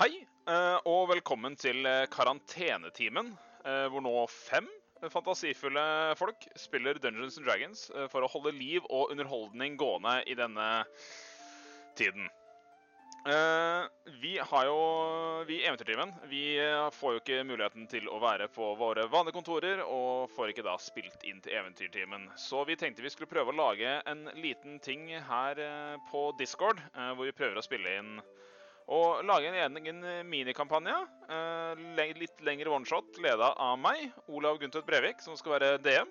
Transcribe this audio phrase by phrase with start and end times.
[0.00, 0.14] Hei,
[0.48, 3.26] eh, og velkommen til eh, karantenetimen,
[3.68, 4.64] eh, hvor nå fem
[5.12, 5.82] fantasifulle
[6.16, 10.70] folk spiller Dungeons and Dragons for å holde liv og underholdning gående i denne
[12.00, 12.32] tiden.
[14.24, 14.80] Vi har jo
[15.48, 16.44] Vi i Eventyrtimen vi
[16.96, 20.78] får jo ikke muligheten til å være på våre vanlige kontorer, og får ikke da
[20.80, 22.30] spilt inn til Eventyrtimen.
[22.40, 25.60] Så vi tenkte vi skulle prøve å lage en liten ting her
[26.08, 28.14] på Discord, hvor vi prøver å spille inn
[28.90, 30.94] og lage en egen minikampanje.
[31.30, 36.08] eh, litt lengre oneshot, leda av meg, Olav Guntvedt Brevik, som skal være DM.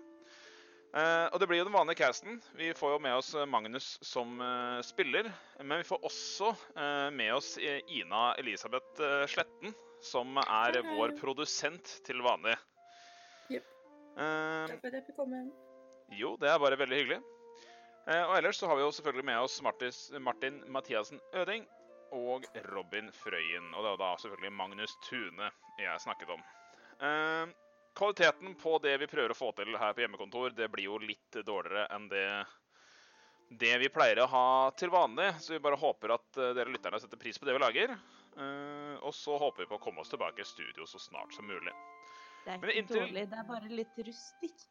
[0.90, 2.40] Eh, og det blir jo den vanlige casten.
[2.58, 5.28] Vi får jo med oss Magnus som eh, spiller.
[5.62, 10.96] Men vi får også eh, med oss eh, Ina Elisabeth eh, Sletten, som er Hei,
[10.96, 12.56] vår produsent til vanlig.
[13.54, 13.68] Jepp.
[14.18, 15.44] Eh, Takk for at jeg fikk komme.
[16.18, 17.20] jo, det er bare veldig hyggelig.
[18.10, 21.68] Eh, og ellers så har vi jo selvfølgelig med oss Martis, Martin Mathiassen Øding
[22.16, 23.72] og Robin Frøyen.
[23.74, 25.50] Og det var da selvfølgelig Magnus Tune
[25.80, 26.44] jeg snakket om.
[27.00, 27.52] Eh,
[28.00, 31.40] kvaliteten på det vi prøver å få til her på hjemmekontor, det blir jo litt
[31.48, 32.26] dårligere enn det,
[33.60, 34.46] det vi pleier å ha
[34.78, 35.32] til vanlig.
[35.44, 37.96] Så vi bare håper at eh, dere lytterne setter pris på det vi lager.
[38.40, 41.48] Eh, og så håper vi på å komme oss tilbake i studio så snart som
[41.50, 41.74] mulig.
[42.46, 44.68] Det er Men ikke inntil- dårlig, det er bare litt rustikk.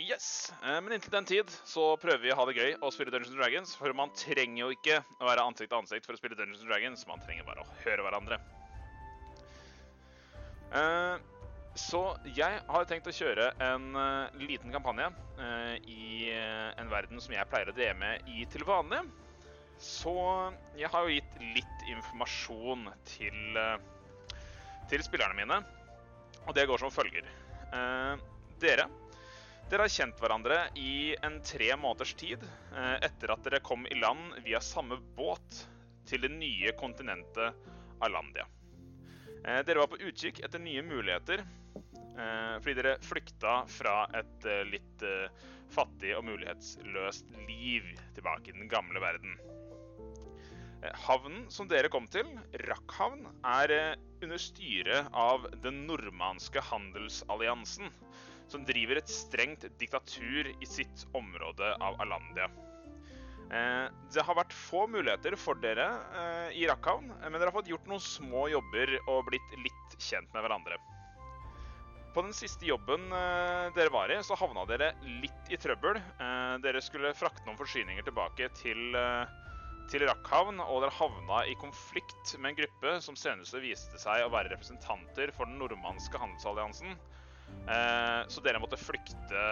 [0.00, 3.12] Yes, eh, Men inntil den tid så prøver vi å ha det gøy og spille
[3.12, 3.74] Dungeons Dragons.
[3.76, 7.02] For man trenger jo ikke å være ansikt til ansikt for å spille Dungeons Dragons.
[7.10, 8.38] Man trenger bare å høre hverandre.
[10.72, 11.26] Eh,
[11.80, 12.00] Så
[12.34, 15.06] jeg har tenkt å kjøre en eh, liten kampanje
[15.88, 18.98] i en verden som jeg pleier å DM-e i til vanlig.
[19.80, 20.12] Så
[20.76, 23.60] jeg har jo gitt litt informasjon til,
[24.90, 25.60] til spillerne mine.
[26.44, 27.24] Og det går som følger.
[28.60, 28.84] Dere
[29.70, 33.98] dere har kjent hverandre i en tre måneders tid eh, etter at dere kom i
[34.00, 35.60] land via samme båt
[36.10, 37.68] til det nye kontinentet
[38.02, 38.48] Alandia.
[39.44, 45.06] Eh, dere var på utkikk etter nye muligheter eh, fordi dere flykta fra et litt
[45.70, 47.86] fattig og mulighetsløst liv
[48.16, 49.38] tilbake i den gamle verden.
[51.06, 52.26] Havnen som dere kom til,
[52.66, 53.74] Rakkhavn, er
[54.18, 57.92] under styre av den normanske handelsalliansen
[58.50, 62.50] som driver et strengt diktatur i sitt område av Alandia.
[63.50, 67.70] Eh, det har vært få muligheter for dere eh, i Rakkhavn, men dere har fått
[67.72, 70.78] gjort noen små jobber og blitt litt kjent med hverandre.
[72.14, 75.98] På den siste jobben eh, dere var i, så havna dere litt i trøbbel.
[76.62, 78.94] Dere skulle frakte noen forsyninger tilbake til,
[79.90, 84.30] til Rakkhavn, og dere havna i konflikt med en gruppe som senest viste seg å
[84.30, 86.94] være representanter for den nordmannske handelsalliansen.
[87.70, 89.42] Eh, så dere måtte flykte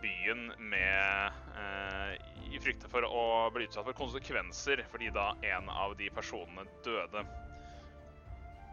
[0.00, 2.12] byen med eh,
[2.54, 7.24] i frykte for å bli utsatt for konsekvenser fordi da en av de personene døde.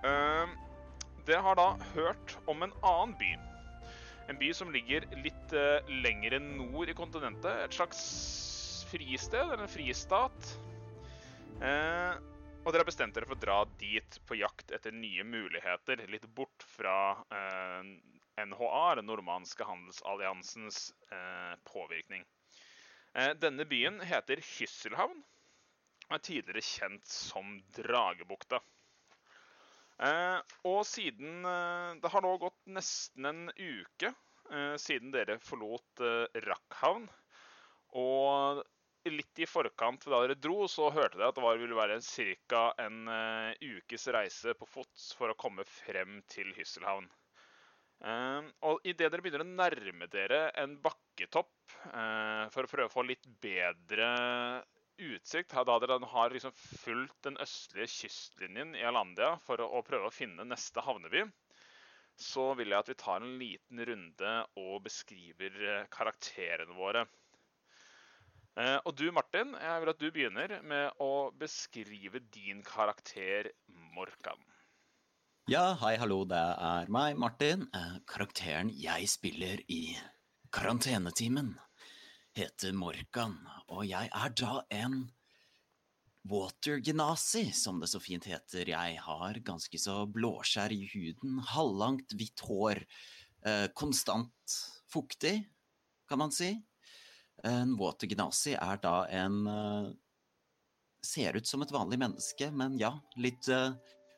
[0.07, 0.53] Eh,
[1.27, 3.33] dere har da hørt om en annen by.
[4.31, 5.51] En by som ligger litt
[6.00, 7.65] lengre nord i kontinentet.
[7.65, 8.03] Et slags
[8.94, 10.53] fristed, eller en fristat.
[11.59, 12.13] Eh,
[12.63, 16.27] og dere har bestemt dere for å dra dit på jakt etter nye muligheter, litt
[16.35, 16.95] bort fra
[17.27, 17.91] eh,
[18.39, 22.25] NHA, den normanske handelsalliansens eh, påvirkning.
[23.13, 25.21] Eh, denne byen heter Hysselhavn
[26.09, 28.59] og er tidligere kjent som Dragebukta.
[30.03, 36.03] Eh, og siden eh, Det har nå gått nesten en uke eh, siden dere forlot
[36.03, 37.07] eh, Rakkhavn.
[38.01, 38.63] Og
[39.09, 42.00] litt i forkant da dere dro, så hørte dere at det var, ville være
[42.50, 42.63] ca.
[42.81, 43.09] en
[43.61, 47.09] ukes reise på fots for å komme frem til Hysselhavn.
[48.04, 52.94] Eh, og idet dere begynner å nærme dere en bakketopp eh, for å prøve å
[52.94, 54.09] få litt bedre
[55.04, 60.09] utsikt, da dere har liksom fulgt den østlige kystlinjen i Alandia for å, å prøve
[60.09, 61.26] å finne neste havneby,
[62.20, 67.08] så vil jeg at vi tar en liten runde og beskriver eh, karakterene våre.
[68.54, 73.50] Uh, og du, Martin, jeg vil at du begynner med å beskrive din karakter
[73.96, 74.38] Morkan.
[75.51, 77.66] Ja, hei, hallo, det er meg, Martin.
[77.75, 79.92] Eh, Karakteren jeg spiller i
[80.56, 81.50] karantenetimen,
[82.31, 83.34] heter Morkan,
[83.68, 85.01] og jeg er da en
[86.31, 88.72] watergenasi, som det så fint heter.
[88.72, 92.80] Jeg har ganske så blåskjær i huden, halvlangt hvitt hår,
[93.44, 94.56] eh, konstant
[94.96, 95.42] fuktig,
[96.07, 96.54] kan man si.
[97.44, 99.92] En watergenasi er da en eh,
[101.04, 103.44] Ser ut som et vanlig menneske, men ja, litt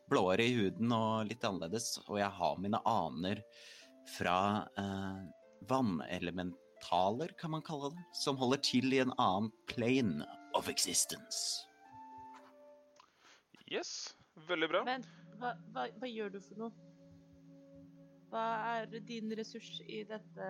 [0.09, 1.95] blåere i huden og litt annerledes.
[2.07, 3.41] Og jeg har mine aner
[4.15, 4.37] fra
[4.77, 5.21] eh,
[5.69, 11.65] vannelementaler, kan man kalle det, som holder til i en annen plane of existence.
[13.71, 14.13] Yes,
[14.47, 14.83] veldig bra.
[14.85, 15.05] Men
[15.39, 16.91] hva, hva, hva gjør du for noe?
[18.29, 20.47] Hva er din ressurs i dette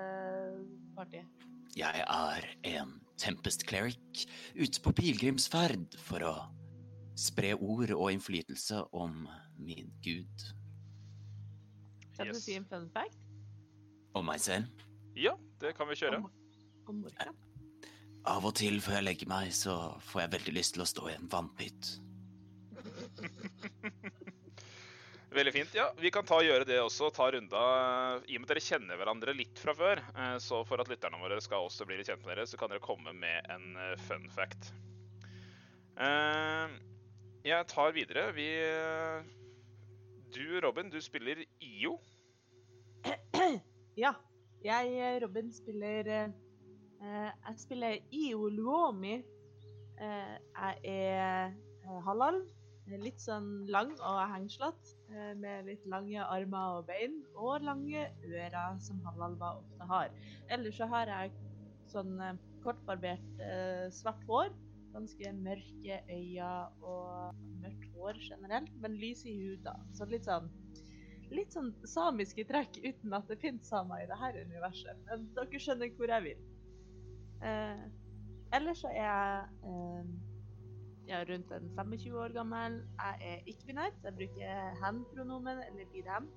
[0.95, 1.45] partiet?
[1.75, 4.25] Jeg er en Tempest Cleric
[4.55, 6.35] ute på pilegrimsferd for å
[7.15, 9.27] spre ord og innflytelse om
[9.57, 10.45] min gud
[12.17, 13.19] Kan du si en fun fact
[14.15, 14.83] Om meg selv.
[15.15, 16.21] Ja, det kan vi kjøre.
[16.23, 16.29] om,
[16.87, 17.05] om
[18.25, 21.09] Av og til før jeg legger meg, så får jeg veldig lyst til å stå
[21.11, 21.91] i en vannpytt.
[25.35, 25.73] Veldig fint.
[25.75, 27.09] Ja, vi kan ta og gjøre det også.
[27.11, 27.61] Ta runda
[28.23, 31.19] I og med at dere kjenner hverandre litt fra før, eh, så for at lytterne
[31.19, 33.97] våre skal også bli litt kjent med dere, så kan dere komme med en eh,
[34.07, 34.71] fun fact.
[35.99, 36.77] Eh,
[37.45, 38.33] Jeg tar videre.
[38.33, 38.47] Vi
[40.33, 41.99] Du, Robin, du spiller IO.
[43.97, 44.13] Ja.
[44.63, 46.31] Jeg, eh, Robin, spiller eh,
[47.03, 49.13] Jeg spiller Io Luomi.
[50.01, 51.53] Eh, jeg er
[51.85, 54.97] eh, Litt sånn lang og hengslete,
[55.37, 57.21] med litt lange armer og bein.
[57.35, 60.09] Og lange ører, som halvalver ofte har.
[60.49, 61.33] Ellers så har jeg
[61.93, 62.17] sånn
[62.65, 63.41] kortbarbert
[63.93, 64.53] svart hår.
[64.95, 66.51] Ganske mørke øyne
[66.87, 69.67] og mørkt hår generelt, men lys i hud.
[69.97, 70.51] Så litt sånn
[71.33, 74.99] litt sånn samiske trekk uten at det finnes samer i dette universet.
[75.09, 76.43] Men dere skjønner hvor jeg vil.
[77.49, 77.81] Eh,
[78.55, 80.13] ellers så er jeg eh,
[81.07, 82.79] jeg rundt en 25 år gammel.
[82.97, 86.29] Jeg er ikke-binær, så jeg bruker hen-pronomen eller de dem.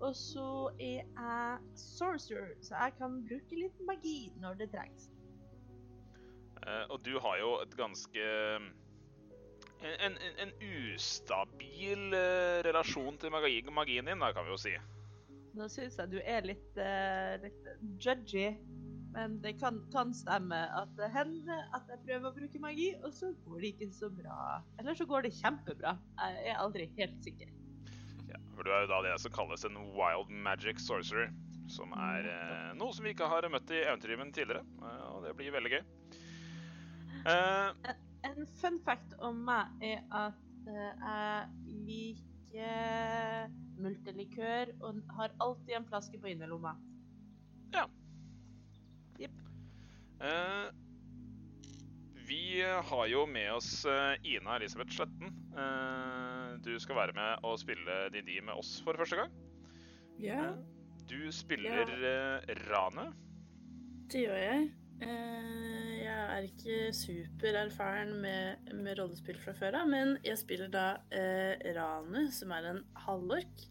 [0.00, 5.08] Og så er jeg sorcerer, så jeg kan bruke litt magi når det trengs.
[6.66, 8.26] Eh, Og du har jo et ganske
[9.86, 14.72] En, en, en ustabil eh, relasjon til magi, magien din, da, kan vi jo si.
[15.56, 17.68] Nå syns jeg du er litt, eh, litt
[18.02, 18.48] judgy,
[19.12, 23.12] men det kan, kan stemme at det hender at jeg prøver å bruke magi, og
[23.16, 24.58] så går det ikke så bra.
[24.80, 25.94] Eller så går det kjempebra.
[26.24, 27.52] Jeg er aldri helt sikker.
[28.32, 31.30] Ja, for du er jo da det som kalles en wild magic sorcerer.
[31.68, 34.64] Som er eh, noe som vi ikke har møtt i Eventyrtimen tidligere.
[34.82, 35.80] eh, og det blir veldig gøy.
[37.26, 37.94] Eh,
[38.26, 41.48] En fun fact om meg er at eh, jeg
[41.86, 43.50] liker
[43.82, 46.72] multelikør og har alltid en flaske på innerlomma.
[50.20, 50.68] eh,
[52.26, 53.84] vi har jo med oss
[54.26, 55.28] Ina Elisabeth Sletten.
[55.56, 59.30] Eh, du skal være med og spille Didi med oss for første gang.
[60.18, 60.56] Ja, Eh,
[61.06, 63.12] Du spiller eh, Rane.
[64.10, 64.64] det gjør jeg.
[65.02, 65.75] Eh,
[66.22, 72.26] er ikke supererfaren med, med rollespill fra før av, men jeg spiller da eh, Ranu,
[72.34, 73.66] som er en halvork.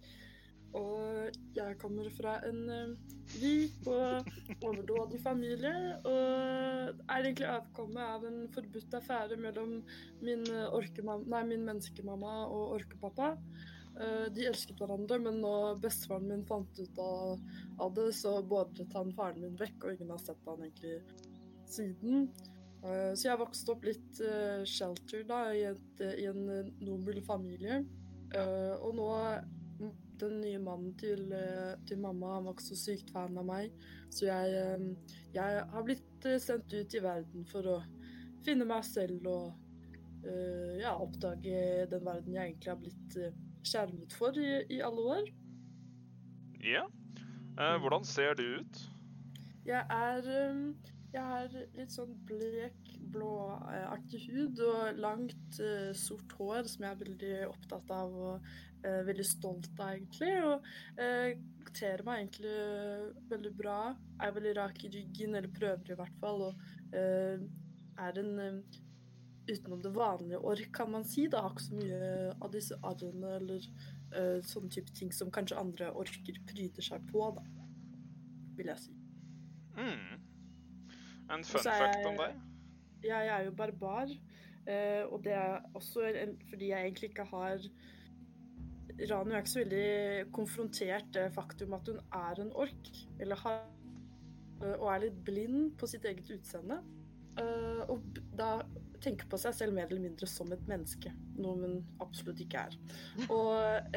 [0.76, 4.28] Og jeg kommer fra en eh, rik og
[4.60, 9.78] overdådig familie, og er egentlig avkommet av en forbudt affære mellom
[10.26, 13.32] min, eh, nei, min menneskemamma og orkepappa.
[13.96, 19.16] Eh, de elsket hverandre, men når bestefaren min fant ut av, det, så beordret han
[19.16, 20.98] faren min vekk, og ingen har sett han egentlig
[21.72, 22.30] siden.
[22.86, 27.22] Eh, så jeg vokste opp litt uh, shelter da, i, et, i en eh, nobel
[27.26, 27.84] familie.
[28.36, 29.10] Eh, og nå
[29.80, 33.48] mm, den nye mannen til, eh, til mamma han var ikke så sykt fan av
[33.48, 33.74] meg,
[34.14, 37.78] så jeg, eh, jeg har blitt eh, sendt ut i verden for å
[38.46, 44.16] finne meg selv og eh, ja, oppdage den verden jeg egentlig har blitt eh, skjermet
[44.16, 45.32] for i, i alle år.
[46.66, 46.86] Ja.
[47.56, 48.84] Eh, hvordan ser du ut?
[49.66, 50.76] Jeg er um,
[51.16, 57.04] Jeg har litt sånn blek, blåaktig hud og langt, uh, sort hår som jeg er
[57.04, 58.50] veldig opptatt av og
[58.84, 60.34] uh, veldig stolt av, egentlig.
[60.44, 60.68] Og
[61.00, 63.80] uh, kler meg egentlig eh, veldig bra.
[64.24, 66.48] Er veldig rak i ryggen, eller prøver i hvert fall.
[66.50, 67.46] Og eh,
[68.06, 68.82] er en eh,
[69.50, 71.28] utenom det vanlige ork, kan man si.
[71.32, 73.68] Da har ikke så mye av disse arrene eller
[74.16, 77.46] eh, sånne type ting som kanskje andre orker pryder seg på, da.
[78.56, 78.96] Vil jeg si.
[79.76, 80.25] Mm.
[81.32, 82.36] En fun fact jeg- om deg?
[83.04, 84.08] Ja, Jeg er jo barbar,
[84.68, 87.60] eh, og det er også en, fordi jeg egentlig ikke har
[89.10, 93.66] Ranu er ikke så veldig konfrontert det faktum at hun er en ork, eller har
[94.62, 96.78] eh, Og er litt blind på sitt eget utseende.
[97.38, 98.02] Eh, og
[98.38, 98.62] da
[99.02, 102.78] tenker på seg selv mer eller mindre som et menneske, noe hun absolutt ikke er.
[103.30, 103.94] Og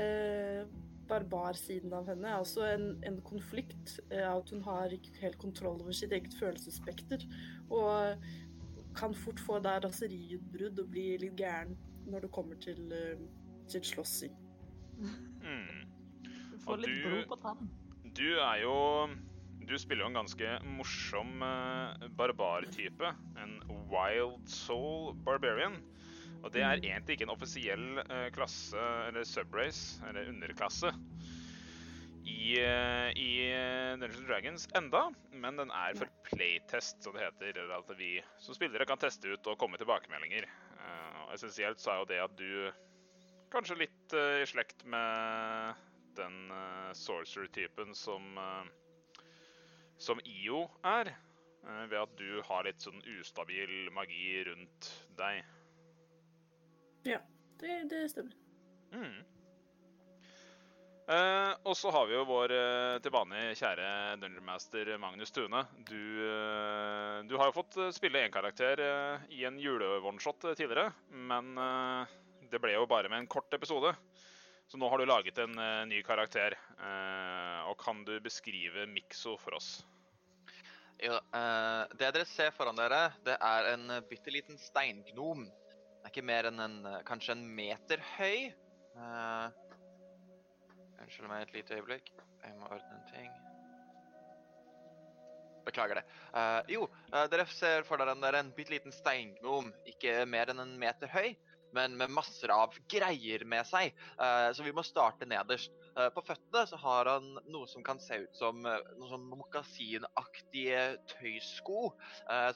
[1.08, 3.98] barbarsiden av henne Altså en, en konflikt.
[4.10, 7.24] Eh, at hun har ikke helt kontroll over sitt eget følelsesspekter.
[7.68, 8.28] Og
[8.98, 11.76] kan fort få da raseriutbrudd og bli litt gæren
[12.08, 13.20] når det kommer til, eh,
[13.70, 14.34] til slåssing.
[14.98, 15.84] Mm.
[16.24, 17.70] Du får Og litt blod på tann.
[18.16, 18.76] Du er jo
[19.68, 23.10] Du spiller jo en ganske morsom eh, barbartype.
[23.36, 23.58] En
[23.92, 25.76] wild soul barbarian.
[26.44, 30.92] Og det er egentlig ikke en offisiell eh, klasse, eller subrace, eller underklasse,
[32.28, 35.02] i, eh, i eh, Dungeons Dragons enda,
[35.32, 37.56] men den er for playtest, som det heter.
[37.56, 40.48] Eller at vi som spillere kan teste ut og komme med tilbakemeldinger.
[41.26, 42.50] Og essensielt så er jo det at du
[43.52, 45.80] kanskje litt i slekt med
[46.16, 46.36] den
[46.96, 48.38] sorcerer-typen som
[49.98, 51.10] som IO er,
[51.90, 55.42] ved at du har litt sånn ustabil magi rundt deg.
[57.06, 57.20] Ja,
[57.60, 58.34] det, det stemmer.
[58.92, 59.18] Mm.
[61.08, 65.62] Eh, og så har vi jo vår uh, til vane kjære Dungeon Master Magnus Tune.
[65.88, 70.56] Du, eh, du har jo fått eh, spille én karakter eh, i en jule-oneshot eh,
[70.58, 72.18] tidligere, men eh,
[72.52, 73.94] det ble jo bare med en kort episode.
[74.68, 76.58] Så nå har du laget en eh, ny karakter.
[76.76, 79.78] Eh, og kan du beskrive Mikso for oss?
[81.00, 85.46] Jo, eh, det dere ser foran dere, det er en bitte liten steingnom.
[85.98, 88.52] Den er ikke mer enn en, eh, kanskje en meter høy.
[88.94, 89.50] Uh,
[91.02, 92.12] Unnskyld meg et lite øyeblikk.
[92.44, 93.32] Jeg må ordne en ting.
[95.66, 96.04] Beklager det.
[96.30, 100.62] Uh, jo, uh, dere ser for dere en, en bitte liten steingnom, ikke mer enn
[100.62, 101.34] en meter høy,
[101.76, 103.94] men med masser av greier med seg.
[104.20, 105.72] Eh, så vi må starte nederst.
[105.98, 109.26] Eh, på føttene så har han noe som kan se ut som eh, noen sånn
[109.32, 110.82] mokasinaktige
[111.12, 111.92] tøysko,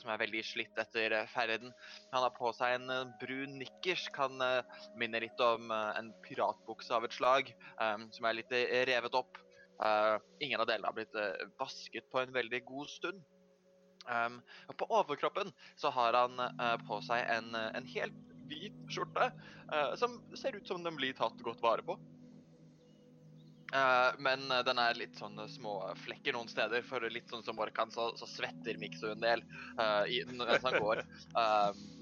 [0.01, 1.73] som er veldig slitt etter ferden.
[2.13, 4.41] Han har på seg en brun nikkers, kan
[4.99, 7.53] minne litt om en piratbukse av et slag,
[8.15, 8.53] som er litt
[8.89, 9.41] revet opp.
[10.43, 11.17] Ingen av delene har blitt
[11.61, 13.23] vasket på en veldig god stund.
[14.11, 14.41] Um,
[14.77, 20.21] på overkroppen så har han uh, på seg en, en helt hvit skjorte eh, som
[20.39, 21.99] ser ut som den blir tatt godt vare på.
[23.73, 27.61] Eh, men eh, den er litt sånn små flekker noen steder, for litt sånn som
[27.63, 29.45] Orkan, så, så svetter Mikso en del
[29.81, 31.05] eh, i, mens han går.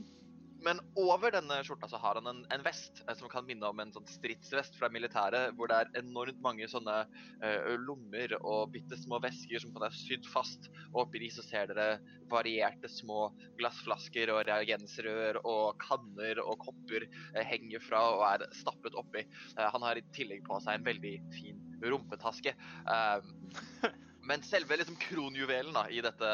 [0.65, 3.81] Men over denne skjorta så har han en, en vest eh, som kan minne om
[3.81, 6.97] en sånn stridsvest fra militæret, hvor det er enormt mange sånne
[7.45, 10.69] eh, lommer og bitte små vesker som kan være sydd fast.
[10.93, 12.01] Og oppi de så ser dere
[12.31, 18.99] varierte små glassflasker og reagensrør og kanner og kopper eh, henger fra og er stappet
[19.01, 19.25] oppi.
[19.57, 22.55] Eh, han har i tillegg på seg en veldig fin rumpetaske.
[24.31, 26.31] Men selve liksom kronjuvelen da, i dette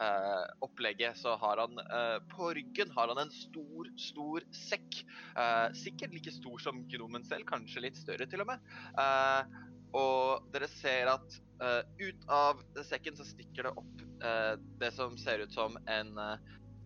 [0.00, 5.02] eh, opplegget, så har han eh, på ryggen har han en stor, stor sekk.
[5.36, 8.70] Eh, sikkert like stor som gnomen selv, kanskje litt større til og med.
[9.02, 9.58] Eh,
[9.96, 15.16] og dere ser at eh, ut av sekken så stikker det opp eh, det som
[15.20, 16.16] ser ut som en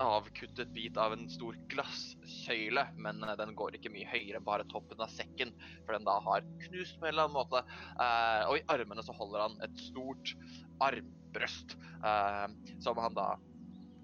[0.00, 5.02] avkuttet bit av en stor glassøyle, men eh, den går ikke mye høyere bare toppen
[5.02, 5.52] av sekken,
[5.85, 7.62] for den da har knust på en eller annen måte.
[8.00, 10.35] Eh, og i armene så holder han et stort
[10.87, 13.33] armbrøst, eh, som han da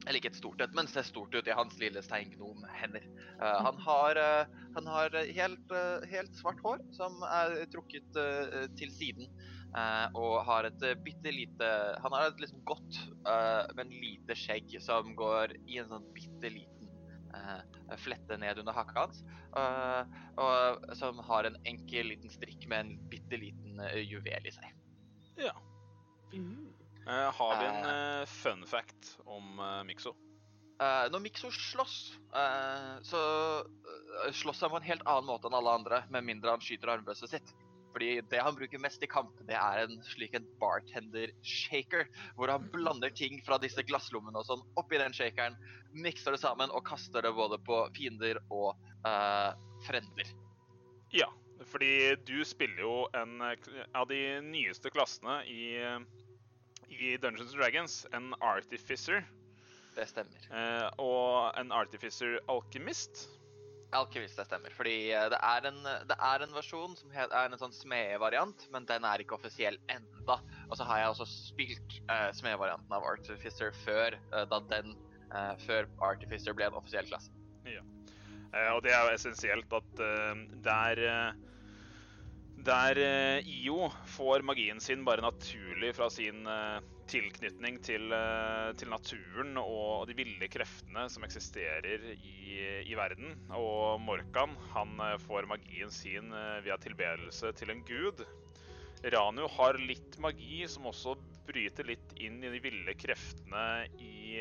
[0.06, 3.04] eller ikke et stort et, men ser stort ut i hans lille steingnomhender.
[3.40, 8.66] Uh, han har, eh, han har helt, eh, helt svart hår som er trukket eh,
[8.78, 9.30] til siden.
[9.76, 11.68] Eh, og har et uh, bitte lite
[12.02, 16.50] Han har et liksom godt, uh, men lite skjegg som går i en sånn bitte
[16.50, 16.90] liten
[17.34, 17.60] uh,
[18.00, 19.22] flette ned under hakka hans.
[19.56, 20.02] eh,
[20.36, 24.72] og som har en enkel liten strikk med en bitte liten eh, juvel i seg.
[25.40, 25.54] Ja.
[27.06, 30.14] Eh, har vi en eh, fun fact om eh, Mikso?
[30.82, 33.20] Eh, når Mikso slåss, eh, så
[33.62, 36.92] eh, slåss han på en helt annen måte enn alle andre, med mindre han skyter
[36.96, 37.54] armbrøstet sitt.
[37.96, 42.02] Fordi det han bruker mest i kamp, det er en slik en bartender-shaker,
[42.36, 45.56] hvor han blander ting fra disse glasslommene og sånn oppi den shakeren,
[45.96, 48.74] mikser det sammen og kaster det både på fiender og
[49.06, 50.28] uh, frender.
[51.16, 51.30] Ja,
[51.72, 55.96] fordi du spiller jo en eh, av de nyeste klassene i, eh,
[56.92, 59.24] i Dungeons and Dragons, en Artificer.
[59.96, 60.50] Det stemmer.
[60.52, 63.24] Uh, og en Artificer Alkymist.
[63.94, 64.74] Alkymist, det stemmer.
[64.74, 68.88] Fordi eh, det er en, det er en versjon som er en sånn smedvariant, men
[68.88, 70.40] den er ikke offisiell enda.
[70.66, 74.96] Og så har jeg også spilt uh, smedvarianten av Artificer før, uh, da den,
[75.30, 77.30] uh, før Artificer ble en offisiell klasse.
[77.66, 77.82] Ja.
[78.76, 81.38] og det er jo essensielt at eh, der eh,
[82.66, 86.78] Der eh, IO får magien sin bare naturlig fra sin eh,
[87.10, 93.36] tilknytning til, eh, til naturen og de ville kreftene som eksisterer i, i verden.
[93.56, 98.24] Og Morkan han eh, får magien sin eh, via tilbedelse til en gud.
[99.12, 101.14] Ranu har litt magi som også
[101.46, 103.66] bryter litt inn i de ville kreftene
[104.02, 104.40] i,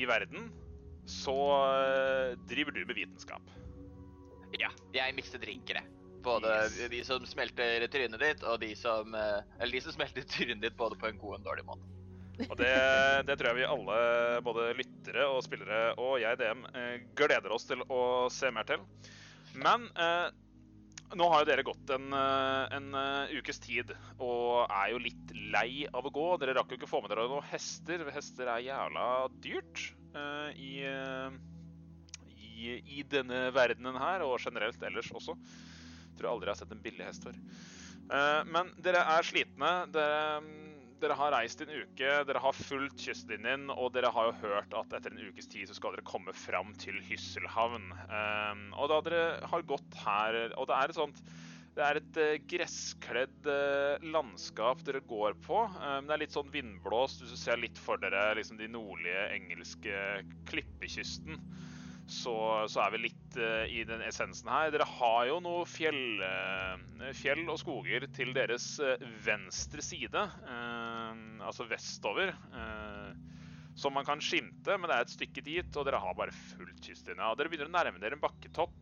[0.00, 0.48] i verden.
[1.04, 1.34] Så
[2.48, 3.50] driver du med vitenskap.
[4.56, 5.93] Ja, jeg mikser drinker, jeg.
[6.24, 6.78] Både Yes.
[6.90, 10.78] de som smelter trynet ditt, og de som eh, Eller de som smelter trynet ditt
[10.78, 11.90] både på en god og en dårlig måte.
[12.48, 12.70] Og det,
[13.28, 13.96] det tror jeg vi alle,
[14.42, 18.00] både lyttere og spillere og jeg, DM, eh, gleder oss til å
[18.32, 18.80] se mer til.
[19.54, 20.32] Men eh,
[21.14, 22.88] nå har jo dere gått en, eh, en
[23.38, 26.26] ukes tid og er jo litt lei av å gå.
[26.42, 28.02] Dere rakk jo ikke få med dere noen hester.
[28.16, 29.06] Hester er jævla
[29.44, 29.84] dyrt
[30.18, 30.72] eh, i,
[32.34, 35.38] i, i denne verdenen her, og generelt ellers også.
[36.18, 37.38] Tror aldri jeg har sett en billig hest før.
[38.12, 39.72] Eh, men dere er slitne.
[39.94, 40.42] Dere,
[41.02, 44.94] dere har reist en uke, dere har fulgt kystlinjen, og dere har jo hørt at
[44.96, 47.90] etter en ukes tid så skal dere komme fram til Hysselhavn.
[48.06, 51.26] Eh, og da dere har gått her Og det er et sånt
[51.74, 53.48] det er et eh, gresskledd
[54.06, 55.64] landskap dere går på.
[56.06, 57.24] Det er litt sånn vindblåst.
[57.24, 59.96] Hvis du ser litt for dere liksom de nordlige engelske
[60.46, 61.40] klippekysten,
[62.06, 62.34] så,
[62.68, 64.70] så er vi litt uh, i den essensen her.
[64.74, 68.94] Dere har jo noe fjell, uh, fjell og skoger til deres uh,
[69.24, 70.26] venstre side,
[71.44, 72.34] altså vestover.
[73.74, 76.78] som man kan skimte, men det er et stykke dit, og dere har bare fullt
[76.84, 77.34] kystlinja.
[77.34, 78.76] Dere begynner å nærme dere en bakketopp.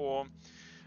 [0.00, 0.30] og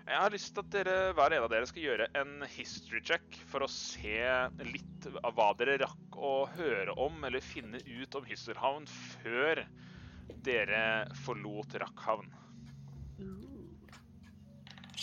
[0.04, 3.38] jeg har lyst til at dere, hver en av dere skal gjøre en history check
[3.48, 4.20] for å se
[4.68, 9.64] litt av hva dere rakk å høre om eller finne ut om Hysselhavn før
[10.44, 10.84] dere
[11.24, 12.32] forlot Rakkhavn.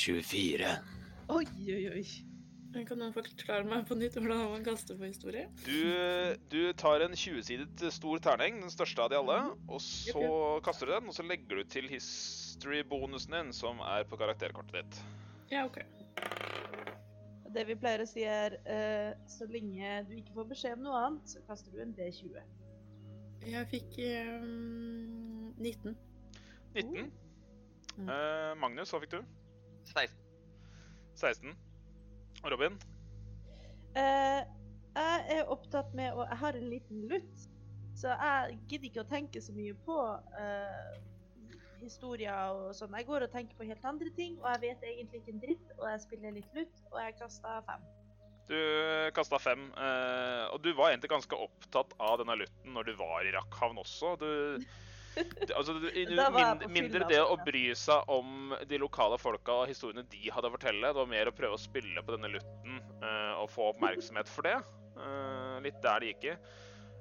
[0.00, 0.74] 24.
[1.30, 2.04] Oi, oi, oi.
[2.70, 5.48] Jeg Kan noen forklare meg på nytt hvordan man kaster på historie?
[5.66, 5.80] Du,
[6.52, 10.22] du tar en 20-sidet stor terning, den største av de alle, og så
[10.64, 15.02] kaster du den, og så legger du til history-bonusen din, som er på karakterkortet ditt.
[15.50, 15.82] Ja, OK.
[17.50, 21.04] Det vi pleier å si er uh, så lenge du ikke får beskjed om noe
[21.08, 22.38] annet, så kaster du en D20.
[23.46, 25.96] Jeg fikk ehm, 19.
[26.74, 27.12] 19.
[27.96, 28.08] Mm.
[28.08, 29.20] Eh, Magnus, hva fikk du?
[29.92, 30.16] 16.
[31.16, 31.54] 16.
[32.44, 32.76] Og Robin?
[33.96, 34.42] Eh,
[34.94, 37.46] jeg er opptatt med å Jeg har en liten lutt,
[37.96, 39.96] så jeg gidder ikke å tenke så mye på
[40.40, 41.00] eh,
[41.80, 42.94] historier og sånn.
[42.98, 45.74] Jeg går og tenker på helt andre ting, og jeg vet egentlig ikke en dritt,
[45.78, 47.88] og jeg spiller litt lutt, og jeg kasta fem.
[48.50, 48.58] Du
[49.14, 53.26] kasta fem, eh, og du var egentlig ganske opptatt av denne lutten når du var
[53.26, 54.16] i Rakkhavn også.
[54.18, 54.30] Du,
[55.58, 58.80] altså, du, du, Da var jeg min, på mindre det å bry seg om de
[58.82, 60.90] lokale folka og historiene de hadde å fortelle.
[60.90, 64.50] Det var mer å prøve å spille på denne lutten eh, og få oppmerksomhet for
[64.50, 64.58] det.
[64.98, 66.36] Eh, litt der det gikk i.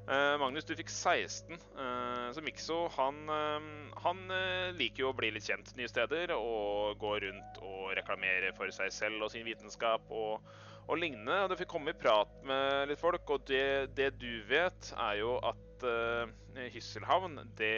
[0.09, 1.57] Eh, Magnus, du fikk 16.
[1.57, 3.67] eh, så Mikso han, eh,
[4.05, 8.53] han eh, liker jo å bli litt kjent nye steder og gå rundt og reklamere
[8.57, 10.41] for seg selv og sin vitenskap og,
[10.89, 11.35] og lignende.
[11.45, 15.19] Og du fikk komme i prat med litt folk, og det, det du vet, er
[15.21, 16.25] jo at uh,
[16.73, 17.75] Hysselhavn det,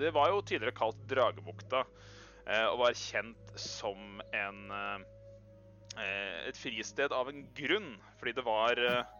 [0.00, 1.84] det var jo tidligere kalt Dragebukta,
[2.48, 5.06] uh, og var kjent som en eh,
[6.00, 9.16] eh, et fristed av en grunn, fordi det var eh,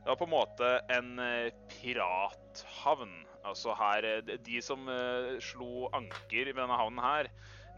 [0.00, 3.12] det var på en måte en eh, pirathavn.
[3.46, 7.28] Altså her eh, de- som eh, slo anker i denne havnen her,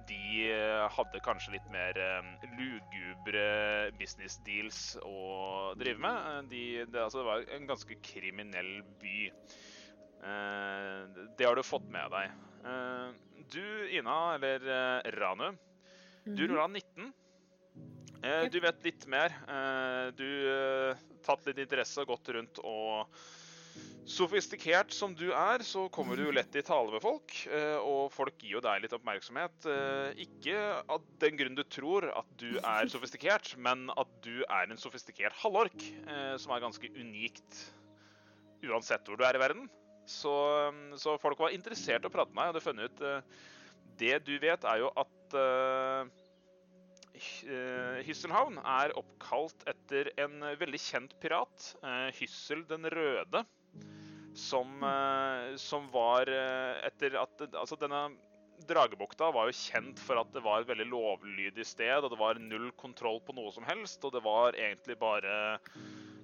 [0.09, 6.19] de eh, hadde kanskje litt mer eh, lugubre business deals å drive med.
[6.31, 9.19] Eh, De, det, altså, det var en ganske kriminell by.
[10.23, 12.31] Det har du fått med deg.
[13.51, 14.63] Du, Ina, eller
[15.19, 15.49] Ranu,
[16.25, 16.53] du Mhm.
[16.53, 17.09] rulla 19.
[18.23, 19.35] Eh, du vet litt mer.
[20.15, 20.29] Du
[21.27, 23.11] tatt litt interesse og gått rundt og
[24.03, 28.35] Sofistikert som du er, så kommer du lett i tale med folk, eh, og folk
[28.43, 29.69] gir jo deg litt oppmerksomhet.
[29.71, 30.57] Eh, Ikke
[30.91, 35.39] av den grunn du tror at du er sofistikert, men at du er en sofistikert
[35.45, 37.63] halvork, eh, som er ganske unikt
[38.67, 39.71] uansett hvor du er i verden.
[40.11, 40.35] Så,
[40.99, 43.41] så folk var interessert i å prate med deg, og har funnet ut
[44.03, 45.37] Det du vet, er jo at
[47.23, 51.69] Hy- Hysselhavn er oppkalt etter en veldig kjent pirat,
[52.19, 53.45] Hyssel den røde,
[54.35, 58.09] som, eh, som var eh, etter at Altså, denne
[58.63, 62.39] Dragebukta var jo kjent for at det var et veldig lovlydig sted, og det var
[62.39, 65.35] null kontroll på noe som helst, og det var egentlig bare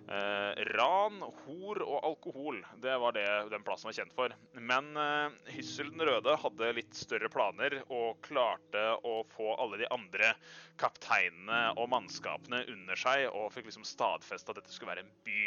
[0.08, 2.60] eh, ran, hor og alkohol.
[2.82, 4.34] Det var det den plassen var kjent for.
[4.54, 9.90] Men eh, Hyssel den røde hadde litt større planer og klarte å få alle de
[9.94, 10.34] andre
[10.80, 15.42] kapteinene og mannskapene under seg og fikk liksom stadfesta at dette skulle være en by.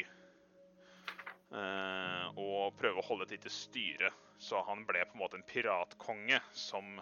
[1.51, 4.11] Eh, og prøve å holde et lite styre.
[4.41, 6.95] Så han ble på en måte en piratkonge som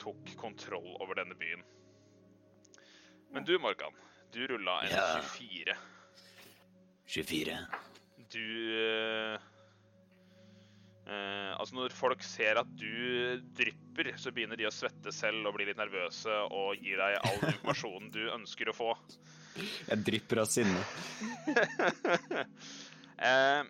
[0.00, 1.62] tok kontroll over denne byen.
[3.34, 3.92] Men du, Morgan,
[4.32, 5.20] du rulla en Ja.
[5.20, 5.76] 24.
[7.08, 7.58] 24.
[8.28, 8.46] Du
[8.78, 9.38] eh,
[11.08, 15.56] eh, Altså, når folk ser at du drypper, så begynner de å svette selv og
[15.58, 18.90] bli litt nervøse og gir deg all informasjonen du ønsker å få.
[19.58, 20.84] Jeg drypper av sinne.
[23.18, 23.62] eh,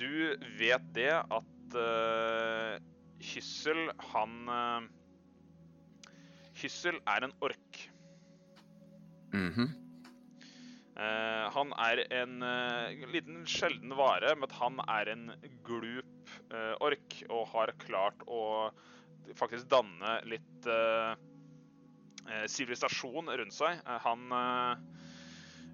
[0.00, 2.78] du vet det at uh,
[3.20, 4.88] Hyssel, han uh,
[6.60, 7.84] Hyssel er en ork.
[9.34, 9.76] Mhm.
[11.00, 15.30] Uh, han er en uh, liten sjelden vare, men han er en
[15.64, 18.42] glup uh, ork og har klart å
[19.38, 21.12] faktisk danne litt eh,
[22.30, 23.80] eh, sivilisasjon rundt seg.
[23.84, 25.09] Eh, han eh, eh,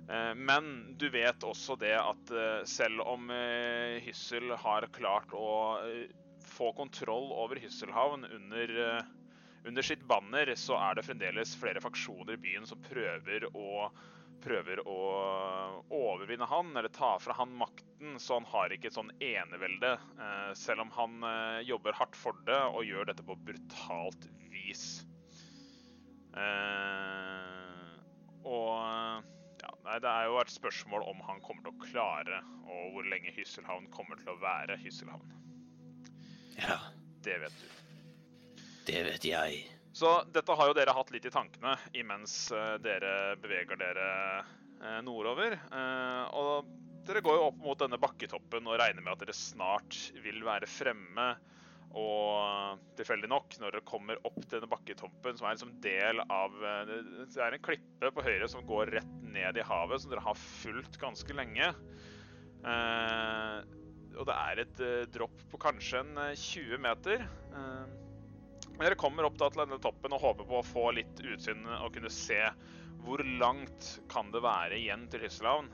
[0.06, 0.68] Men
[1.00, 5.48] du vet også det at eh, selv om eh, Hyssel har klart å
[5.82, 6.12] eh,
[6.46, 9.08] få kontroll over Hysselhavn under eh,
[9.66, 13.90] under sitt banner så er det fremdeles flere faksjoner i byen som prøver å
[14.44, 14.96] prøver å
[15.90, 19.96] overvinne han, eller ta fra han makten, så han har ikke et sånn enevelde.
[19.96, 24.84] Eh, selv om han eh, jobber hardt for det og gjør dette på brutalt vis.
[26.36, 27.96] Eh,
[28.46, 29.26] og
[29.86, 33.32] nei, det er jo et spørsmål om han kommer til å klare, og hvor lenge
[33.36, 35.32] Hysselhavn kommer til å være Hysselhavn.
[36.60, 36.78] Ja,
[37.26, 38.62] Det vet du.
[38.86, 39.64] det vet jeg.
[39.96, 44.08] Så dette har jo dere hatt litt i tankene imens eh, dere beveger dere
[44.42, 45.56] eh, nordover.
[45.56, 46.68] Eh, og
[47.08, 50.68] dere går jo opp mot denne bakketoppen og regner med at dere snart vil være
[50.68, 51.30] fremme.
[51.96, 56.58] Og tilfeldig nok, når dere kommer opp til denne bakketompen, som er liksom del av
[56.60, 56.92] eh,
[57.24, 60.36] Det er en klippe på høyre som går rett ned i havet, som dere har
[60.40, 61.70] fulgt ganske lenge.
[62.66, 63.76] Eh,
[64.16, 67.24] og det er et eh, dropp på kanskje en eh, 20 meter.
[67.24, 71.64] Eh, dere kommer opp da til denne toppen og håper på å få litt utsyn
[71.78, 72.42] og kunne se
[73.06, 75.70] hvor langt kan det være igjen til Hysselhavn.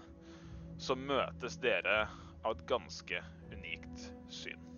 [0.83, 2.05] Så møtes dere
[2.43, 3.23] av et ganske
[3.55, 4.72] unikt syn.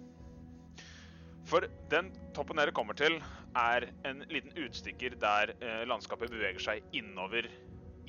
[1.48, 3.18] For den toppen dere kommer til,
[3.54, 7.46] er en liten utstikker der eh, landskapet beveger seg innover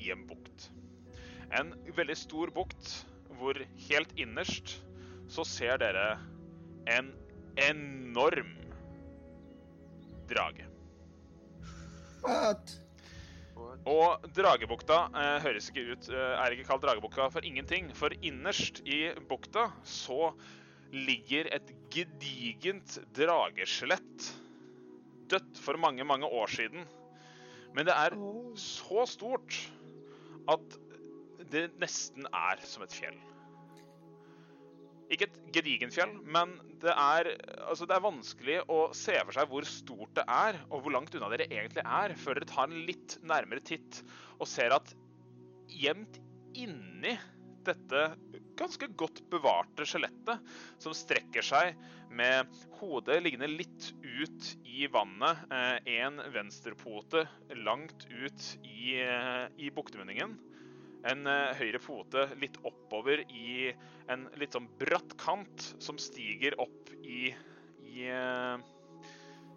[0.02, 0.70] i en bukt.
[1.54, 2.90] En veldig stor bukt
[3.36, 4.78] hvor helt innerst
[5.30, 6.16] så ser dere
[6.90, 7.12] en
[7.60, 8.56] enorm
[10.30, 10.66] drage.
[12.24, 12.76] What?
[13.86, 17.92] Og Dragebukta eh, høres ikke ut eh, Er ikke kalt Dragebukta for ingenting.
[17.94, 20.32] For innerst i bukta så
[20.94, 24.32] ligger et gedigent drageskjelett.
[25.30, 26.86] Dødt for mange, mange år siden.
[27.74, 28.14] Men det er
[28.60, 29.56] så stort
[30.48, 30.76] at
[31.52, 33.16] det nesten er som et fjell.
[35.12, 37.28] Ikke et gedigent fjell, men det er,
[37.68, 41.14] altså det er vanskelig å se for seg hvor stort det er, og hvor langt
[41.14, 44.00] unna dere egentlig er, før dere tar en litt nærmere titt
[44.40, 44.90] og ser at
[45.70, 46.18] gjemt
[46.58, 47.14] inni
[47.66, 48.02] dette
[48.56, 50.42] ganske godt bevarte skjelettet,
[50.82, 51.76] som strekker seg
[52.16, 57.26] med hodet liggende litt ut i vannet, eh, en venstrepote
[57.62, 60.36] langt ut i, eh, i buktemunningen,
[61.06, 63.72] en eh, høyre fote litt oppover i
[64.08, 67.34] en litt sånn bratt kant som stiger opp i,
[67.86, 68.08] i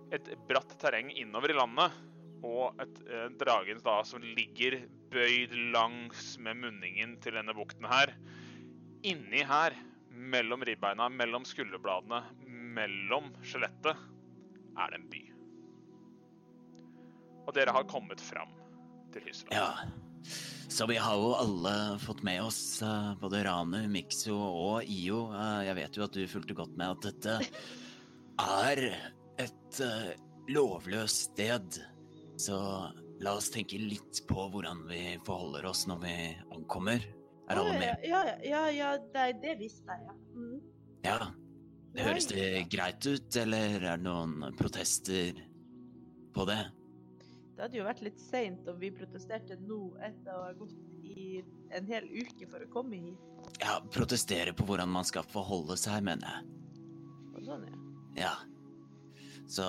[0.10, 1.92] et bratt terreng innover i landet.
[2.40, 3.00] Og et
[3.36, 4.78] dragen da som ligger
[5.12, 8.14] bøyd langs med munningen til denne bukten her.
[9.08, 9.76] Inni her,
[10.12, 12.20] mellom ribbeina, mellom skulderbladene,
[12.76, 13.96] mellom skjelettet,
[14.80, 15.22] er det en by.
[17.48, 18.52] Og dere har kommet fram
[19.14, 19.56] til Hysland.
[19.56, 19.88] Ja.
[20.70, 25.32] Så vi har jo alle fått med oss, eh, både Ranu, Mikso og IO.
[25.34, 27.40] Eh, Jeg vet jo at du fulgte godt med at dette
[28.40, 28.84] er
[29.40, 30.12] et eh,
[30.54, 31.80] lovløst sted.
[32.38, 32.60] Så
[33.20, 36.16] la oss tenke litt på hvordan vi forholder oss når vi
[36.54, 37.02] ankommer.
[37.50, 38.04] Er alle med?
[38.06, 40.18] Ja, ja, ja, ja det, det visste jeg, ja.
[40.36, 40.58] Mm.
[41.06, 41.20] Ja.
[41.90, 45.40] Det høres det greit ut, eller er det noen protester
[46.36, 46.60] på det?
[47.56, 51.42] Det hadde jo vært litt seint om vi protesterte nå etter å ha gått i
[51.76, 53.50] en hel uke for å komme hit.
[53.60, 56.54] Ja, protestere på hvordan man skal forholde seg, mener jeg.
[57.34, 57.82] Og sånn, ja.
[58.20, 58.36] Ja.
[59.50, 59.66] Så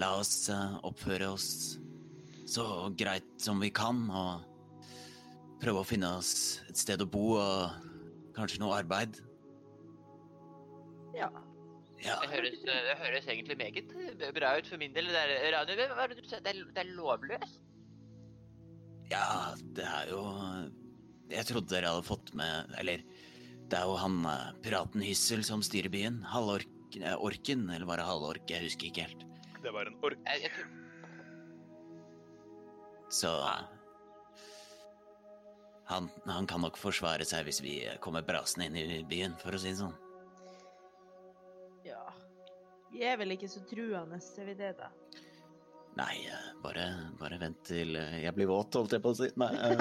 [0.00, 1.76] la oss eh, oppføre oss
[2.48, 2.66] så
[2.96, 4.55] greit som vi kan, og
[5.62, 6.32] prøve å finne oss
[6.68, 7.70] et sted å bo og
[8.36, 9.16] kanskje noe arbeid.
[11.16, 11.30] Ja.
[12.04, 13.88] Ja, Det høres, det høres egentlig meget
[14.36, 15.06] bra ut for min del.
[15.08, 16.42] Det er, Ranu, hva er det du sier?
[16.44, 17.62] Det er, det er lovløst?
[19.06, 20.18] ja, det er jo
[21.30, 23.04] Jeg trodde dere hadde fått med Eller,
[23.70, 26.16] det er jo han eh, piraten Hyssel som styrer byen.
[26.26, 26.66] Halvork...
[26.98, 28.50] eh, Orken, eller var det halvork?
[28.50, 29.22] Jeg husker ikke helt.
[29.62, 30.18] Det var en ork.
[30.26, 30.68] Jeg, jeg tror
[33.22, 33.30] Så
[35.86, 39.58] han, han kan nok forsvare seg hvis vi kommer brasende inn i byen, for å
[39.60, 39.96] si det sånn.
[41.86, 42.04] ja.
[42.92, 44.88] Vi er vel ikke så truende, ser vi det, da?
[45.96, 46.84] Nei, eh, bare,
[47.16, 49.28] bare vent til eh, jeg blir våt, holdt jeg på å si.
[49.40, 49.76] Nei, eh,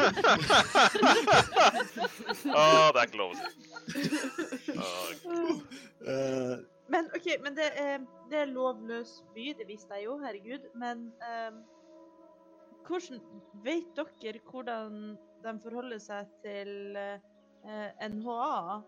[2.55, 2.57] Å,
[2.95, 3.43] det er ikke lov å si.
[4.79, 4.81] Å,
[6.07, 6.55] eh,
[6.93, 7.97] Men OK, men det er,
[8.31, 10.63] det er lovløs by, det visste jeg jo, herregud.
[10.79, 11.55] Men um,
[12.87, 13.19] hvordan
[13.65, 18.81] Vet dere hvordan de forholder seg til eh, NHA,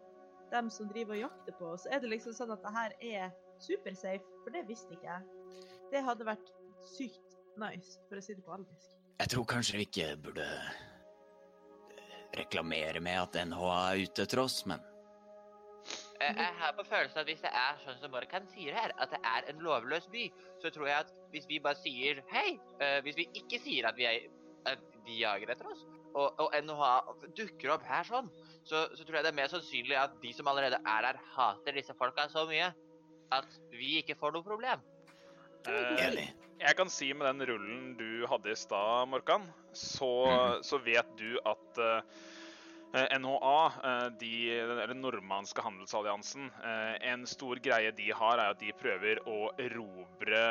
[0.53, 1.87] dem som driver og jakter på oss?
[1.91, 3.31] Er det liksom sånn at det her er
[3.63, 4.25] supersafe?
[4.43, 5.63] For det visste ikke jeg.
[5.91, 6.51] Det hadde vært
[6.95, 8.93] sykt nice, for å si det på albisk.
[9.17, 10.45] jeg tror kanskje vi ikke burde
[12.37, 14.83] reklamere med at NHA er ute etter oss, men
[16.19, 19.19] Jeg, har på følelsen at hvis det er sånn som Morkan sier her, at det
[19.21, 20.23] er en lovløs by,
[20.61, 23.97] så tror jeg at hvis vi bare sier hei, uh, hvis vi ikke sier at,
[23.99, 24.25] vi er,
[24.65, 26.93] at de jager etter oss, og, og NHA
[27.37, 28.29] dukker opp her sånn,
[28.67, 31.77] så, så tror jeg det er mer sannsynlig at de som allerede er her, hater
[31.77, 32.71] disse folka så mye
[33.35, 34.83] at vi ikke får noe problem.
[35.67, 36.29] Enig.
[36.31, 39.43] Uh, Jeg kan si med den rullen du hadde i stad, Morkan,
[39.77, 40.09] så,
[40.65, 42.23] så vet du at eh,
[42.93, 44.31] NHA, eh, de,
[44.87, 50.41] den nordmannske handelsalliansen, eh, en stor greie de har, er at de prøver å erobre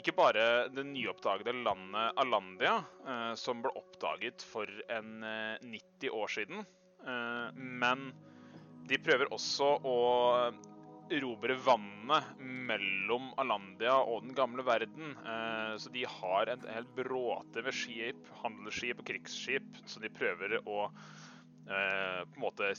[0.00, 6.34] ikke bare det nyoppdagede landet Alandia, eh, som ble oppdaget for en eh, 90 år
[6.40, 6.64] siden,
[7.04, 8.10] eh, men
[8.88, 9.98] de prøver også å
[11.12, 15.12] erobre vannet mellom Alandia og den gamle verden.
[15.20, 20.56] Eh, så de har en helt bråte med skip, handelsskip og krigsskip, som de prøver
[20.64, 21.02] å eh,
[21.72, 22.72] på en måte,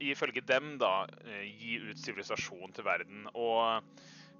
[0.00, 3.26] ifølge dem, da, eh, gi ut sivilisasjon til verden.
[3.34, 3.82] Og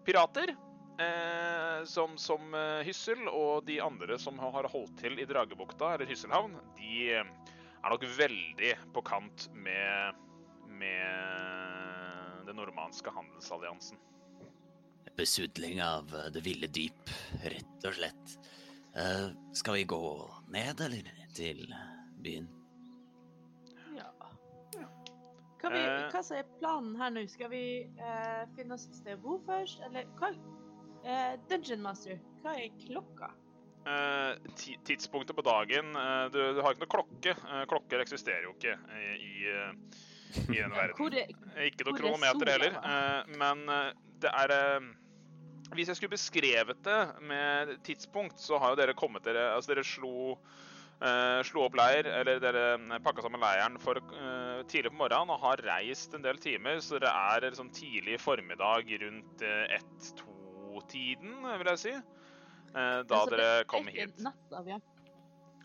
[0.06, 0.54] pirater,
[0.98, 6.10] eh, som, som eh, Hyssel og de andre som har holdt til i Dragebukta, eller
[6.10, 7.34] Hysselhavn, de eh,
[7.84, 10.24] er nok veldig på kant med,
[10.80, 14.00] med den normanske handelsalliansen.
[15.18, 18.36] Besudling av eh, det ville dyp, rett og slett.
[18.94, 20.04] Eh, skal vi gå
[20.54, 21.10] ned, eller?
[21.34, 21.66] Til
[22.22, 22.46] byen?
[25.64, 26.08] Hva, vi, Eh.
[26.12, 27.22] hva som er planen her nå?
[27.32, 27.62] Skal vi
[28.00, 32.68] uh, finne oss et sted å bo først, eller hva uh, Dungeon Master, hva er
[32.84, 33.30] klokka?
[33.84, 34.32] Uh,
[34.88, 37.34] tidspunktet på dagen eh, du, du har ikke noe klokke.
[37.36, 39.72] Eh, klokker eksisterer jo ikke i, i, eh,
[40.48, 40.94] den verden.
[40.96, 41.32] Hvor er,
[41.66, 42.78] Ikke noe er kronometer heller.
[42.80, 43.90] eh, men eh,
[44.24, 44.86] det er eh,
[45.76, 49.84] Hvis jeg skulle beskrevet det med tidspunkt, så har jo dere kommet dere Altså, dere
[49.84, 50.40] slo eh,
[51.44, 55.60] slo opp leir, eller dere pakka sammen leiren for eh, tidlig på morgenen og har
[55.66, 61.92] reist en del timer, så dere er liksom tidlig formiddag rundt ett-to-tiden, vil jeg si.
[61.94, 62.02] eh,
[62.74, 64.22] da Altså, dere det kom er ikke hit.
[64.24, 64.80] Natta, vi har,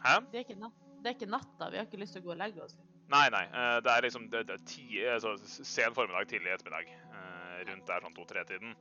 [0.04, 0.15] Hæ?
[0.32, 2.36] det, er ikke natt, det er ikke natta, vi har ikke lyst til å gå
[2.36, 2.76] og legge oss.
[3.10, 3.46] Nei, nei.
[3.50, 6.92] eh, Det er liksom det, det er ti, altså, sen formiddag, tidlig ettermiddag.
[7.13, 8.76] eh, Rundt der sånn to-tre-tiden.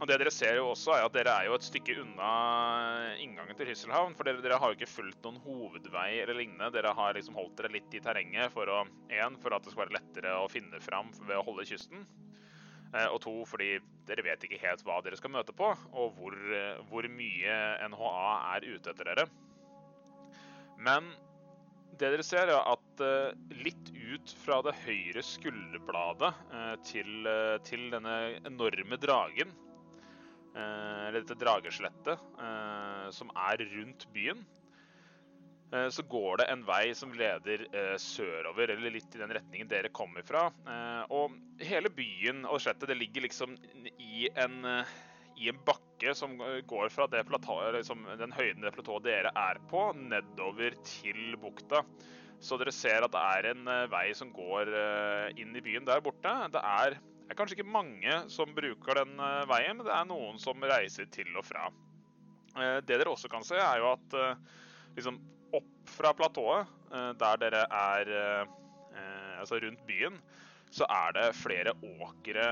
[0.00, 2.30] Og det dere ser jo også, er at dere er jo et stykke unna
[3.20, 4.14] inngangen til Hysselhavn.
[4.16, 6.70] For dere, dere har jo ikke fulgt noen hovedvei eller lignende.
[6.72, 8.80] Dere har liksom holdt dere litt i terrenget for å
[9.12, 12.06] En, for at det skal være lettere å finne fram ved å holde kysten.
[12.90, 13.74] Eh, og to, fordi
[14.08, 17.58] dere vet ikke helt hva dere skal møte på, og hvor, eh, hvor mye
[17.92, 19.26] NHA er ute etter dere.
[20.80, 21.12] Men
[22.00, 26.32] det dere ser, er at eh, litt ut fra det høyre skulderbladet
[26.88, 27.28] til,
[27.68, 28.16] til denne
[28.48, 29.52] enorme dragen,
[30.58, 34.40] eller dette drageskjelettet, eh, som er rundt byen,
[35.72, 39.70] eh, så går det en vei som leder eh, sørover, eller litt i den retningen
[39.70, 40.48] dere kommer fra.
[40.66, 43.56] Eh, og hele byen og skjelettet, det ligger liksom
[43.98, 44.94] i en, eh,
[45.40, 49.34] i en bakke som eh, går fra det platå, liksom, den høyden det platået dere
[49.36, 51.84] er på, nedover til bukta.
[52.40, 55.86] Så dere ser at det er en eh, vei som går eh, inn i byen
[55.88, 56.32] der borte.
[56.54, 56.96] Det er,
[57.30, 61.08] er kanskje ikke mange som bruker den eh, veien, men det er noen som reiser
[61.14, 61.68] til og fra.
[62.56, 64.60] Eh, det dere også kan se, er jo at eh,
[64.98, 65.20] liksom
[65.56, 68.08] opp fra platået, der dere er
[69.40, 70.16] altså rundt byen,
[70.70, 72.44] så er det flere åkre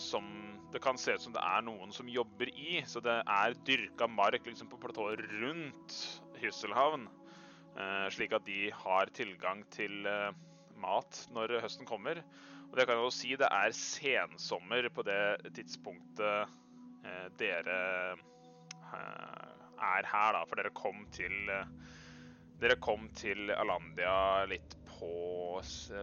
[0.00, 0.26] som
[0.72, 2.80] det kan se ut som det er noen som jobber i.
[2.88, 5.98] Så det er dyrka mark liksom på platået rundt
[6.40, 7.04] Hysselhavn.
[8.16, 10.08] Slik at de har tilgang til
[10.84, 12.20] mat når høsten kommer.
[12.68, 16.54] Og det kan jeg jo si det er sensommer på det tidspunktet
[17.06, 17.80] eh, dere
[18.14, 19.52] eh,
[19.84, 20.44] er her, da.
[20.48, 21.68] For dere kom til eh,
[22.62, 25.08] Dere kom til Alandia litt på,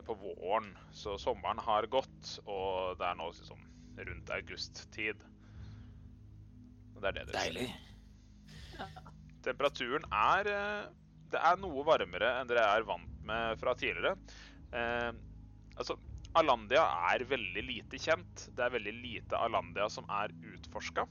[0.05, 3.61] på våren, så sommeren har gått, og det er nå liksom
[4.09, 5.23] rundt augusttid.
[6.95, 7.39] Og det er det dere.
[7.39, 7.69] Deilig.
[9.45, 10.89] Temperaturen er eh,
[11.31, 14.17] Det er noe varmere enn dere er vant med fra tidligere.
[14.71, 15.11] Eh,
[15.75, 15.97] altså,
[16.39, 18.45] Alandia er veldig lite kjent.
[18.55, 21.07] Det er veldig lite Alandia som er utforska.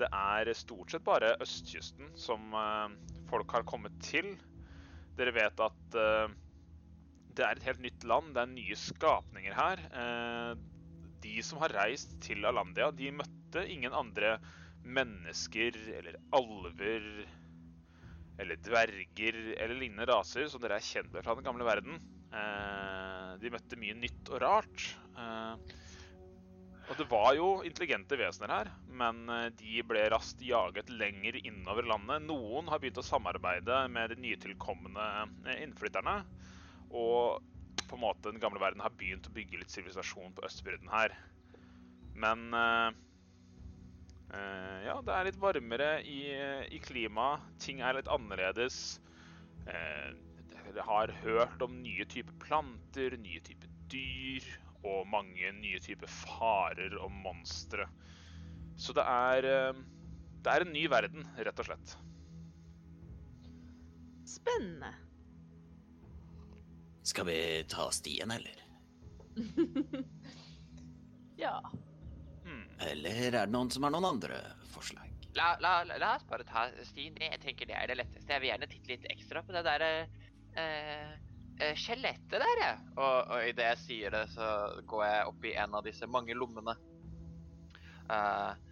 [0.00, 2.92] det er stort sett bare østkysten som eh,
[3.28, 4.32] folk har kommet til.
[5.18, 6.30] Dere vet at eh,
[7.36, 9.82] det er et helt nytt land, det er nye skapninger her.
[9.92, 10.54] Eh,
[11.20, 14.38] de som har reist til Alandia, de møtte ingen andre
[14.80, 17.04] mennesker eller alver
[18.40, 22.00] eller dverger eller lignende raser som dere er kjent med fra den gamle verden.
[22.30, 24.84] Eh, de møtte mye nytt og rart.
[25.18, 25.54] Eh,
[26.90, 28.70] og det var jo intelligente vesener her,
[29.02, 32.26] men eh, de ble raskt jaget lenger innover landet.
[32.28, 35.08] Noen har begynt å samarbeide med de nytilkomne
[35.58, 36.20] innflytterne.
[36.90, 37.42] Og
[37.86, 41.14] på en måte den gamle verden har begynt å bygge litt sivilisasjon på østbredden her.
[42.14, 42.90] Men eh,
[44.86, 46.22] ja, det er litt varmere i,
[46.70, 47.42] i klimaet.
[47.62, 49.00] Ting er litt annerledes.
[49.66, 50.10] Eh,
[50.70, 54.46] dere har hørt om nye typer planter, nye typer dyr
[54.86, 57.88] og mange nye typer farer og monstre.
[58.80, 59.82] Så det er eh,
[60.40, 61.96] Det er en ny verden, rett og slett.
[64.24, 64.94] Spennende.
[67.04, 67.36] Skal vi
[67.68, 68.56] ta stien, eller?
[71.44, 71.58] ja.
[72.44, 72.64] Hmm.
[72.88, 74.40] Eller er det noen som har noen andre
[74.72, 75.12] forslag?
[75.36, 77.20] La, la, la, la oss bare ta stien.
[77.20, 78.32] Jeg tenker det er det letteste.
[78.32, 79.86] Jeg vil gjerne titte litt ekstra på det der
[80.58, 81.12] eh,
[81.60, 82.80] eh, skjelettet der, jeg.
[82.96, 84.48] Og, og idet jeg sier det, så
[84.90, 86.76] går jeg opp i en av disse mange lommene
[88.10, 88.66] eh,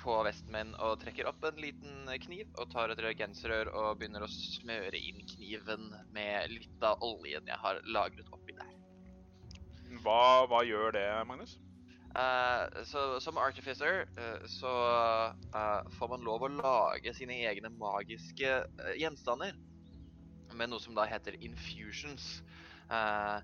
[0.00, 4.24] på vesten min og trekker opp en liten kniv og tar et reagensrør og begynner
[4.24, 8.70] å smøre inn kniven med litt av oljen jeg har lagret oppi der.
[10.00, 11.58] Hva, hva gjør det, Magnus?
[12.10, 14.70] Eh, så som artificer eh, så
[15.54, 19.54] eh, får man lov å lage sine egne magiske eh, gjenstander
[20.60, 22.38] med noe som da heter infusions.
[22.90, 23.40] Uh,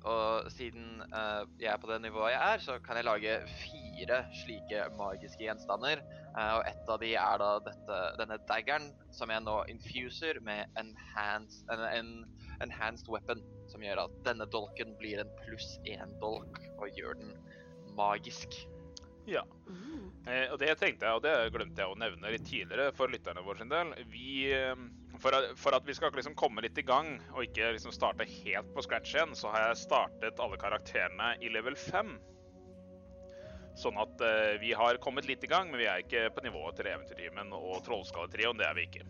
[0.00, 4.22] og siden uh, jeg er på det nivået jeg er, så kan jeg lage fire
[4.40, 6.00] slike magiske gjenstander.
[6.32, 10.80] Uh, og ett av de er da dette, denne daggeren, som jeg nå infuser med
[10.80, 12.12] enhanced, en, en
[12.64, 13.44] enhanced weapon.
[13.70, 17.36] Som gjør at denne dolken blir en pluss én dolk, og gjør den
[17.94, 18.56] magisk.
[19.28, 19.44] Ja.
[20.26, 23.44] Eh, og det tenkte jeg, og det glemte jeg å nevne litt tidligere for lytterne
[23.44, 23.92] våre sin del.
[24.10, 24.74] Vi, eh,
[25.20, 28.26] for, at, for at vi skal liksom komme litt i gang, og ikke liksom starte
[28.28, 32.14] helt på scratch igjen, så har jeg startet alle karakterene i level 5.
[33.80, 36.80] Sånn at uh, vi har kommet litt i gang, men vi er ikke på nivået
[36.80, 38.58] til Eventyrtimen og Trollskalletrioen.
[38.60, 39.06] Det er vi ikke.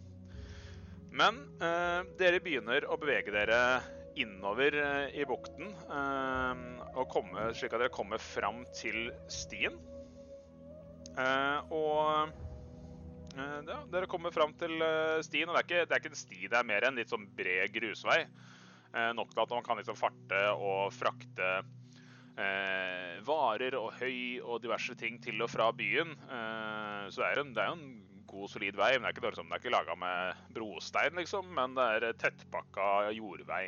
[1.10, 3.80] Men uh, dere begynner å bevege dere
[4.20, 5.72] innover uh, i bukten,
[6.90, 9.78] og komme, slik at dere kommer fram til stien.
[11.70, 12.32] Og
[13.66, 16.22] ja, dere kommer fram til eh, stien, og det er, ikke, det er ikke en
[16.22, 18.22] sti, det er mer en litt sånn bred grusvei.
[18.90, 21.50] Eh, nok til at man kan liksom farte og frakte
[22.40, 26.16] eh, varer og høy og diverse ting til og fra byen.
[26.26, 27.86] Eh, så det er, en, det er en
[28.30, 28.92] god, solid vei.
[28.96, 33.64] Men det er ikke, liksom, ikke laga med brostein, liksom, men det er tettpakka jordvei.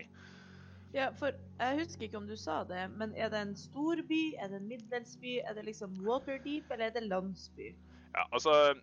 [0.93, 4.21] Ja, for jeg husker ikke om du sa det, men er det en stor by,
[4.37, 7.71] er det en middels by, er det liksom Waterdeep, eller er det landsby?
[8.13, 8.75] Ja, altså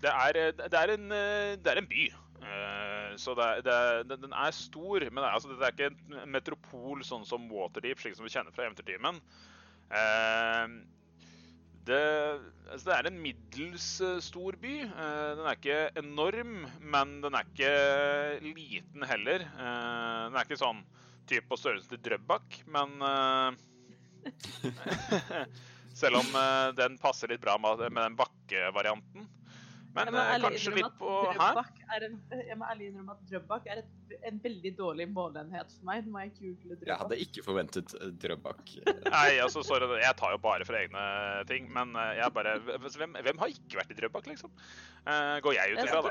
[0.00, 2.06] Det er, det er, en, eh, det er en by.
[2.40, 5.90] Eh, Så det, er- det, den er stor, men det er, altså, det er ikke
[6.22, 9.20] en metropol sånn som Waterdeep, slik som vi kjenner fra Eventyrtimen.
[9.90, 10.66] Eh,
[11.90, 11.98] Det,
[12.70, 14.74] altså, det er en middels eh, stor by.
[14.84, 17.72] Eh, Den er ikke enorm, men den er ikke
[18.44, 19.40] liten heller.
[19.48, 20.84] Eh, Den er ikke sånn
[21.30, 23.50] typ på størrelse til Drøbak, men eh,
[26.00, 29.26] Selv om eh, den passer litt bra med, med den bakkevarianten.
[29.94, 31.58] Men eh, kanskje litt på her?
[31.90, 35.88] Er en, jeg må ærlig innrømme at Drøbak er et, en veldig dårlig målenhet for
[35.88, 36.04] meg.
[36.06, 36.86] Nå må jeg google Drøbak.
[36.90, 38.62] Jeg hadde ikke forventet eh, Drøbak.
[39.16, 41.02] Nei, altså, sorry, jeg tar jo bare for egne
[41.50, 41.66] ting.
[41.74, 44.54] Men eh, jeg bare Hvem, hvem har ikke vært i Drøbak, liksom?
[45.00, 46.10] Uh, går jeg ut ifra, da.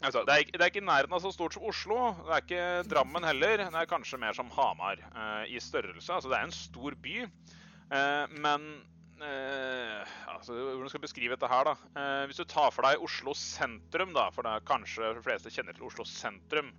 [0.00, 1.98] Altså, det, er, det er ikke i nærheten av så stort som Oslo.
[2.26, 3.66] Det er ikke Drammen heller.
[3.68, 6.10] Det er kanskje mer som Hamar uh, i størrelse.
[6.10, 7.18] Altså, det er en stor by.
[7.92, 8.70] uh, men
[9.24, 11.74] eh, altså, Hvordan skal jeg beskrive dette her, da?
[12.00, 15.52] Eh, hvis du tar for deg Oslo sentrum, da, for det er kanskje de fleste
[15.54, 16.72] kjenner til Oslo sentrum,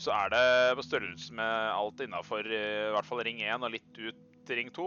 [0.00, 0.44] så er det
[0.78, 2.62] på størrelse med alt innafor i
[2.94, 4.86] hvert fall Ring 1 og litt ut til Ring 2.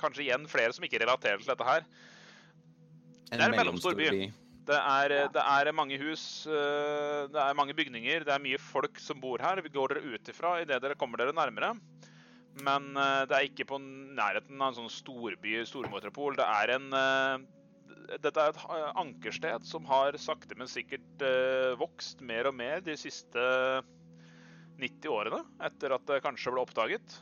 [0.00, 1.86] Kanskje igjen flere som ikke relaterer til dette her.
[3.30, 4.10] En Det er en mellomstor by.
[4.66, 8.98] Det er, det er mange hus, øh, det er mange bygninger, det er mye folk
[8.98, 9.62] som bor her.
[9.62, 11.76] Vi går dere ut ifra idet dere kommer dere nærmere.
[12.64, 16.38] Men øh, det er ikke på nærheten av en sånn storby, stormetropol.
[16.38, 17.44] Det er en øh,
[18.22, 21.24] Dette er et øh, ankersted som har sakte, men sikkert
[21.80, 23.46] vokst mer og mer de siste
[24.80, 27.16] 90 årene, etter at det kanskje ble oppdaget.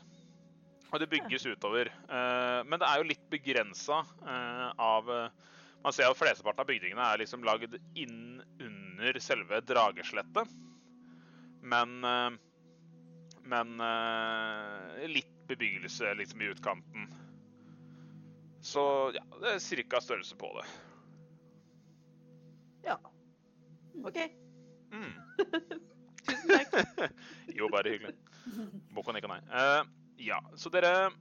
[0.93, 1.89] Og det bygges utover.
[1.89, 4.03] Eh, Men det er jo litt begrensa
[4.79, 5.51] av eh,
[5.85, 10.53] Man ser at flesteparten av bygningene er liksom lagd inn under selve drageslettet.
[11.61, 12.37] Men eh,
[13.45, 17.09] Men eh, litt bebyggelse liksom i utkanten.
[18.65, 18.81] Så
[19.13, 20.65] ja, det er cirka størrelse på det.
[22.87, 22.97] Ja.
[24.03, 24.17] OK.
[24.91, 25.13] Mm.
[26.25, 27.13] Tusen takk.
[27.57, 28.15] jo, bare hyggelig.
[28.93, 29.41] Boko ikke nei.
[29.53, 29.85] Uh,
[30.21, 31.11] ja, så dere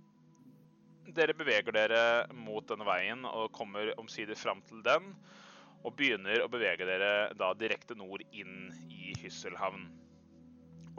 [1.14, 1.99] Dere beveger dere
[2.33, 5.11] mot denne veien og kommer omsider fram til den.
[5.85, 9.85] Og begynner å bevege dere da direkte nord inn i Hysselhavn.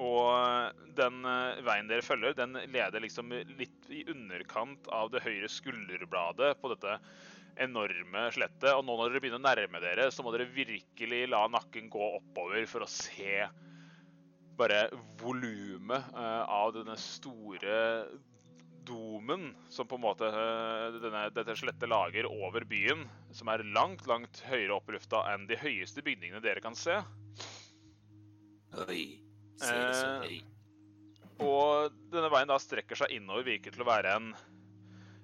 [0.01, 5.49] Og den eh, veien dere følger, den leder liksom litt i underkant av det høyre
[5.51, 6.97] skulderbladet på dette
[7.63, 8.71] enorme slettet.
[8.73, 12.11] Og nå når dere begynner å nærme dere, så må dere virkelig la nakken gå
[12.19, 13.45] oppover for å se
[14.59, 14.85] bare
[15.19, 17.79] volumet eh, av denne store
[18.85, 23.03] domen som på en måte eh, denne, dette slettet lager over byen,
[23.35, 26.99] som er langt, langt høyere opp i lufta enn de høyeste bygningene dere kan se.
[28.85, 29.24] Oi,
[29.63, 30.41] Eh.
[31.43, 34.31] Og denne veien da strekker seg innover, virker til å være en,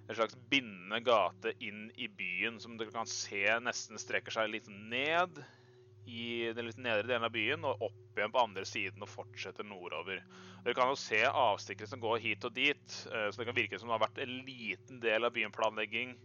[0.08, 4.68] en slags bindende gate inn i byen, som dere kan se nesten strekker seg litt
[4.72, 5.40] ned
[6.10, 9.68] i den litt nedre delen av byen, og opp igjen på andre siden og fortsetter
[9.68, 10.24] nordover.
[10.66, 13.80] Dere kan jo se avstikkere som går hit og dit, eh, så det kan virke
[13.80, 16.18] som det har vært en liten del av byplanlegging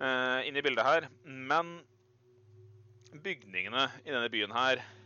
[0.00, 1.10] uh, inne i bildet her.
[1.26, 1.80] Men
[3.12, 5.05] bygningene i denne byen her Eh,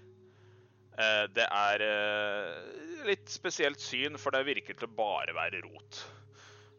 [0.97, 6.01] Det er eh, litt spesielt syn, for det virker til å bare være rot.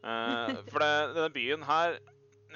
[0.01, 1.97] Eh, For det, denne byen her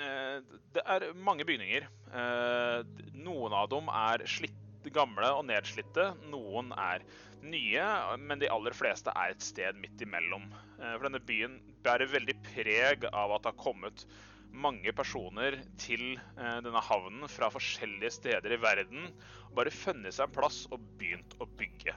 [0.02, 0.38] eh,
[0.74, 1.88] Det er mange bygninger.
[2.10, 4.62] Eh, Noen av dem er slitt,
[4.94, 6.12] gamle og nedslitte.
[6.30, 7.02] Noen er
[7.46, 7.86] nye,
[8.22, 10.46] men de aller fleste er et sted midt imellom.
[10.78, 14.06] Eh, For denne byen bærer veldig preg av at det har kommet
[14.56, 19.08] mange personer til eh, denne havnen fra forskjellige steder i verden
[19.50, 21.96] og bare funnet seg en plass og begynt å bygge.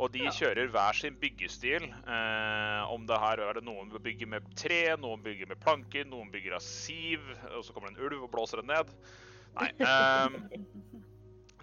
[0.00, 1.84] Og de kjører hver sin byggestil.
[1.84, 6.30] Eh, om det her er det noen bygger med tre, noen bygger med planker, noen
[6.32, 7.22] bygger av siv,
[7.52, 8.94] og så kommer det en ulv og blåser den ned.
[9.58, 9.70] Nei.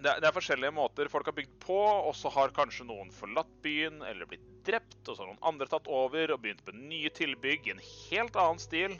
[0.00, 3.10] det, er- det er forskjellige måter folk har bygd på, og så har kanskje noen
[3.12, 6.78] forlatt byen eller blitt drept, og så har noen andre tatt over og begynt med
[6.88, 8.94] nye tilbygg i en helt annen stil.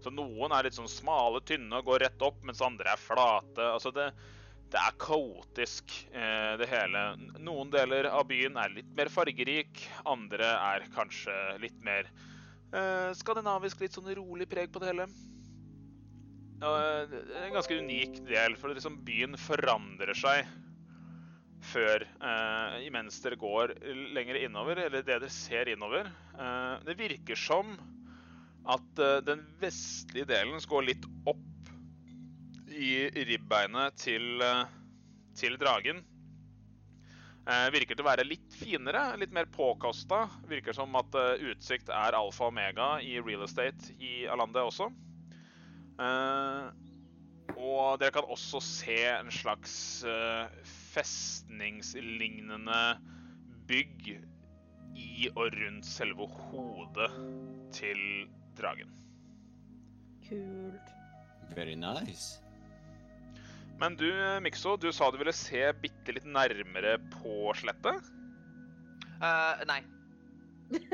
[0.00, 3.64] Så noen er litt sånn smale, tynne og går rett opp, mens andre er flate.
[3.66, 4.08] Altså det,
[4.72, 7.04] det er kaotisk, eh, det hele.
[7.42, 12.08] Noen deler av byen er litt mer fargerik, andre er kanskje litt mer
[12.72, 15.08] eh, skandinavisk, litt sånn rolig preg på det hele.
[16.60, 20.48] Eh, det er en ganske unik del, for liksom byen forandrer seg
[21.70, 23.74] før, eh, imens dere går
[24.16, 26.08] lenger innover, eller det dere ser innover.
[26.38, 27.74] Eh, det virker som
[28.68, 31.70] at eh, den vestlige delen skal gå litt opp
[32.70, 34.64] i ribbeinet til, eh,
[35.38, 36.02] til dragen.
[37.50, 40.26] Eh, virker til å være litt finere, litt mer påkosta.
[40.50, 44.90] Virker som at utsikt er alfa og omega i real estate i Alande også.
[47.60, 49.74] Og dere kan også se en slags
[50.94, 52.78] festningslignende
[53.68, 54.08] bygg
[54.96, 57.10] i og rundt selve hodet
[57.76, 58.00] til
[58.60, 58.92] dragen.
[60.28, 60.94] Kult.
[61.56, 62.38] Very nice.
[63.80, 64.08] Men du,
[64.44, 68.10] Mikso, du sa du ville se bitte litt nærmere på slettet.
[69.20, 69.80] Uh, nei.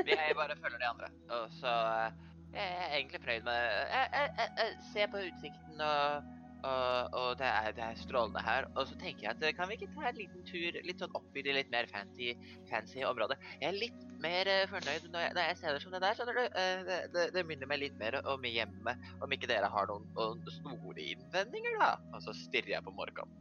[0.07, 1.11] Jeg bare følger de andre.
[1.35, 1.73] Og så
[2.07, 2.23] eh,
[2.55, 6.31] jeg er egentlig fornøyd med jeg, jeg, jeg, jeg ser på utsikten, og,
[6.65, 8.67] og, og det, er, det er strålende her.
[8.75, 11.15] Og så tenker jeg at eh, kan vi ikke ta en liten tur litt sånn
[11.17, 12.33] opp i det litt mer fancy,
[12.71, 13.37] fancy området?
[13.61, 16.17] Jeg er litt mer eh, fornøyd når jeg, når jeg ser det som det der.
[16.17, 16.43] skjønner du?
[16.47, 19.09] Eh, det, det, det minner meg litt mer om hjemmet.
[19.23, 21.91] Om ikke dere har noen, noen store innvendinger, da?
[22.13, 23.35] Og så stirrer jeg på Morgan.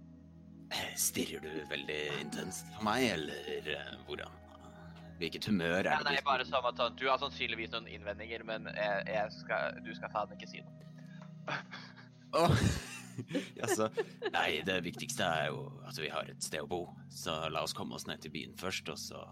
[0.74, 3.70] Eh, Stirrer du veldig intenst på meg, eller
[4.08, 4.42] hvordan?
[5.16, 7.86] Hvilket humør er Ja, det nei, du bare som at sånn, Du har sannsynligvis noen
[7.88, 11.56] innvendinger, men jeg, jeg skal, du skal faen ikke si noe.
[12.36, 12.64] Åh,
[13.60, 13.88] Jaså.
[14.32, 16.82] Nei, det viktigste er jo at vi har et sted å bo.
[17.12, 19.22] Så la oss komme oss ned til byen først, og så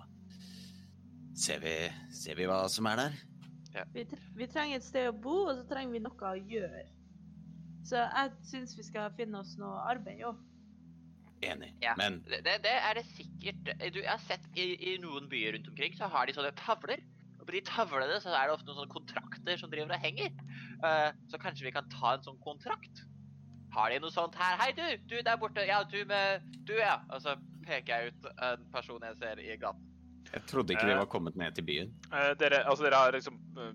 [1.39, 1.76] ser vi,
[2.14, 3.22] ser vi hva som er der.
[3.95, 6.85] Vi, tr vi trenger et sted å bo, og så trenger vi noe å gjøre.
[7.85, 10.39] Så jeg syns vi skal finne oss noe arbeid òg.
[11.45, 11.74] Enig.
[11.82, 11.93] Ja.
[11.99, 13.72] Men Det, det, det er det sikkert.
[13.93, 17.03] Du, jeg har sett i, i noen byer rundt omkring, så har de sånne tavler.
[17.41, 20.32] Og på de tavlene så er det ofte noen sånne kontrakter som driver og henger.
[20.80, 23.05] Uh, så kanskje vi kan ta en sånn kontrakt?
[23.74, 24.56] Har de noe sånt her?
[24.60, 24.84] Hei, du!
[25.10, 25.64] Du der borte.
[25.66, 27.00] Ja, du med Du, ja.
[27.10, 27.34] Og så
[27.66, 29.90] peker jeg ut en person jeg ser i gaten.
[30.34, 30.98] Jeg trodde ikke vi Eh.
[30.98, 31.90] var kommet ned til byen.
[32.12, 33.72] Eh, dere, altså dere har liksom eh,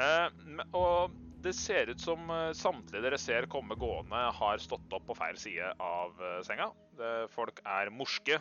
[0.00, 0.28] Eh,
[0.72, 1.12] og
[1.42, 5.38] det ser ut som eh, samtlige dere ser komme gående, har stått opp på feil
[5.40, 6.70] side av eh, senga.
[6.98, 8.40] Det, folk er morske.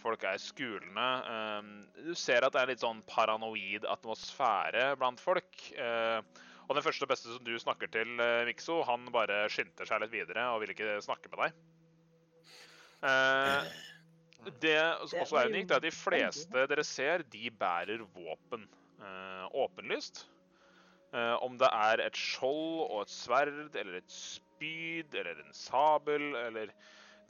[0.00, 1.06] folk er skulende.
[2.06, 5.66] du ser at det er litt sånn paranoid atmosfære blant folk.
[5.76, 8.14] og den første og beste som du snakker til,
[8.46, 11.60] Mikso, han bare skynder seg litt videre og vil ikke snakke med deg.
[13.02, 13.64] Eh,
[14.62, 14.78] det
[15.10, 18.66] som også er unikt, er at de fleste dere ser, de bærer våpen.
[19.02, 20.26] Eh, åpenlyst.
[21.12, 26.30] Eh, om det er et skjold og et sverd eller et spyd eller en sabel
[26.38, 26.70] eller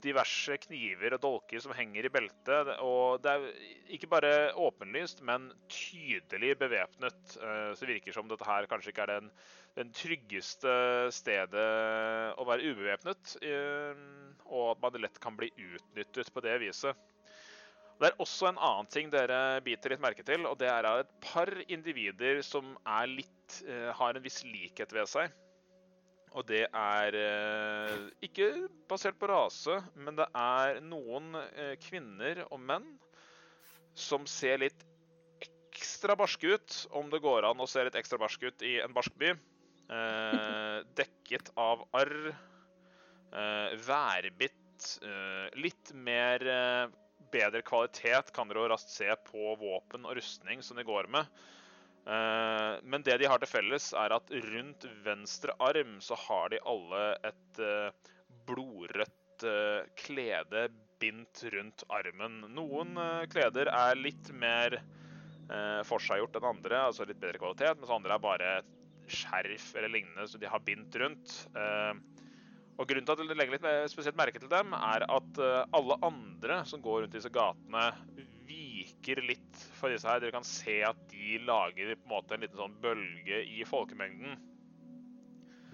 [0.03, 2.73] diverse kniver og dolker som henger i beltet.
[2.83, 3.45] Og det er
[3.95, 7.21] ikke bare åpenlyst, men tydelig bevæpnet.
[7.37, 9.29] Så det virker som dette her kanskje ikke er den,
[9.79, 10.73] den tryggeste
[11.15, 11.69] stedet
[12.35, 13.37] å være ubevæpnet
[14.53, 16.99] og at man lett kan bli utnyttet på det viset.
[17.99, 21.11] Det er også en annen ting dere biter litt merke til, og det er et
[21.23, 22.73] par individer som
[23.11, 25.33] litt, eh, har en viss likhet ved seg.
[26.33, 28.49] Og det er eh, ikke
[28.89, 32.87] basert på rase, men det er noen eh, kvinner og menn
[33.93, 34.87] som ser litt
[35.45, 38.93] ekstra barske ut, om det går an å se litt ekstra barsk ut i en
[38.95, 39.35] barsk by.
[40.97, 42.33] Dekket av arr
[43.83, 44.85] værbitt.
[45.59, 46.45] Litt mer
[47.33, 51.27] bedre kvalitet kan dere jo raskt se på våpen og rustning som de går med.
[52.83, 57.03] men det de har til felles, er at rundt venstre arm så har de alle
[57.29, 57.61] et
[58.49, 59.45] blodrødt
[59.95, 60.65] klede
[60.99, 62.41] bindt rundt armen.
[62.55, 62.99] Noen
[63.31, 64.81] kleder er litt mer
[65.87, 68.51] forseggjort enn andre, altså litt bedre kvalitet, mens andre er bare
[69.11, 71.37] skjerf eller lignende som de har bindt rundt.
[72.73, 75.97] Og Grunnen til at jeg legger litt spesielt merke til dem, er at eh, alle
[76.05, 77.83] andre som går rundt disse gatene,
[78.47, 80.21] viker litt for disse her.
[80.23, 84.39] Dere kan se at de lager på en måte en liten sånn bølge i folkemengden.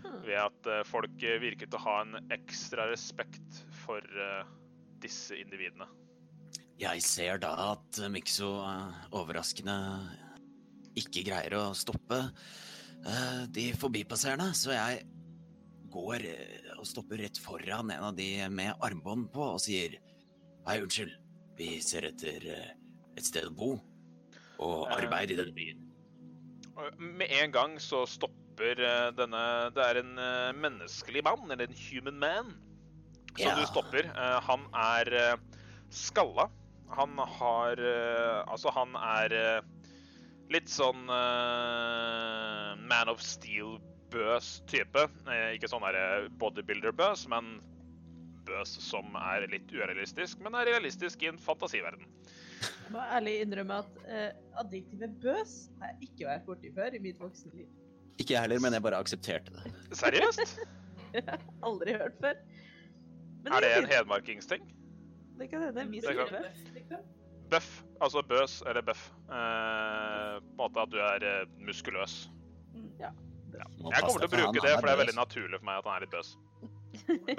[0.04, 0.20] Hmm.
[0.26, 4.04] Ved at eh, folk virker til å ha en ekstra respekt for
[5.00, 5.88] disse individene.
[6.80, 8.52] Jeg ser da at Mikso
[9.16, 9.76] overraskende
[11.00, 12.20] ikke greier å stoppe
[13.56, 15.04] de forbipasserende, så jeg
[15.92, 16.24] går
[16.80, 19.98] og stopper rett foran en av de med armbånd på og sier
[20.68, 21.12] Hei, unnskyld,
[21.58, 22.72] vi ser etter eh,
[23.18, 23.70] et sted å bo
[24.60, 25.00] og eh.
[25.00, 25.80] arbeide i denne byen.
[27.00, 30.14] Med en gang så stopper eh, denne Det er en
[30.60, 32.54] menneskelig mann, eller en human man,
[33.34, 33.56] som ja.
[33.58, 34.04] du stopper.
[34.46, 35.06] Han er
[35.96, 36.50] skalla.
[36.96, 37.82] Han har
[38.50, 39.64] Altså, han er
[40.52, 41.06] litt sånn
[42.90, 43.80] Man of Steel
[44.14, 45.06] bøs type.
[45.30, 45.86] Eh, ikke sånn
[46.42, 47.58] bodybuilder-bøs, men
[48.50, 52.08] bøs som er litt urealistisk, men er realistisk i en fantasiverden.
[52.60, 54.32] Jeg må ærlig innrømme at uh,
[54.64, 57.70] adjektivet bøs har jeg ikke vært borti før i mitt voksne liv.
[58.20, 59.74] Ikke jeg heller, men jeg bare aksepterte det.
[59.96, 60.58] Seriøst?
[61.68, 62.42] Aldri hørt før.
[63.46, 64.66] Men er det en hedmarkingsting?
[65.40, 65.86] Det kan hende.
[65.94, 66.20] Vi sier
[66.90, 67.08] bøff.
[67.50, 67.70] Bøff,
[68.04, 69.08] altså bøs eller bøff.
[69.32, 72.18] Eh, på en måte at du er eh, muskuløs.
[72.76, 73.14] Mm, ja.
[73.56, 73.68] Ja.
[73.96, 75.98] Jeg kommer til å bruke det, for det er veldig naturlig for meg at han
[75.98, 76.36] er litt bøs.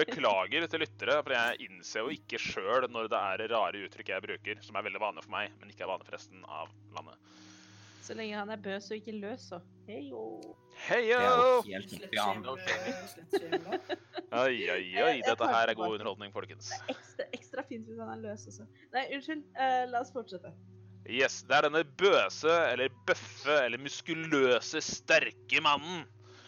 [0.01, 4.25] Beklager til lyttere, for jeg innser jo ikke sjøl når det er rare uttrykk jeg
[4.27, 7.31] bruker, som er veldig vanlig for meg, men ikke er vanlig for resten av landet.
[8.01, 10.23] Så lenge han er bøs og ikke løs, så heio.
[10.89, 11.19] Heio!
[14.31, 15.17] Oi, oi, oi.
[15.27, 16.69] Dette her er god underholdning, folkens.
[16.87, 18.67] Det er ekstra, ekstra fint hvis han er løs også.
[18.95, 19.43] Nei, unnskyld.
[19.59, 20.53] Uh, la oss fortsette.
[21.11, 26.05] Yes, Det er denne bøse, eller bøffe, eller muskuløse, sterke mannen.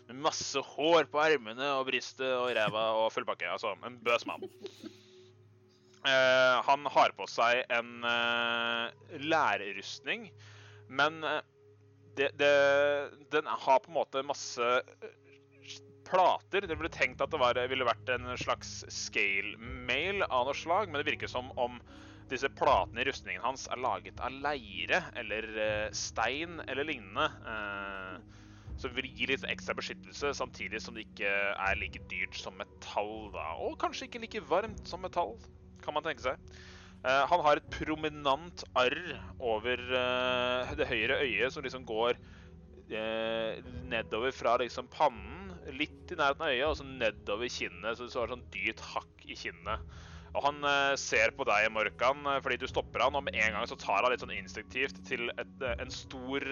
[0.07, 3.49] Med masse hår på ermene og brystet og ræva og full pakke.
[3.51, 4.45] Altså en bøs mann.
[6.03, 10.29] Eh, han har på seg en eh, lærrustning,
[10.91, 11.39] men uh,
[12.19, 12.55] det, det,
[13.31, 14.71] den har på en måte masse
[16.07, 16.67] plater.
[16.67, 20.91] Det ble tenkt at det var, ville vært en slags scale mail av noe slag,
[20.91, 21.79] men det virker som om
[22.33, 27.29] disse platene i rustningen hans er laget av leire eller eh, stein eller lignende.
[27.53, 28.39] eh,
[28.81, 33.29] som vil gi litt ekstra beskyttelse, samtidig som det ikke er like dyrt som metall.
[33.31, 33.45] da.
[33.63, 35.37] Og kanskje ikke like varmt som metall,
[35.85, 36.41] kan man tenke seg.
[37.05, 38.97] Eh, han har et prominent arr
[39.39, 39.85] over
[40.79, 42.19] det høyre øyet som liksom går
[43.93, 48.01] nedover fra liksom pannen, litt i nærheten av øyet, og så nedover kinnet.
[48.01, 49.85] Så du har sånn dyrt hakk i kinnet.
[50.33, 53.59] Og han eh, ser på deg, Morkan, eh, fordi du stopper han, og med en
[53.59, 56.47] gang så tar han litt sånn instinktivt til et, eh, en stor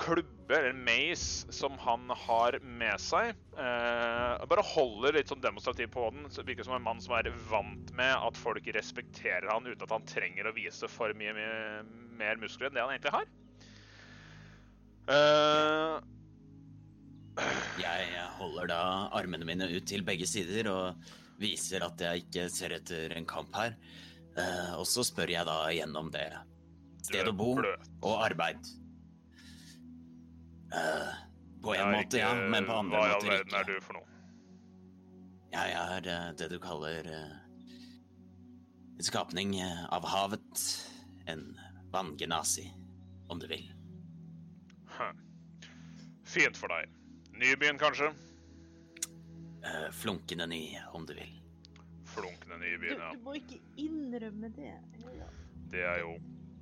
[0.00, 3.36] klubbe, eller mace, som han har med seg.
[3.54, 6.26] Eh, bare holder litt sånn demonstrativt på den.
[6.32, 9.94] Så virker som en mann som er vant med at folk respekterer han uten at
[9.94, 11.84] han trenger å vise for mye, mye
[12.18, 13.30] mer muskler enn det han egentlig har.
[15.12, 16.00] Eh,
[17.80, 18.82] Jeg holder da
[19.16, 21.12] armene mine ut til begge sider og
[21.42, 23.76] viser at jeg ikke ser etter en kamp her.
[24.32, 26.30] Uh, og så spør jeg da gjennom det.
[27.02, 28.62] Sted å bo og arbeid.
[30.72, 31.10] Uh,
[31.62, 34.08] på en måte, ja, men på andre Hva i all verden er du for noe?
[35.52, 40.64] Jeg er uh, det du kaller en skapning av havet.
[41.30, 41.44] En
[41.92, 42.64] vanngenasi,
[43.30, 43.68] om du vil.
[44.96, 45.20] Hm.
[46.26, 46.88] Fint for deg.
[47.36, 48.10] Nybyen, kanskje?
[49.64, 51.42] Eh, flunkende ny, om du vil.
[52.14, 53.12] Flunkende ny i byen, ja.
[53.14, 54.74] du må ikke innrømme det.
[55.16, 55.28] Ja.
[55.72, 56.16] Det er jo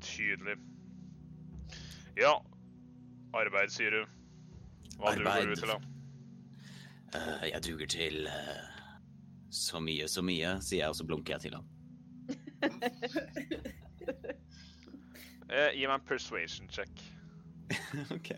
[0.05, 0.57] tydelig.
[2.19, 2.35] Ja.
[3.33, 4.05] Arbeid, sier du.
[5.01, 5.79] Hva duger du til, da?
[7.15, 8.69] Uh, jeg duger til uh,
[9.51, 11.67] så mye, så mye, sier jeg, og så blunker jeg til ham.
[15.49, 16.93] uh, gi meg en persuasion check.
[18.17, 18.29] ok.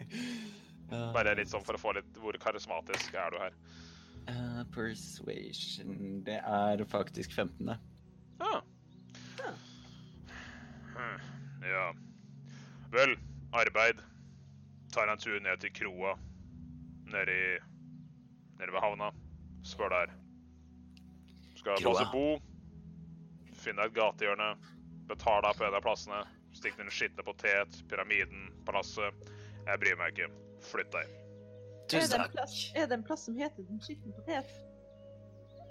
[0.93, 3.55] Bare litt sånn for å få litt Hvor karismatisk er du her?
[4.29, 7.69] Eh, persuasion Det er faktisk 15.
[7.69, 7.77] Ah.
[8.41, 8.63] Ah.
[10.95, 11.11] Ja.
[11.69, 11.93] Ja.
[12.93, 13.17] Vel,
[13.53, 14.01] arbeid.
[14.93, 16.17] Tar en tur ned til kroa.
[17.07, 17.59] Nede i
[18.59, 19.11] Nede ved havna.
[19.65, 20.13] Spør der.
[21.57, 21.93] Skal Kroa?
[21.93, 22.43] passe bo.
[23.55, 24.53] Finne et gatehjørne.
[25.09, 26.23] Deg på en av plassene.
[26.53, 29.15] Stikk den en skitne potet, pyramiden, palasset.
[29.67, 30.29] Jeg bryr meg ikke.
[30.71, 31.22] Flytt deg.
[31.83, 32.33] Er Tusen det, en takk.
[32.37, 34.53] plass, er det en plass som heter Den skitne potet?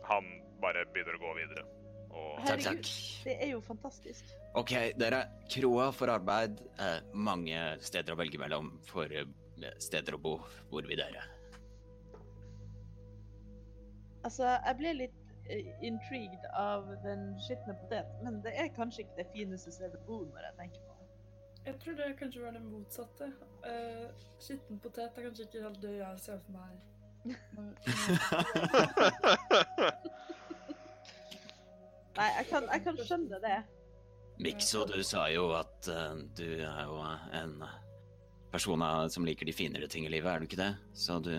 [0.10, 0.28] Han
[0.62, 1.64] bare begynner å gå videre.
[2.12, 2.90] Og Takk, Herregud, takk.
[3.26, 4.32] det er jo fantastisk.
[4.60, 5.22] Ok, dere.
[5.54, 6.60] Kroa for arbeid.
[6.84, 9.26] Eh, mange steder å velge mellom for eh,
[9.80, 10.34] steder å bo.
[10.70, 11.24] Hvor vil dere?
[14.28, 19.22] Altså, jeg ble litt eh, intrigued av Den skitne potet, men det er kanskje ikke
[19.24, 20.91] det fineste stedet å bo når jeg tenker på.
[21.66, 23.26] Jeg tror det kanskje var det motsatte.
[23.66, 24.08] Uh,
[24.42, 26.74] skitten potet er kanskje ikke helt det jeg ser for meg.
[32.18, 33.60] Nei, jeg kan, jeg kan skjønne det.
[34.42, 36.98] Mikso, du sa jo at uh, du er jo
[37.38, 37.54] en
[38.52, 38.82] person
[39.14, 40.74] som liker de finere ting i livet, er du ikke det?
[40.98, 41.36] Så du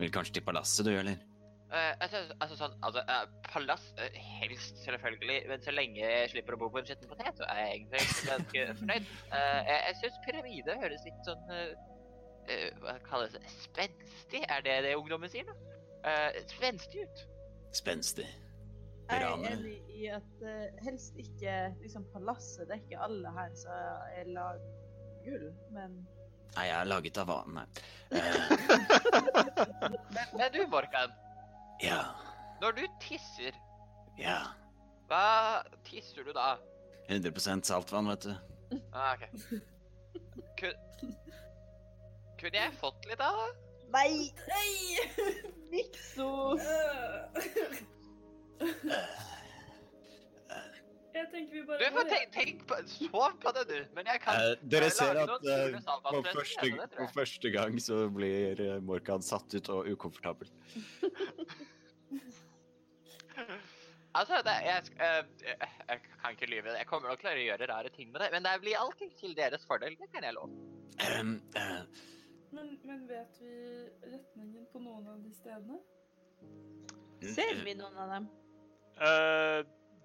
[0.00, 1.29] vil kanskje til palasset, du, eller?
[1.70, 6.56] Eh, altså, altså sånn, altså, eh, Palass eh, helst, selvfølgelig, men så lenge jeg slipper
[6.56, 9.12] å bo på en skitten potet, så er jeg egentlig ganske fornøyd.
[9.30, 11.46] Jeg jeg syns pyramide høres litt sånn
[12.82, 13.42] Hva kalles det?
[13.62, 14.42] Spenstig?
[14.50, 15.54] Er det det ungdommen sier nå?
[16.02, 17.22] Uh, spenstig ut.
[17.76, 18.26] Spenstig.
[19.10, 20.44] Jeg er enig i at
[20.82, 22.66] helst ikke liksom palasset.
[22.66, 23.74] Det er ikke alle her som
[24.16, 24.62] er lag
[25.26, 26.00] gull, men
[26.56, 27.66] Nei, jeg er laget av vanen nei.
[28.10, 31.12] Eh, Men, men du, Morkan.
[31.82, 32.00] Ja,
[32.60, 33.56] Når du tisser,
[34.18, 34.38] ja.
[35.08, 36.56] hva tisser du da?
[37.08, 38.34] 100 saltvann, vet du.
[38.92, 39.24] Ah, ok.
[40.60, 41.14] Kun,
[42.38, 43.50] kunne jeg fått litt av det?
[43.90, 44.30] Nei!
[44.46, 44.70] Nei!
[45.72, 46.28] Mikso!
[51.14, 53.78] Jeg tenker vi bare Du får tenk, tenk på, sov på det, du.
[53.96, 57.80] Men jeg kan Eh, dere jeg ser at eh, på, første, det på første gang
[57.82, 60.50] så blir eh, Morkan satt ut og ukomfortabel.
[64.10, 65.58] Altså, det, jeg, eh,
[65.88, 66.72] jeg kan ikke lyve.
[66.74, 69.36] Jeg kommer nok til å gjøre rare ting med det, men det blir alltid til
[69.38, 69.94] deres fordel.
[70.00, 70.50] Det kan jeg love.
[71.06, 71.84] Ehm, eh,
[72.50, 73.52] Men, men vet vi
[74.10, 75.78] retningen på noen av de stedene?
[77.36, 78.26] Ser vi noen av dem?
[78.98, 79.60] Eh,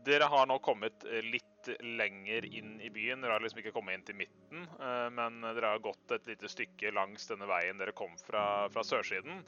[0.05, 3.23] dere har nå kommet eh, litt lenger inn i byen.
[3.23, 6.49] Dere har liksom ikke kommet inn til midten, eh, men dere har gått et lite
[6.51, 9.41] stykke langs denne veien dere kom fra, fra sørsiden.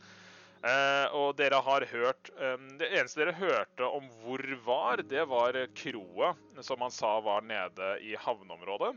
[0.66, 2.32] Eh, og dere har hørt
[2.80, 6.32] Det eneste dere hørte om hvor var, det var kroa,
[6.66, 8.95] som han sa var nede i havneområdet.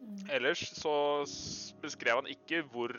[0.00, 0.18] Mm.
[0.32, 0.96] Ellers så
[1.82, 2.96] beskrev han ikke hvor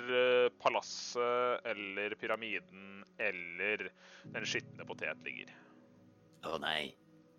[0.64, 3.90] palasset eller pyramiden eller
[4.32, 5.52] den skitne potet ligger.
[6.48, 6.94] Å nei.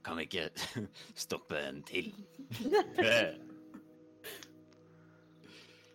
[0.07, 0.49] Kan vi ikke
[1.27, 2.13] stoppe en til?
[3.07, 3.37] er,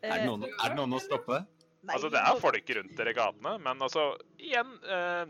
[0.01, 1.43] det noen, er det noen å stoppe?
[1.87, 4.09] Nei, Altså, det er folk rundt dere i gatene, men altså,
[4.41, 5.29] igjen eh,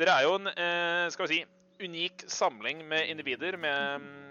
[0.00, 1.44] Dere er jo en, eh, skal vi si,
[1.84, 4.24] unik samling med individer med mm,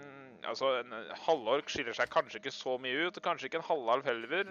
[0.50, 0.92] Altså, en
[1.24, 4.50] halvork skiller seg kanskje ikke så mye ut, kanskje ikke en halvalv heller.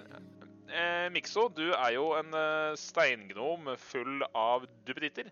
[0.73, 5.29] Eh, Mikso, du er jo en eh, steingnom full av duppeditter.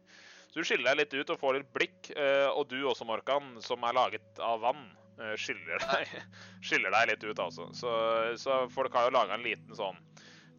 [0.52, 2.12] Så du skiller deg litt ut og får litt blikk.
[2.12, 4.84] Eh, og du også, Morkan, som er laget av vann,
[5.18, 6.12] eh, skiller, deg,
[6.68, 7.70] skiller deg litt ut, altså.
[7.78, 7.94] Så,
[8.42, 10.00] så folk har jo laga en liten sånn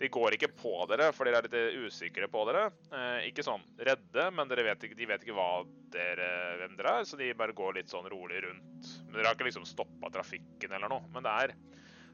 [0.03, 2.65] de går ikke på dere, for dere er litt usikre på dere.
[2.91, 5.47] Eh, ikke sånn redde, men vet ikke, de vet ikke
[5.95, 8.91] dere, hvem dere er, så de bare går litt sånn rolig rundt.
[9.07, 11.55] Men Dere har ikke liksom stoppa trafikken eller noe, men det er,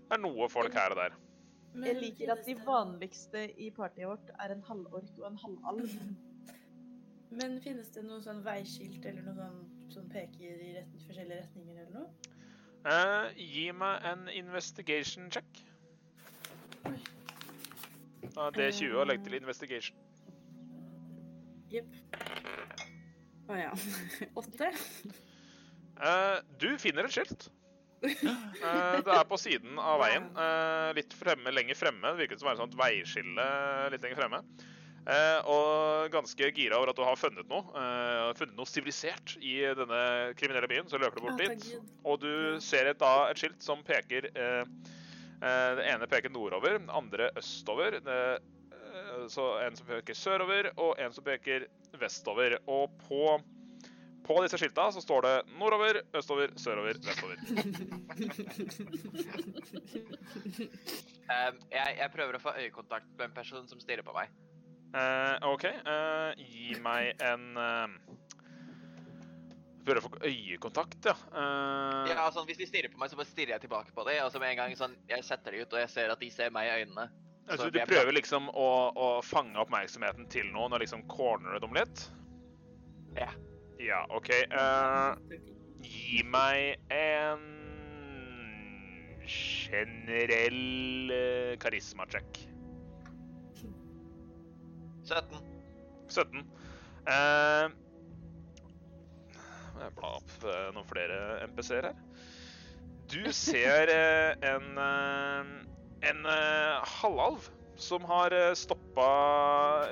[0.05, 1.17] det er noe folk her og der.
[1.79, 5.97] Jeg liker at de vanligste i partiet vårt er en halvork og en halvalv.
[7.31, 9.59] Men finnes det noe sånn veiskilt eller noe sånn
[9.93, 12.35] som peker i rett, forskjellige retninger eller noe?
[12.89, 15.63] Eh, gi meg en investigation check.
[16.89, 16.97] Oi.
[18.29, 19.99] Er det 20 og legg til investigation.
[21.73, 21.97] Jepp.
[23.49, 23.73] Å ja.
[24.41, 24.71] Åtte?
[25.99, 27.49] Eh, du finner et skilt.
[27.99, 30.29] Uh, det er på siden av veien.
[30.95, 32.13] litt fremme, lenger fremme.
[32.13, 33.47] Det virker som å være et sånt veiskille
[33.93, 34.43] litt lenger fremme.
[35.09, 37.65] Eh, og ganske gira over at du har funnet noe.
[37.81, 40.89] eh, funnet noe sivilisert i denne kriminelle byen.
[40.91, 41.69] Så løper du bort dit.
[42.05, 44.65] Og du ser et, da et skilt som peker eh,
[45.41, 48.01] eh, Det ene peker nordover, den andre østover.
[48.05, 48.19] Det,
[48.73, 51.65] eh, så en som peker sørover, og en som peker
[51.97, 52.59] vestover.
[52.69, 53.39] Og på,
[54.29, 57.41] på disse skilta så står det nordover, østover, sørover, vestover.
[61.33, 64.29] Um, jeg, jeg prøver å få øyekontakt med en person som stirrer på meg.
[64.95, 67.89] Eh, OK, Uh, gi meg en uh,
[69.85, 71.15] Prøver å få øyekontakt, ja.
[71.33, 74.21] Uh, Ja, sånn, Hvis de stirrer på meg, så bare stirrer jeg tilbake på dem.
[74.25, 76.31] Og så med en gang sånn, jeg setter de ut, og jeg ser at de
[76.33, 77.09] ser meg i øynene.
[77.49, 81.73] altså, så du prøver liksom å, å fange oppmerksomheten til noen og liksom cornere dem
[81.77, 82.09] litt?
[83.17, 83.31] Ja.
[83.81, 84.29] Ja, OK.
[84.35, 85.39] eh,
[85.85, 87.45] Gi meg en
[89.29, 92.48] generell uh, karisma-check.
[95.09, 95.45] 17.
[96.09, 96.43] 17.
[97.09, 97.69] Eh,
[99.79, 102.03] jeg bla opp eh, noen flere MPC-er her.
[103.09, 105.55] Du ser eh, en eh,
[106.09, 106.27] en
[106.87, 107.49] halvalv
[107.79, 109.07] som har stoppa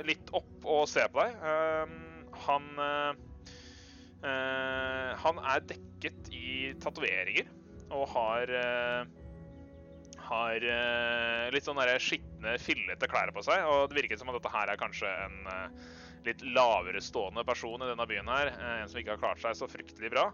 [0.07, 1.35] litt opp og ser på deg.
[2.47, 2.69] Han
[5.23, 6.53] Han er dekket i
[6.83, 7.51] tatoveringer
[7.91, 8.55] og har
[10.27, 13.65] har eh, litt sånn skitne, fillete klær på seg.
[13.71, 15.91] Og det virker som at dette her er kanskje en eh,
[16.27, 18.53] litt lavere stående person i denne byen her.
[18.55, 20.31] eh, en som ikke har klart seg så fryktelig bra.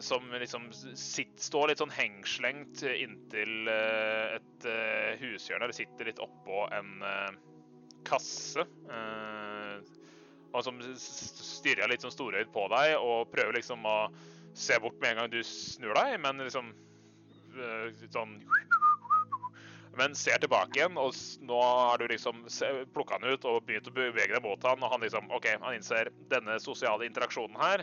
[0.00, 4.68] Som liksom sitt, står litt sånn hengslengt inntil et
[5.20, 5.66] hushjørne.
[5.66, 7.04] Eller sitter litt oppå en
[8.08, 8.64] kasse.
[10.54, 13.98] og som stirrer litt sånn storøyd på deg og prøver liksom å
[14.56, 16.72] se bort med en gang du snur deg, men liksom
[18.14, 18.38] sånn
[19.98, 22.44] Men ser tilbake igjen, og nå har du liksom
[22.94, 25.74] plukka han ut og begynt å bevege deg mot han, og han liksom OK, han
[25.74, 27.82] innser denne sosiale interaksjonen her,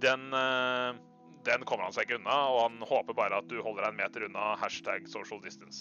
[0.00, 0.96] den eh,
[1.44, 3.98] den kommer han seg ikke unna, og han håper bare at du holder deg en
[3.98, 5.78] meter unna hashtag social distance.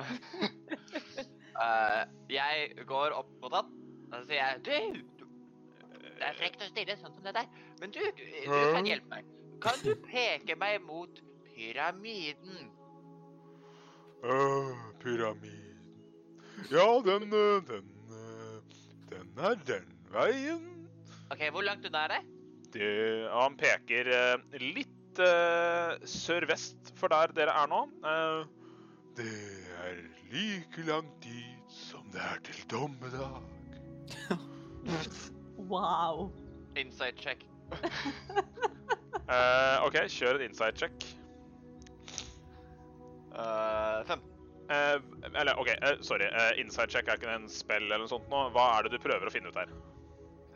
[0.00, 0.04] uh,
[2.32, 2.54] jeg
[2.88, 3.68] går opp mot han,
[4.08, 4.76] og så sier jeg Du!
[5.20, 5.24] du
[6.14, 7.48] det er frekt å stille sånn som det der,
[7.80, 9.22] men du, du, du kan hjelpe meg.
[9.64, 11.20] Kan du peke meg mot
[11.54, 12.70] pyramiden?
[15.02, 15.78] pyramiden.
[16.70, 18.62] Ja, den, eh, den, eh,
[19.10, 20.88] den er den veien.
[21.30, 22.22] OK, hvor langt unna er det?
[22.74, 27.82] Det, han peker eh, litt uh, sørvest for der dere er nå.
[28.02, 28.42] Uh,
[29.18, 29.34] det
[29.84, 29.94] er
[30.32, 33.42] like langt dit som det er til dommedag.
[35.64, 36.28] Wow.
[36.76, 37.40] Inside check.
[37.72, 37.78] uh,
[39.86, 40.92] OK, kjør en inside check.
[43.34, 44.22] Uh, fem.
[44.64, 44.96] Uh,
[45.34, 46.28] eller OK, uh, sorry.
[46.32, 48.46] Uh, inside check er ikke en spill eller noe sånt nå.
[48.54, 49.72] Hva er det du prøver å finne ut her?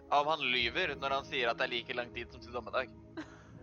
[0.09, 2.89] Om han lyver når han sier at det er like lang tid som til dommedag.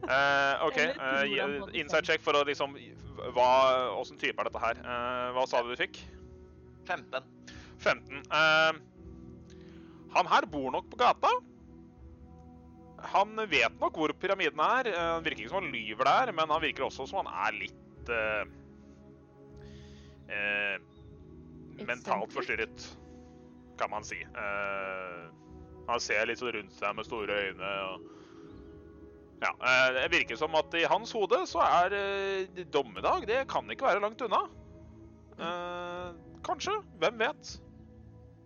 [0.05, 2.75] Eh, OK, eh, inside check for å liksom
[3.33, 3.47] hva,
[3.97, 4.77] Åssen type er dette her?
[4.77, 5.97] Eh, hva sa du du fikk?
[6.85, 7.25] 15.
[7.81, 8.21] 15.
[8.29, 8.77] Eh,
[10.15, 11.31] han her bor nok på gata.
[13.15, 14.91] Han vet nok hvor pyramiden er.
[14.93, 18.13] Han virker ikke som han lyver der, men han virker også som han er litt
[20.29, 20.77] eh,
[21.85, 22.85] mentalt forstyrret,
[23.79, 24.21] kan man si.
[24.23, 25.23] Eh,
[25.85, 28.11] han ser litt sånn rundt seg med store øyne og
[29.43, 33.67] Ja, eh, Det virker som at i hans hode så er eh, dommedag Det kan
[33.69, 34.45] ikke være langt unna.
[35.37, 36.13] Eh,
[36.47, 36.77] kanskje.
[37.01, 37.57] Hvem vet?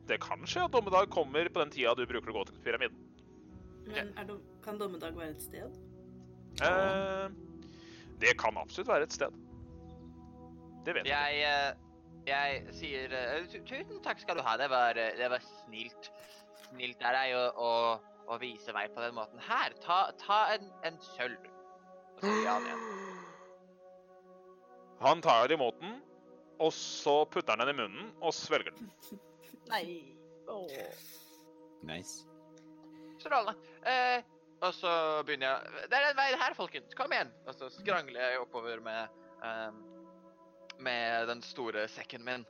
[0.10, 2.98] Det kan skje at dommedag kommer på den tida du bruker å gå til pyramiden.
[3.90, 5.78] Men er dom kan dommedag være et sted?
[6.66, 7.30] Eh,
[8.20, 9.38] det kan absolutt være et sted.
[10.86, 11.40] Det vet jeg.
[11.40, 11.88] Jeg, eh,
[12.30, 14.56] jeg sier eh, Tusen takk skal du ha.
[14.60, 16.12] Det var, eh, det var snilt.
[16.70, 17.72] Snilt av deg å, å,
[18.30, 19.42] å vise meg på den måten.
[19.44, 21.50] Her, ta, ta en, en sølv.
[22.18, 22.86] Og så gir han igjen.
[25.00, 25.94] Han tar imot den,
[26.60, 28.90] og så putter han den i munnen og svelger den.
[29.72, 29.86] Nei.
[30.52, 30.68] Oh.
[31.88, 32.26] Nice.
[33.22, 33.56] Strålende.
[33.88, 34.20] Eh,
[34.60, 34.92] og så
[35.24, 36.92] begynner jeg Det er den veien her, folkens.
[37.00, 37.32] Kom igjen.
[37.48, 39.80] Og så skrangler jeg oppover med eh,
[40.80, 42.46] med den store sekken min.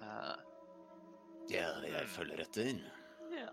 [0.00, 0.34] Uh,
[1.52, 2.70] Ja, jeg følger etter.
[3.34, 3.50] Ja.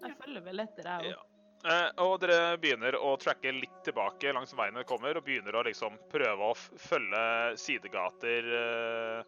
[0.00, 1.16] Jeg følger vel etter, jeg Ja.
[1.16, 1.32] òg.
[1.66, 5.64] Eh, og dere begynner å tracke litt tilbake langs veien dere kommer, og begynner å
[5.66, 9.22] liksom prøve å f følge sidegater uh,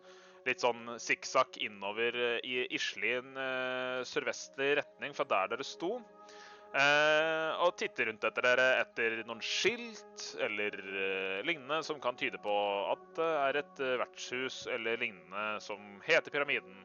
[0.46, 3.34] litt sånn sikksakk innover eh, i Islien
[4.07, 5.99] sørvestlig retning fra der dere sto.
[6.68, 12.36] Eh, og titter rundt etter dere etter noen skilt eller eh, lignende som kan tyde
[12.44, 12.56] på
[12.92, 16.84] at det er et eh, vertshus eller lignende som heter Pyramiden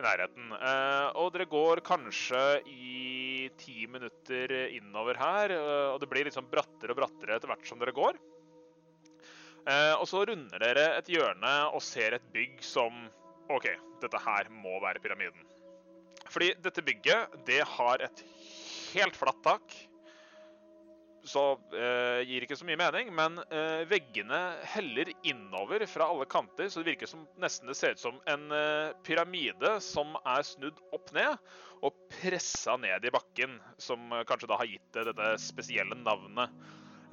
[0.00, 0.54] nærheten.
[1.20, 2.40] Og dere går kanskje
[2.72, 5.52] i ti minutter innover her,
[5.92, 8.16] og det blir liksom brattere og brattere etter hvert som dere går.
[10.00, 12.96] Og så runder dere et hjørne og ser et bygg som
[13.52, 13.68] OK,
[14.00, 15.44] dette her må være pyramiden.
[16.32, 18.24] Fordi dette bygget, det har et
[18.94, 19.76] helt flatt tak.
[21.28, 21.42] Så
[21.76, 24.38] eh, gir ikke så mye mening, men eh, veggene
[24.72, 28.46] heller innover fra alle kanter, så det virker som nesten det ser ut som en
[28.56, 31.36] eh, pyramide som er snudd opp ned
[31.84, 36.56] og pressa ned i bakken, som eh, kanskje da har gitt det dette spesielle navnet.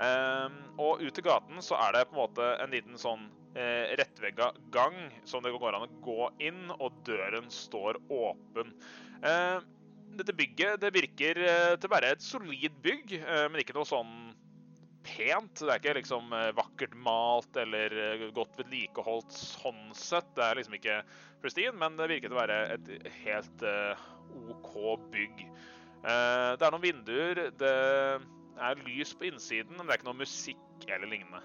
[0.03, 3.23] Ehm, og ut i gaten så er det på en måte en liten sånn
[3.57, 8.75] eh, rettvegga gang som det går an å gå inn, og døren står åpen.
[9.25, 9.57] Eh,
[10.17, 13.87] dette bygget det virker eh, til å være et solid bygg, eh, men ikke noe
[13.87, 14.13] sånn
[15.07, 15.61] pent.
[15.61, 20.29] Det er ikke liksom eh, vakkert malt eller godt vedlikeholdt sånn sett.
[20.37, 21.01] Det er liksom ikke
[21.43, 23.67] pristine, men det virker til å være et helt
[24.47, 24.73] OK
[25.13, 25.45] bygg.
[26.07, 27.75] Eh, det er noen vinduer, det
[28.57, 31.43] er lys på innsiden, men det er ikke noe musikk eller lignende.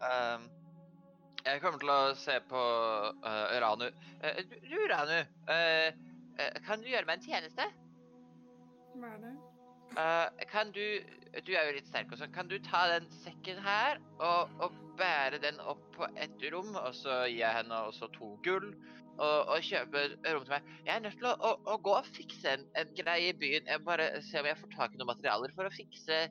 [0.00, 0.46] Ehm,
[1.46, 2.62] jeg kommer til å se på
[3.24, 3.86] uh, Ranu.
[4.20, 5.16] Uh, du, Ranu.
[5.48, 7.66] uh, kan du gjøre meg en tjeneste?
[8.96, 9.36] Hva er det?
[10.50, 10.84] Kan du
[11.42, 12.28] Du er jo litt sterk også.
[12.34, 16.94] Kan du ta den sekken her og, og bære den opp på et rom, og
[16.94, 18.70] så gir jeg henne også to gull?
[19.20, 20.68] Og, og kjøpe rom til meg.
[20.86, 23.66] Jeg er nødt til å, å, å gå og fikse en, en greie i byen.
[23.68, 26.22] Jeg bare se om jeg får tak i noen materialer for å fikse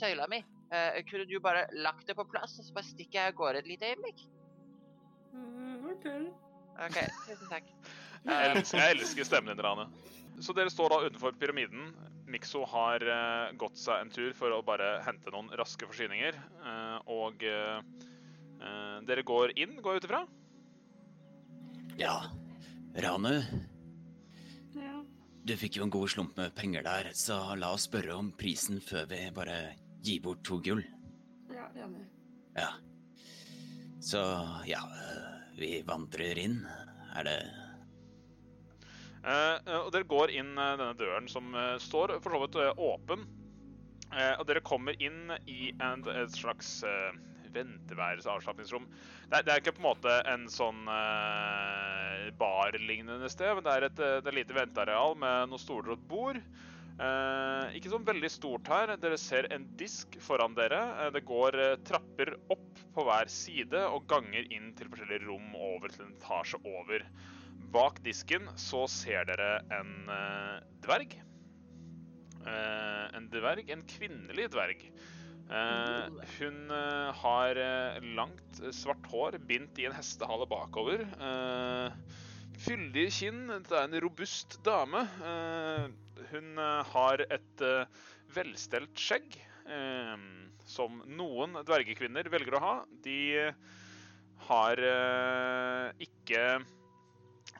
[0.00, 0.40] søyla mi.
[0.70, 3.58] Eh, kunne du bare lagt det på plass, og så bare stikker jeg av gårde
[3.64, 4.22] et lite øyeblikk?
[5.34, 6.06] Mm, OK.
[6.86, 7.66] OK, tusen takk.
[8.20, 9.86] Jeg elsker, jeg elsker stemmen din, Rane.
[10.44, 11.86] Så dere står da utenfor pyramiden.
[12.28, 16.36] Mikso har uh, gått seg en tur for å bare hente noen raske forsyninger.
[16.36, 17.40] eh, og
[19.08, 20.20] dere går inn, går jeg ut ifra?
[21.96, 22.14] Ja,
[23.00, 23.40] Ranu,
[24.76, 25.00] Ja.
[25.48, 28.80] du fikk jo en god slump med penger der, så la oss spørre om prisen
[28.84, 29.56] før vi bare
[30.02, 30.82] gir bort to gull.
[31.52, 32.06] ja, enig.
[32.56, 32.70] Ja.
[34.00, 34.20] Så
[34.66, 34.80] ja,
[35.58, 36.62] vi vandrer inn.
[37.16, 37.40] Er det
[39.20, 42.56] Eh, eh, og dere går inn eh, denne døren som eh, står for så vidt
[42.62, 43.26] eh, åpen.
[44.10, 47.18] Eh, og dere kommer inn i en, et slags eh,
[47.54, 48.86] venteværelse, avslapningsrom.
[49.28, 53.72] Det er, det er ikke på en måte en sånn uh, barlignende sted, men det
[53.74, 56.38] er et, eh, det er et lite venteareal med noen stoler og et bord.
[57.00, 58.92] Eh, ikke sånn veldig stort her.
[59.00, 60.80] Dere ser en disk foran dere.
[61.06, 65.54] Eh, det går eh, trapper opp på hver side og ganger inn til forskjellige rom
[65.56, 67.06] over til en etasje over.
[67.72, 71.16] Bak disken så ser dere en eh, dverg.
[72.40, 74.84] Eh, en dverg, en kvinnelig dverg.
[75.50, 81.08] Eh, hun eh, har eh, langt, eh, svart hår, bindt i en hestehale bakover.
[81.16, 81.88] Uh,
[82.60, 83.44] fyldige kinn.
[83.66, 85.04] Det er en robust dame.
[85.26, 85.86] Eh,
[86.32, 88.02] hun eh, har et eh,
[88.36, 89.38] velstelt skjegg,
[90.66, 92.72] som noen dvergekvinner velger å ha.
[93.04, 93.52] De
[94.48, 94.80] har
[96.02, 96.42] ikke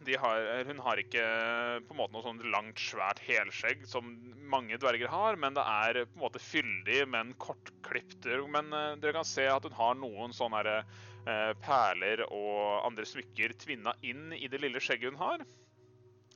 [0.06, 1.22] de har, hun har ikke
[1.86, 4.08] på en måte noe sånn langt, svært helskjegg som
[4.50, 8.26] mange dverger har, men det er på en måte fyldig, men kortklipt.
[8.50, 10.72] Men dere kan se at hun har noen sånne her,
[11.62, 15.44] perler og andre smykker tvinna inn i det lille skjegget hun har.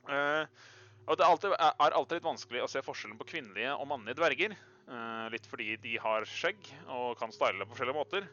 [0.09, 0.65] Eh,
[1.05, 4.19] og det er alltid, er alltid litt vanskelig å se forskjellen på kvinnelige og mannlige
[4.21, 4.55] dverger.
[4.87, 8.27] eh, litt fordi de har skjegg og kan style det på forskjellige måter.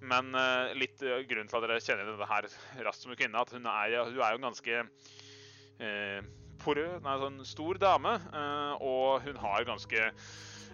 [0.00, 2.48] Men eh, litt eh, grunnen til at dere kjenner denne her
[2.86, 4.76] raskt som en kvinne, at hun er, hun er jo en ganske
[5.82, 6.20] eh,
[6.62, 10.08] porø, nei, sånn stor dame, eh, og hun har ganske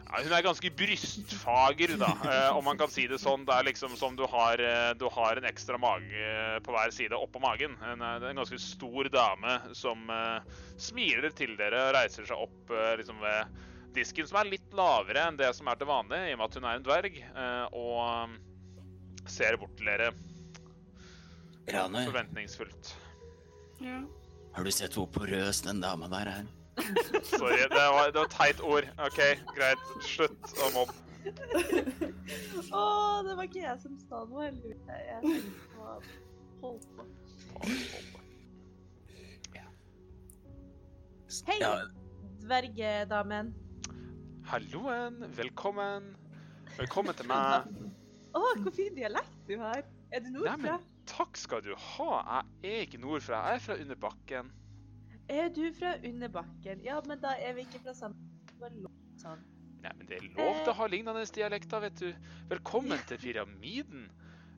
[0.05, 3.47] ja, hun er ganske brystfager, da, eh, om man kan si det sånn.
[3.49, 7.19] Det er liksom som du har, eh, du har en ekstra mage på hver side
[7.19, 7.77] oppå magen.
[7.83, 12.75] En, er en ganske stor dame som eh, smiler til dere og reiser seg opp
[12.75, 13.63] eh, liksom ved
[13.95, 16.59] disken, som er litt lavere enn det som er til vanlig, i og med at
[16.59, 20.11] hun er en dverg, eh, og eh, ser bort til dere
[21.71, 22.91] Rane, forventningsfullt.
[23.81, 24.03] Ja.
[24.55, 26.45] har du sett hvor porøs den dama der er?
[27.25, 28.87] Sorry, det var, det var teit ord.
[29.07, 29.21] OK,
[29.55, 29.83] greit.
[30.05, 30.95] Slutt å mobbe.
[32.75, 32.83] Å,
[33.25, 34.83] det var ikke jeg som sa noe, heldigvis.
[34.91, 35.85] Jeg tenkte på
[36.65, 37.07] holdt på.
[41.49, 41.71] Hei, Ja,
[42.45, 43.55] dvergedamen.
[44.51, 46.11] Halloen, velkommen.
[46.79, 47.71] Velkommen til meg.
[48.35, 49.83] Å, hvor fin dialekt du har.
[50.15, 50.57] Er du nordfra?
[50.57, 52.43] Nei, men takk skal du ha.
[52.63, 53.41] Jeg er ikke nordfra.
[53.49, 54.53] Jeg er fra under bakken.
[55.29, 56.83] Er du fra Underbakken?
[56.85, 58.69] Ja, men da er vi ikke fra samme
[59.21, 59.41] sånn.
[59.85, 62.11] Nei, men det er lov til å ha lignende dialekter, vet du.
[62.53, 64.07] Velkommen til pyramiden.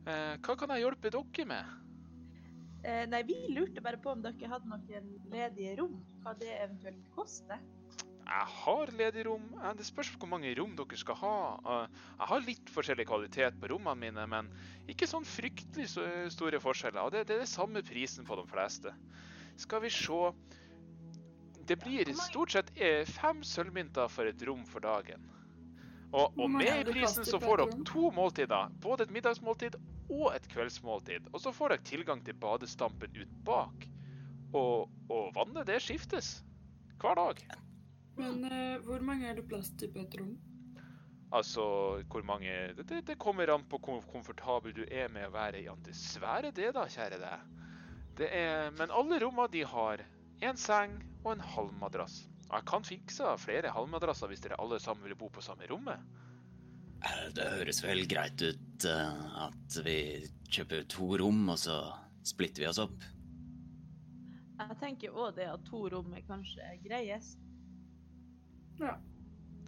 [0.06, 1.72] Eh, hva kan jeg hjelpe dere med?
[2.86, 5.96] Eh, nei, vi lurte bare på om dere hadde noen ledige rom.
[6.22, 7.62] Hva det eventuelt koster.
[8.26, 9.46] Jeg har ledig rom.
[9.62, 11.34] Eh, Det spørs hvor mange rom dere skal ha.
[11.62, 14.50] Eh, Jeg har litt forskjellig kvalitet på rommene mine, men
[14.90, 15.88] ikke sånn fryktelig
[16.34, 17.02] store forskjeller.
[17.06, 18.94] Og det, det er det samme prisen på de fleste.
[19.57, 20.32] Skal vi se
[21.66, 25.24] Det blir stort sett eh, fem sølvmynter for et rom for dagen.
[26.12, 28.70] Og, og med i prisen så får dere to måltider.
[28.82, 29.74] Både et middagsmåltid
[30.07, 31.26] og et kveldsmåltid.
[31.32, 33.88] Og så får dere tilgang til badestampen ut bak.
[34.54, 36.36] Og, og vannet, det skiftes
[37.02, 37.42] hver dag.
[38.16, 40.36] Men uh, hvor mange er det plass til på et rom?
[41.34, 41.62] Altså,
[42.07, 45.61] hvor mange Det, det, det kommer an på hvor komfortabel du er med å være
[45.61, 47.55] i antisfære, det da, kjære deg.
[48.16, 50.02] Det er Men alle rommene, de har
[50.46, 52.22] en seng og en halmmadrass.
[52.46, 56.00] Og jeg kan fikse flere halmmadrasser hvis dere alle sammen vil bo på samme rommet.
[57.04, 59.98] Eh, Det høres vel greit ut eh, at vi
[60.48, 61.80] kjøper to rom, og så
[62.26, 62.96] splitter vi oss opp.
[64.56, 67.36] Jeg tenker òg det at to rom er kanskje greiest.
[68.80, 68.94] Ja.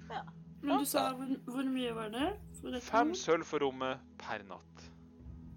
[0.09, 0.23] Ja.
[0.63, 2.29] Men du sa hvor, hvor mye var det?
[2.59, 4.87] For Fem sølv for rommet per natt.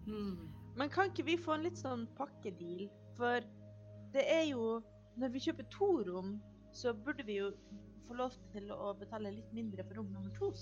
[0.05, 0.50] Hmm.
[0.79, 2.87] Men kan ikke vi få en litt sånn pakkedeal?
[3.17, 3.43] For
[4.15, 4.79] det er jo
[5.19, 6.37] Når vi kjøper to rom,
[6.71, 7.49] så burde vi jo
[8.07, 10.53] få lov til å betale litt mindre for rom nummer to.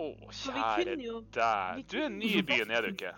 [0.00, 1.82] Å, kjære jo deg.
[1.92, 3.12] Du er ny i byen, er du ikke?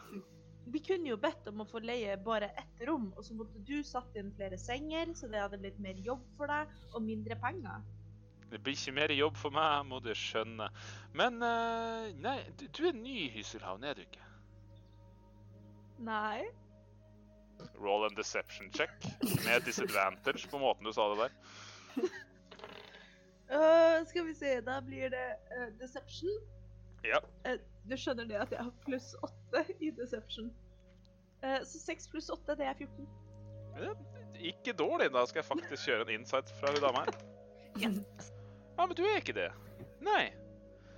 [0.74, 3.78] Vi kunne jo bedt om å få leie bare ett rom, og så måtte du
[3.86, 7.86] satt inn flere senger, så det hadde blitt mer jobb for deg, og mindre penger.
[8.50, 10.68] Det blir ikke mer jobb for meg, må du skjønne.
[11.16, 14.27] Men eh, nei, du, du er ny i Hyselhavn, er du ikke?
[15.98, 16.46] Nei.
[17.78, 18.90] Roll and deception check
[19.44, 21.32] med disadvantage på måten du sa det der.
[23.50, 25.26] Uh, skal vi se, da blir det
[25.56, 26.30] uh, deception.
[27.02, 27.18] Ja.
[27.46, 30.52] Uh, du skjønner det at jeg har pluss åtte i deception.
[31.42, 33.08] Eh, så seks pluss åtte, det er 14.
[33.78, 33.94] Ja,
[34.50, 37.18] Ikke dårlig, da skal jeg faktisk kjøre en insight fra hun dama her.
[37.78, 37.90] Ja.
[38.78, 39.50] Ja, men du er ikke det.
[40.02, 40.32] Nei.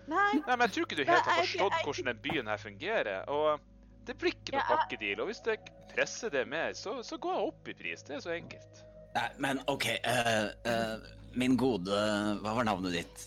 [0.08, 3.26] Nei, Nei, men jeg tror ikke du helt har forstått hvordan den byen her fungerer.
[3.28, 3.60] Og
[4.06, 5.20] det blir ikke noe pakkedeal.
[5.24, 5.60] Og hvis jeg
[5.92, 8.02] presser det mer, så, så går jeg opp i pris.
[8.06, 8.82] Det er så enkelt.
[9.14, 11.96] Nei, men OK, uh, uh, min gode
[12.44, 13.24] Hva var navnet ditt?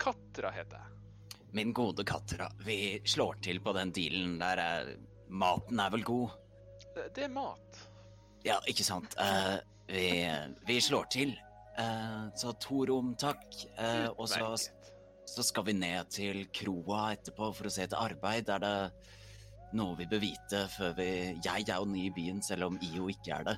[0.00, 1.40] Katra heter jeg.
[1.56, 2.48] Min gode Katra.
[2.66, 4.60] Vi slår til på den dealen der.
[4.60, 4.92] er,
[5.28, 6.34] maten er vel god?
[6.94, 7.80] Det- Det er mat.
[8.44, 9.14] Ja, ikke sant.
[9.18, 9.56] Uh,
[9.88, 10.08] vi,
[10.66, 11.34] vi slår til.
[11.78, 13.42] Eh, så to rom, takk.
[13.82, 14.52] Eh, og så,
[15.26, 18.48] så skal vi ned til kroa etterpå for å se etter arbeid.
[18.54, 18.74] Er det
[19.76, 21.06] noe vi bør vite før vi
[21.44, 23.56] Jeg er jo ny i byen, selv om IO ikke er det.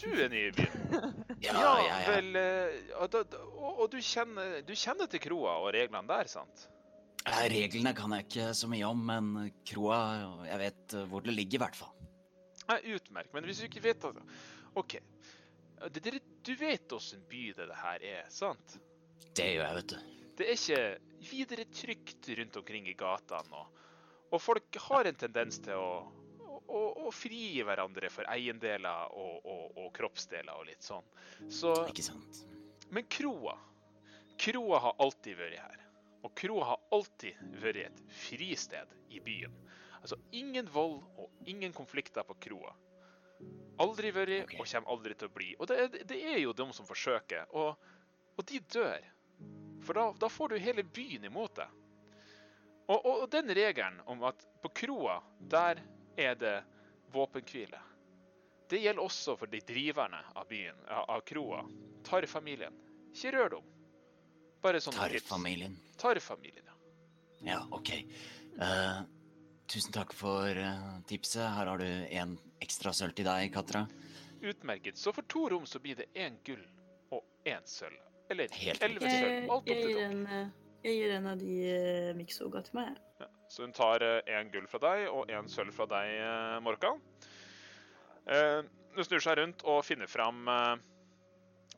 [0.00, 0.88] Du er ny i byen.
[1.44, 5.58] Ja, Ja, jeg er vel eh, og, og, og du, kjenner, du kjenner til kroa
[5.62, 6.66] og reglene der, sant?
[7.28, 10.00] Eh, Reglene kan jeg ikke så mye om, men kroa
[10.48, 11.94] Jeg vet hvor det ligger, i hvert fall.
[12.68, 13.32] Utmerket.
[13.32, 14.24] Men hvis du ikke vet altså,
[14.76, 14.98] OK.
[16.44, 18.78] Du vet åssen by det her er, sant?
[19.36, 19.98] Det gjør jeg, vet du.
[20.38, 20.82] Det er ikke
[21.30, 23.62] videre trygt rundt omkring i gatene.
[23.62, 23.84] Og,
[24.30, 25.92] og folk har en tendens til å,
[26.68, 31.06] å, å fri hverandre for eiendeler og, og, og kroppsdeler og litt sånn.
[31.48, 32.44] Så, Ikke sant?
[32.90, 33.56] men kroa
[34.38, 35.80] Kroa har alltid vært her.
[36.22, 39.50] Og kroa har alltid vært et fristed i byen.
[39.98, 42.70] Altså ingen vold og ingen konflikter på kroa.
[43.82, 44.60] Aldri vært okay.
[44.60, 45.48] og kommer aldri til å bli.
[45.58, 47.74] Og det, er- det er jo de som forsøker, og,
[48.38, 49.02] og de dør.
[49.82, 51.74] for da, da får du hele byen imot deg.
[52.88, 55.82] Og, og, og den regelen om at på kroa, der
[56.16, 56.56] er det
[57.12, 57.80] våpenhvile.
[58.68, 61.62] Det gjelder også for de driverne av byen, av, kroa.
[62.04, 62.74] Tarr-familien.
[63.12, 63.68] Ikke rør dem.
[64.64, 64.96] Bare sånn.
[64.96, 65.76] Tarr-familien.
[66.00, 66.76] Tarr-familien, ja.
[67.46, 67.92] Ja, OK.
[68.58, 69.00] Uh,
[69.70, 71.44] tusen takk for uh, tipset.
[71.54, 73.86] Her har du en ekstra sølv til deg, Katra.
[74.42, 75.00] Utmerket.
[75.00, 76.64] Så for to rom så blir det én gull
[77.14, 78.00] og én sølv.
[78.28, 79.36] Eller Helt elleve sølv.
[79.48, 80.40] Alt opp til dere.
[80.82, 82.96] Eh, jeg gir en av de uh, Mikso til meg.
[83.20, 83.28] Ja.
[83.48, 87.00] Så hun tar én gull fra deg og én sølv fra deg, eh, Morkan.
[88.28, 88.60] Eh,
[88.98, 90.80] Hun snur seg rundt og finner fram eh,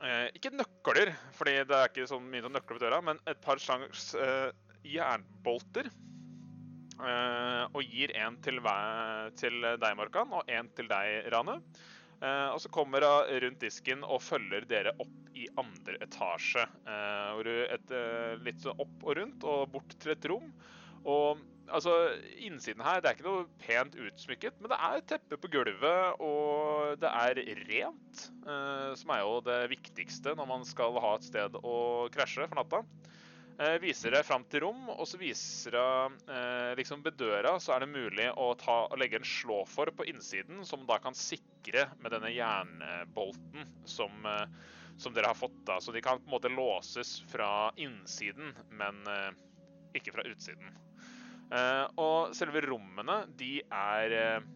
[0.03, 3.41] eh, Ikke nøkler, fordi det er ikke så mye å nøkler på døra, men et
[3.45, 4.51] par slags eh,
[4.89, 5.91] jernbolter.
[7.01, 11.61] Eh, og gir en til deg, Morkan, og en til deg, Rane.
[12.21, 16.67] Eh, og så kommer hun rundt disken og følger dere opp i andre etasje.
[16.85, 20.51] Eh, hvor du et, eh, litt sånn opp og rundt og bort til et rom.
[21.09, 21.41] Og
[21.73, 21.95] altså,
[22.45, 27.01] innsiden her, det er ikke noe pent utsmykket, men det er teppe på gulvet, og
[27.01, 27.41] det er
[27.71, 28.27] rent.
[29.01, 32.83] som er jo det viktigste når man skal ha et sted å krasje for natta.
[33.61, 37.75] Eh, viser det fram til rom, og så viser det eh, liksom ved døra så
[37.75, 42.15] er det mulig å, ta, legge en slåfor på innsiden, som da kan sikre med
[42.15, 44.47] denne jernbolten som, eh,
[44.97, 45.59] som dere har fått.
[45.69, 45.77] da.
[45.77, 49.29] Så de kan på en måte låses fra innsiden, men eh,
[50.01, 50.73] ikke fra utsiden.
[51.53, 54.49] Eh, og selve rommene, de er eh,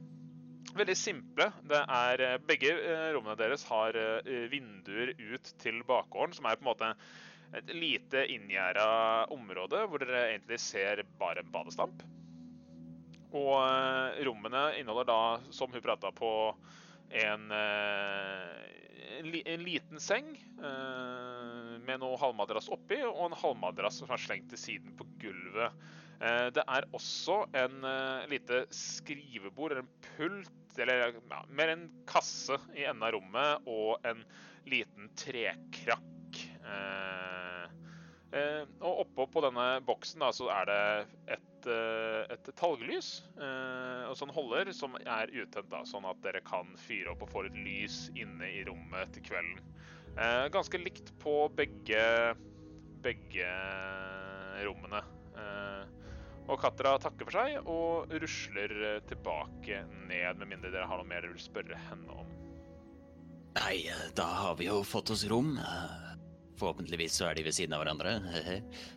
[0.81, 1.51] veldig simple.
[1.61, 2.73] Det er, begge
[3.19, 4.01] rommene deres har
[4.49, 6.95] vinduer ut til bakgården, som er på en måte
[7.55, 8.89] et lite inngjerda
[9.35, 12.05] område hvor dere egentlig ser bare en badestamp.
[13.35, 15.21] Og eh, rommene inneholder da,
[15.55, 16.31] som hun prata på,
[17.15, 24.23] en, eh, en, liten seng eh, med noe halvmadrass oppi, og en halvmadrass som er
[24.23, 25.75] slengt til siden på gulvet.
[26.25, 27.83] Det er også en
[28.31, 34.07] lite skrivebord, eller en pult, eller ja, mer en kasse i enden av rommet, og
[34.09, 34.23] en
[34.71, 36.14] liten trekrakk.
[36.65, 37.65] Eh,
[38.39, 40.81] eh, og oppå på denne boksen da, så er det
[41.37, 46.75] et, eh, et talglys og sånn holder som er utent, da, sånn at dere kan
[46.87, 49.61] fyre opp og få litt lys inne i rommet til kvelden.
[50.55, 52.05] Ganske likt på begge,
[53.03, 53.49] begge
[54.63, 55.01] rommene.
[56.45, 61.25] Og Katra takker for seg og rusler tilbake ned, med mindre dere har noe mer
[61.25, 62.31] dere vil spørre henne om.
[63.55, 65.57] Nei, da har vi jo fått oss rom.
[66.61, 68.19] Forhåpentligvis så er de ved siden av hverandre.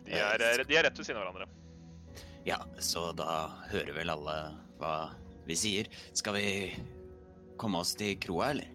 [0.06, 1.48] De er, eh, de er rett ved siden av hverandre.
[2.46, 4.36] Ja, så da hører vel alle
[4.78, 4.92] hva
[5.48, 5.88] vi sier.
[6.16, 6.46] Skal vi
[7.58, 8.70] komme oss til kroa, eller?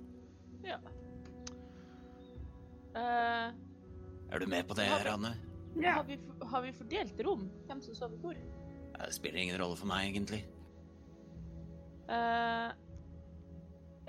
[0.67, 0.77] Ja.
[2.93, 3.49] Uh,
[4.33, 5.91] Er du med på det, vi, men- Ja.
[5.95, 6.19] har, vi,
[6.51, 7.49] har vi fordelt rom?
[7.67, 8.35] Hvem som sover hvor?
[8.99, 10.43] Det spiller ingen rolle for meg, egentlig.
[12.09, 12.69] Uh,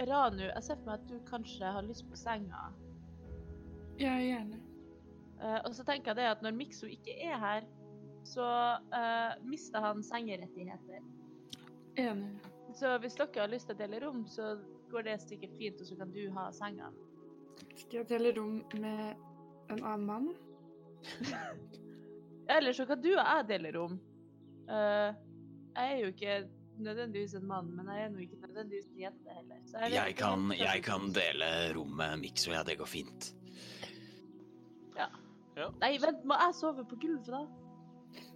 [0.05, 2.73] Ranu, jeg ser for meg at du kanskje har lyst på senga.
[3.99, 4.61] Ja, gjerne.
[5.39, 7.67] Uh, og så tenker jeg det at når Mikso ikke er her,
[8.25, 8.47] så
[8.95, 11.05] uh, mister han sengerettigheter.
[12.01, 12.33] Enig.
[12.75, 14.57] Så hvis dere har lyst til å dele rom, så
[14.91, 16.91] går det sikkert fint, og så kan du ha senga.
[17.75, 19.15] Skal jeg dele rom med
[19.71, 20.33] en annen mann?
[22.55, 23.95] Eller så kan du og jeg dele rom.
[24.67, 25.15] Uh,
[25.75, 26.35] jeg er jo ikke
[26.83, 29.63] nødvendigvis en mann, men jeg er nå ikke nødvendigvis en jente heller.
[29.71, 33.35] Så vet Jeg kan, jeg kan dele rom med Mikso, ja, det går fint.
[35.55, 37.45] Nei, vent, må jeg sove på gulvet da?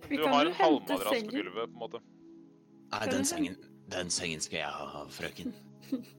[0.09, 2.01] Vi Du kan har en hente halvmadrass på gulvet, på en måte.
[2.93, 3.59] Nei, den sengen,
[3.93, 5.55] den sengen skal jeg ha, frøken.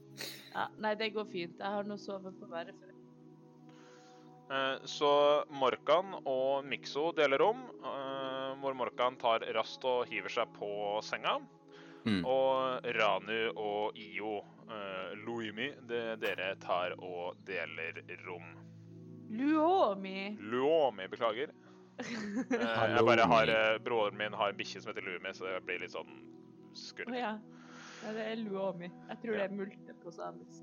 [0.50, 1.60] Ja, nei, det går fint.
[1.62, 2.90] Jeg har nå sovet på været før.
[4.50, 5.10] Eh, Så
[5.54, 11.38] Morkan og Mikso deler rom, eh, hvor Morkan tar rast og hiver seg på senga.
[12.04, 12.24] Mm.
[12.26, 14.38] Og Ranu og Io,
[14.70, 18.54] uh, Luimi, det, dere tar og deler rom.
[19.30, 20.36] Luomi!
[20.40, 21.52] Luomi, beklager.
[22.00, 25.58] Eh, jeg bare har, eh, Broren min har en bikkje som heter Lumi, så det
[25.66, 27.34] blir litt sånn Å Oh, ja.
[28.00, 28.12] ja.
[28.14, 28.88] Det er luomi.
[29.10, 29.42] Jeg tror Ja.
[29.42, 30.62] det er multe på samisk.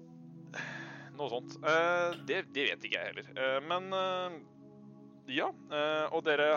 [1.17, 1.57] Noe sånt.
[1.61, 3.29] Eh, det, det vet ikke jeg heller.
[3.37, 4.37] Eh, men eh,
[5.37, 5.51] ja.
[5.69, 6.55] eh, og dere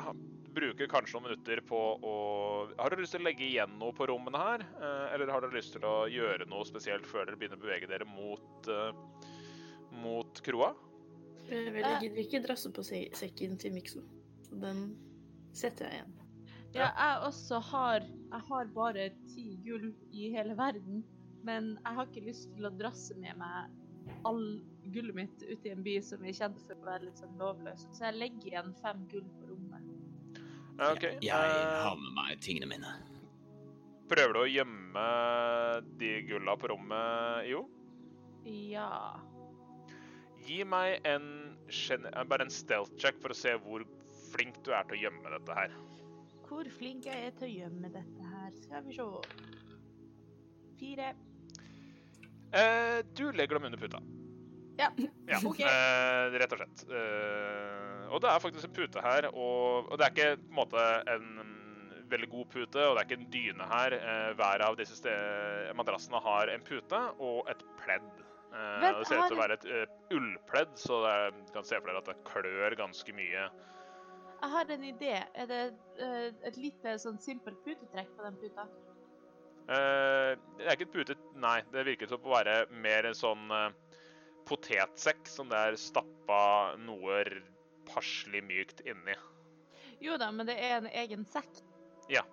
[0.54, 2.14] bruker kanskje noen minutter på å
[2.80, 4.64] Har dere lyst til å legge igjen noe på rommene her?
[4.80, 7.90] Eh, eller har dere lyst til å gjøre noe spesielt før dere begynner å bevege
[7.90, 8.92] dere mot, eh,
[10.00, 10.72] mot kroa?
[11.50, 14.02] Eh, Vel, jeg gidder ikke drasse på se sekken til Mikso.
[14.52, 14.96] Den
[15.52, 16.16] setter jeg igjen.
[16.74, 18.00] Ja, jeg også har
[18.30, 21.00] Jeg har bare ti gull i hele verden,
[21.42, 23.70] men jeg har ikke lyst til å drasse med meg
[24.24, 24.60] all
[24.94, 27.88] gullet mitt ut i en by som er kjent for å være litt sånn lovløs.
[27.92, 29.82] Så jeg legger igjen fem gull på rommet.
[30.78, 31.16] Okay.
[31.16, 31.24] OK.
[31.26, 32.94] Jeg Eh, har med meg tingene mine.
[34.08, 35.02] prøver du å gjemme
[35.98, 37.68] de gulla på rommet, Jo?
[38.44, 39.18] Ja.
[40.50, 41.26] Gi meg en,
[41.70, 43.84] eh, bare en stealth check for å se hvor
[44.32, 45.74] flink du er til å gjemme dette her.
[46.48, 48.50] Hvor flink jeg er til å gjemme dette her.
[48.64, 49.06] Skal vi se.
[50.80, 51.12] Fire.
[52.50, 54.00] Eh, du legger dem under puta.
[54.80, 54.88] Ja.
[55.28, 55.60] Ja, OK.
[55.60, 56.84] eh, rett og slett.
[56.90, 60.58] Eh, og det er faktisk en pute her, og, og det er ikke på en
[60.58, 61.28] måte en
[62.10, 63.94] veldig god pute, og det er ikke en dyne her.
[64.00, 65.14] Eh, hver av disse
[65.78, 68.10] madrassene har en pute og et pledd.
[68.50, 71.66] Eh, Vent, det ser ut til å være et uh, ullpledd, så er, du kan
[71.66, 73.48] se for dere at det klør ganske mye.
[74.40, 75.16] Jeg har en idé.
[75.38, 75.60] Er det
[76.00, 78.66] uh, et lite sånn simpelt putetrekk på den puta?
[79.70, 81.60] Uh, det er ikke et pute, nei.
[81.70, 83.68] Det virker som å være mer en sånn eh,
[84.48, 86.40] potetsekk som det er stappa
[86.82, 87.20] noe
[87.90, 89.14] passelig mykt inni.
[90.02, 91.62] Jo da, men det er en egen sekk.
[92.10, 92.24] Ja.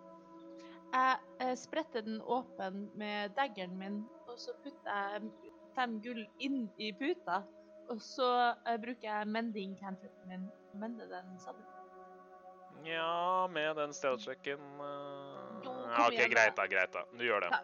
[0.93, 5.46] Jeg eh, spretter den åpen med daggeren min, og så putter jeg
[5.77, 7.43] fem gull inn i puta.
[7.87, 8.27] Og så
[8.67, 11.63] eh, bruker jeg mending cantripen min og mender den sammen.
[12.85, 15.63] Ja, med den stealth-sjekken uh...
[15.63, 17.05] Ja, OK, greit da, greit da.
[17.17, 17.61] Du gjør det.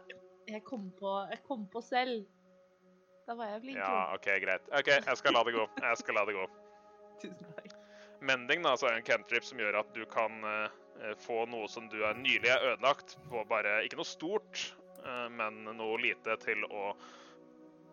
[0.50, 2.24] Jeg kom på, jeg kom på selv.
[3.28, 3.80] Da var jeg flink.
[3.80, 4.16] Ja.
[4.16, 4.66] OK, greit.
[4.74, 5.68] OK, jeg skal la det gå.
[5.86, 6.48] Jeg skal la det gå.
[7.24, 7.76] Tusen takk.
[8.24, 11.90] Mending da, så er en cantrip som gjør at du kan eh, få noe som
[11.92, 14.62] du er nylig er ødelagt, på bare Ikke noe stort,
[15.04, 16.94] uh, men noe lite til å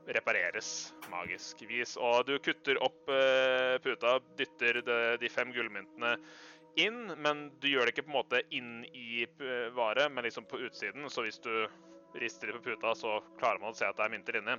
[0.07, 1.97] repareres magisk vis.
[2.01, 4.81] Og du kutter opp eh, puta, dytter
[5.21, 6.17] de, fem gullmyntene
[6.81, 10.47] inn, men du gjør det ikke på en måte inn i eh, vare, men liksom
[10.51, 11.09] på utsiden.
[11.11, 11.53] Så hvis du
[12.21, 14.57] rister det på puta, så klarer man å se at det er mynter inni.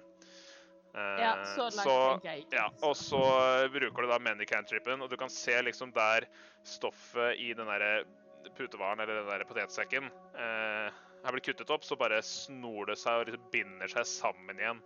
[0.92, 3.22] Eh, Ja, så langt så- jeg ja, og så
[3.72, 6.28] bruker du da Mendy-cantripen, og du kan se liksom der
[6.68, 8.04] stoffet i den der
[8.58, 10.90] putevaren eller den der potetsekken eh,
[11.22, 14.80] er blitt kuttet opp, så bare snor det seg og liksom binder seg sammen igjen.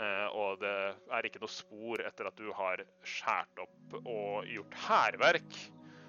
[0.00, 0.72] Eh, og det
[1.12, 5.58] er ikke noe spor etter at du har skåret opp og gjort hærverk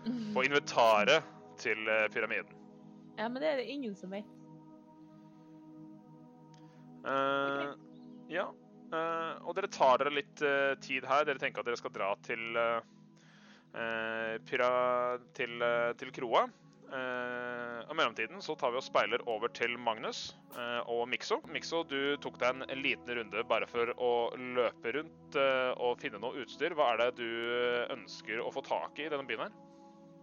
[0.05, 1.27] på inventaret
[1.59, 2.55] til eh, pyramiden.
[3.19, 4.29] Ja, men det er det ingen som vet.
[7.03, 7.75] Uh,
[8.31, 8.47] ja.
[8.93, 11.27] Uh, og dere tar dere litt uh, tid her.
[11.27, 12.57] Dere tenker at dere skal dra til
[14.47, 14.67] pyra,
[15.33, 15.63] til,
[15.97, 16.43] til kroa.
[16.93, 21.39] Eh, og mellomtiden så tar vi og speiler over til Magnus eh, og Mikso.
[21.49, 25.97] Mikso, du tok deg en, en liten runde bare for å løpe rundt eh, og
[26.03, 26.75] finne noe utstyr.
[26.77, 27.29] Hva er det du
[27.95, 29.55] ønsker å få tak i i denne byen her?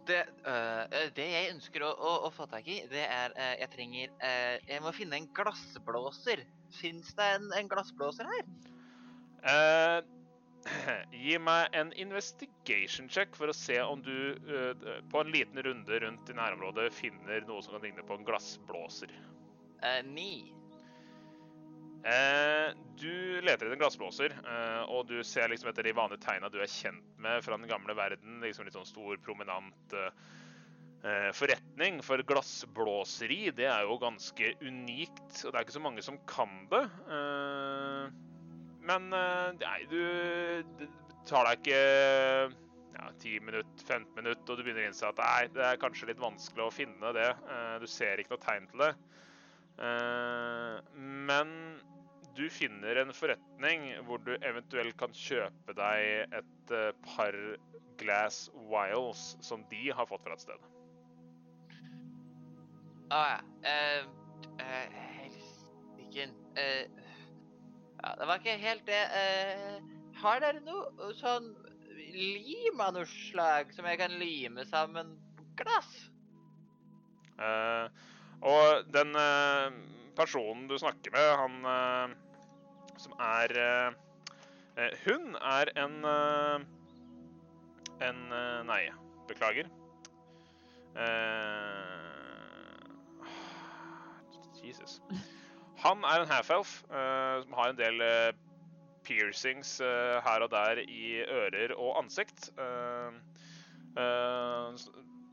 [0.07, 3.71] Det, øh, det jeg ønsker å, å, å få tak i, det er øh, Jeg
[3.75, 6.47] trenger øh, Jeg må finne en glassblåser.
[6.79, 8.49] Fins det en, en glassblåser her?
[9.51, 9.99] Eh,
[11.13, 14.15] gi meg en investigation check for å se om du
[14.51, 14.73] uh,
[15.11, 19.13] på en liten runde rundt i nærområdet finner noe som kan ligne på en glassblåser.
[19.81, 20.53] Eh, ni.
[22.05, 24.35] Eh, du leter etter en glassblåser,
[24.93, 27.97] og du ser liksom etter de vanlige tegna du er kjent med fra den gamle
[27.97, 28.41] verden.
[28.45, 29.97] Liksom litt sånn stor, prominent
[31.37, 32.01] forretning.
[32.05, 36.53] For glassblåseri, det er jo ganske unikt, og det er ikke så mange som kan
[36.73, 36.83] det.
[37.09, 38.30] Eh,
[38.87, 40.89] men eh, nei, du
[41.29, 41.81] tar deg ikke
[42.97, 46.11] ja, 10 minutter, 15 minutter, og du begynner å innse at nei, det er kanskje
[46.11, 47.29] litt vanskelig å finne det.
[47.29, 48.91] Eh, du ser ikke noe tegn til det.
[49.81, 50.77] Eh,
[51.29, 51.55] men
[52.39, 56.75] du finner en forretning hvor du eventuelt kan kjøpe deg et
[57.05, 57.37] par
[58.01, 60.69] glass wiles som de har fått fra et sted.
[63.11, 63.39] Å ja.
[63.67, 64.03] Uh,
[64.61, 66.29] uh, Helsike.
[66.55, 67.00] Uh,
[68.03, 69.03] ja, det var ikke helt det.
[69.21, 69.81] Eh,
[70.21, 71.53] har dere noe sånn
[72.15, 75.15] lim av noe slag som jeg kan lime sammen
[75.61, 75.91] glass?
[77.41, 77.87] Eh,
[78.45, 79.79] og den eh,
[80.17, 82.17] personen du snakker med, han eh,
[83.01, 83.93] som er eh,
[84.77, 86.69] eh, Hun er en eh,
[88.01, 88.83] En eh, Nei,
[89.29, 89.69] beklager.
[90.97, 91.61] Eh,
[94.65, 95.01] Jesus.
[95.83, 98.33] Han er en half-elf eh, som har en del eh,
[99.07, 102.51] piercings eh, her og der i ører og ansikt.
[102.59, 103.21] Eh,
[103.97, 104.75] eh,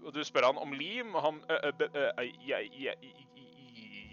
[0.06, 2.96] og du spør han om lim, og han jeg, jeg, jeg,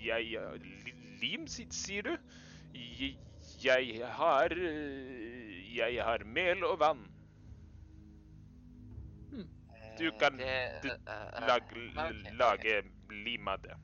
[0.05, 2.17] jeg li- Lim, sier du?
[3.65, 7.05] Jeg, har Jeg har mel og vann.
[9.99, 10.91] Du kan det, du
[12.11, 12.31] ok.
[12.39, 13.77] lage lim av det.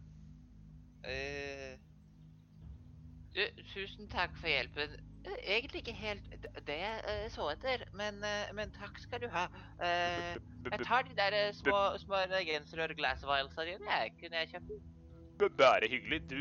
[3.34, 4.96] Du, tusen takk for hjelpen.
[5.24, 9.28] Eh, Egentlig ikke helt det jeg eh, så etter, men, eh, men takk skal du
[9.30, 9.46] ha.
[9.80, 13.86] Jeg tar de der små, små reagensrør glass vialsa dine.
[13.86, 15.54] Jeg kunne jeg kjøpt dem?
[15.60, 16.20] Bare hyggelig.
[16.30, 16.40] Du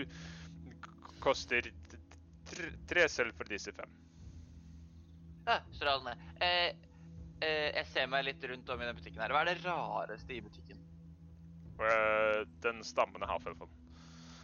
[1.23, 1.69] koster
[2.89, 3.97] tre sølv for disse fem.
[5.47, 6.17] Ja, strålende.
[7.39, 9.33] Jeg ser meg litt rundt om i den butikken her.
[9.33, 10.81] Hva er det rareste i butikken?
[12.65, 13.45] Den stammen jeg har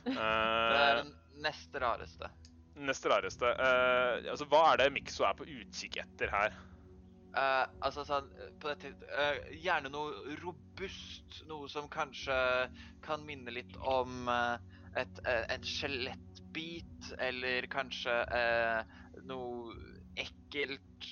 [0.05, 2.29] Uh, den neste rareste.
[2.75, 3.49] neste rareste.
[3.55, 6.55] Uh, altså, hva er det Mikso er på utkikk etter her?
[7.35, 8.27] Uh, altså sånn
[8.63, 11.41] på dette, uh, Gjerne noe robust.
[11.49, 12.35] Noe som kanskje
[13.05, 18.13] kan minne litt om et, en skjelettbit, eller kanskje
[19.27, 19.75] noe
[20.19, 21.09] ekkelt,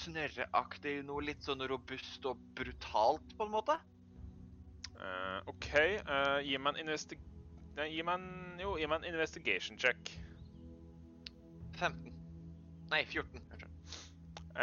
[0.00, 1.00] snørreaktig.
[1.06, 3.78] Noe litt sånn robust og brutalt, på en måte.
[5.50, 5.70] OK,
[6.46, 7.18] gi meg en investi...
[7.74, 10.12] Nei, gir meg en Jo, gi meg en investigation check.
[11.80, 12.12] 15.
[12.92, 13.42] Nei, 14.
[13.50, 13.98] Unnskyld.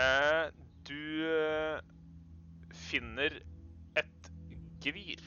[0.02, 0.46] Eh,
[0.88, 1.82] du eh,
[2.88, 3.36] finner
[4.00, 4.32] et
[4.84, 5.20] gevir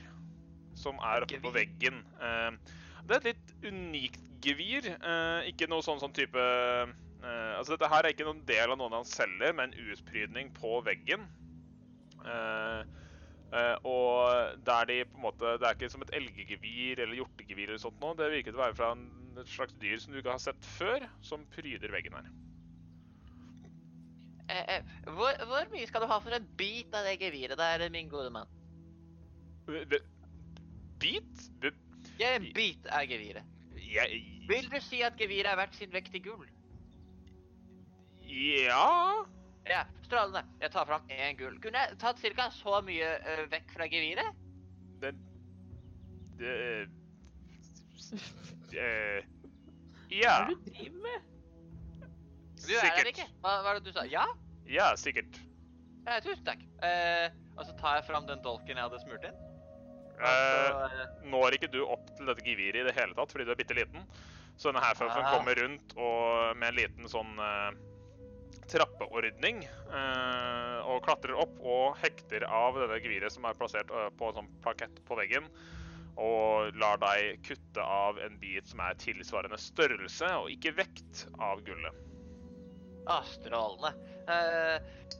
[0.81, 2.01] som er oppe på veggen.
[2.16, 2.56] Eh,
[3.05, 4.89] det er et litt unikt gevir.
[4.94, 6.94] Eh, ikke noe sånn, sånn type eh,
[7.24, 11.24] Altså, dette her er ikke noen del av noen han selger, men utprydning på veggen.
[12.24, 12.81] Eh,
[13.86, 17.82] og der de på en måte Det er ikke som et elggevir eller hjortegevir eller
[17.82, 18.16] sånt noe.
[18.18, 19.05] Det virker å være fra en,
[19.39, 22.26] et slags dyr som du ikke har sett før, som pryder veggen her.
[24.51, 27.86] Eh, eh, hvor, hvor mye skal du ha for en bit av det geviret der,
[27.94, 28.51] min gode mann?
[29.70, 29.86] V-
[31.01, 31.47] Bit?
[31.62, 31.72] B-
[32.20, 33.47] Ja, en bit av geviret.
[33.94, 36.44] Jeg, Vil du si at geviret er verdt sin vekt i gull?
[38.24, 39.24] ja
[39.66, 40.43] Ja, strålende.
[40.61, 41.55] Jeg tar fram én gull.
[41.65, 42.51] Kunne jeg tatt ca.
[42.53, 44.35] så mye eh, vekk fra geviret?
[45.01, 45.15] Det
[46.39, 46.89] Det
[48.74, 49.24] eh,
[50.11, 50.35] Ja.
[50.45, 51.31] Hva er det du driver med?
[52.65, 53.27] Du er her ikke?
[53.45, 54.05] Hva hva er det du sa?
[54.09, 54.27] Ja?
[54.69, 55.41] Ja, sikkert.
[56.07, 56.61] Eh, tusen takk.
[56.85, 59.41] Eh, og så tar jeg fram den dolken jeg hadde smurt inn.
[60.15, 63.51] Og Eh, når ikke du opp til dette geviret i det hele tatt, fordi du
[63.51, 64.05] er bitte liten.
[64.57, 65.32] Så denne her Ah.
[65.35, 67.73] kommer rundt og med en liten sånn eh,
[68.70, 74.31] trappeordning eh, og klatrer opp og hekter av denne geviret som er plassert eh, på
[74.31, 75.48] en sånn plakett på veggen.
[76.20, 81.62] Og lar deg kutte av en bit som er tilsvarende størrelse og ikke vekt av
[81.66, 82.02] gullet.
[83.10, 83.90] ah, strålende.
[84.24, 84.78] Uh,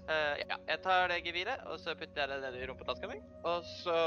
[0.09, 3.19] uh, ja, jeg tar det geviret, og så putter jeg det ned i rumpetaska mi.
[3.45, 3.99] Og så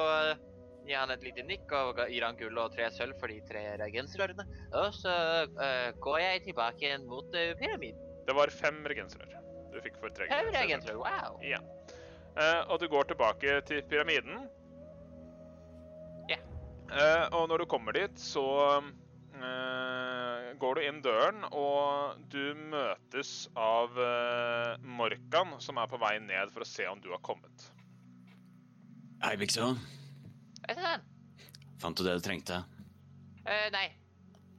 [0.87, 3.65] gir han et lite nikk og gir han gull og tre sølv for de tre
[3.83, 4.47] reagensrørene.
[4.79, 5.13] Og så
[5.59, 8.06] uh, går jeg tilbake igjen mot pyramiden.
[8.27, 9.37] Det var fem regensrør
[9.77, 11.37] du fikk for tre Fem reagensrør, wow.
[11.45, 11.61] Ja.
[12.37, 14.45] Uh, og du går tilbake til pyramiden.
[16.29, 16.37] Ja.
[16.91, 18.43] Eh, og når du kommer dit, så
[18.81, 26.15] uh, går du inn døren, og du møtes av eh, Morkan, som er på vei
[26.23, 27.67] ned for å se om du har kommet.
[29.23, 29.73] Hei, Bikso.
[30.67, 30.97] Du hva?
[31.81, 32.63] Fant du det du trengte?
[33.45, 33.87] Eh, nei.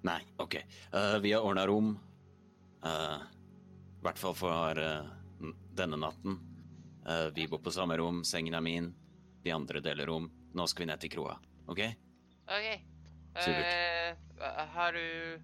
[0.07, 0.61] Nei, OK.
[0.63, 1.97] Eh, vi har ordna rom.
[2.87, 3.38] Eh, I
[4.09, 5.05] hvert fall for uh,
[5.77, 6.39] denne natten.
[7.05, 8.93] Uh, vi bor på samme rom, sengen er min.
[9.45, 10.31] De andre deler rom.
[10.57, 11.37] Nå skal vi ned til kroa,
[11.69, 11.83] OK?
[12.49, 12.69] OK.
[13.39, 14.17] Eh,
[14.75, 15.39] har du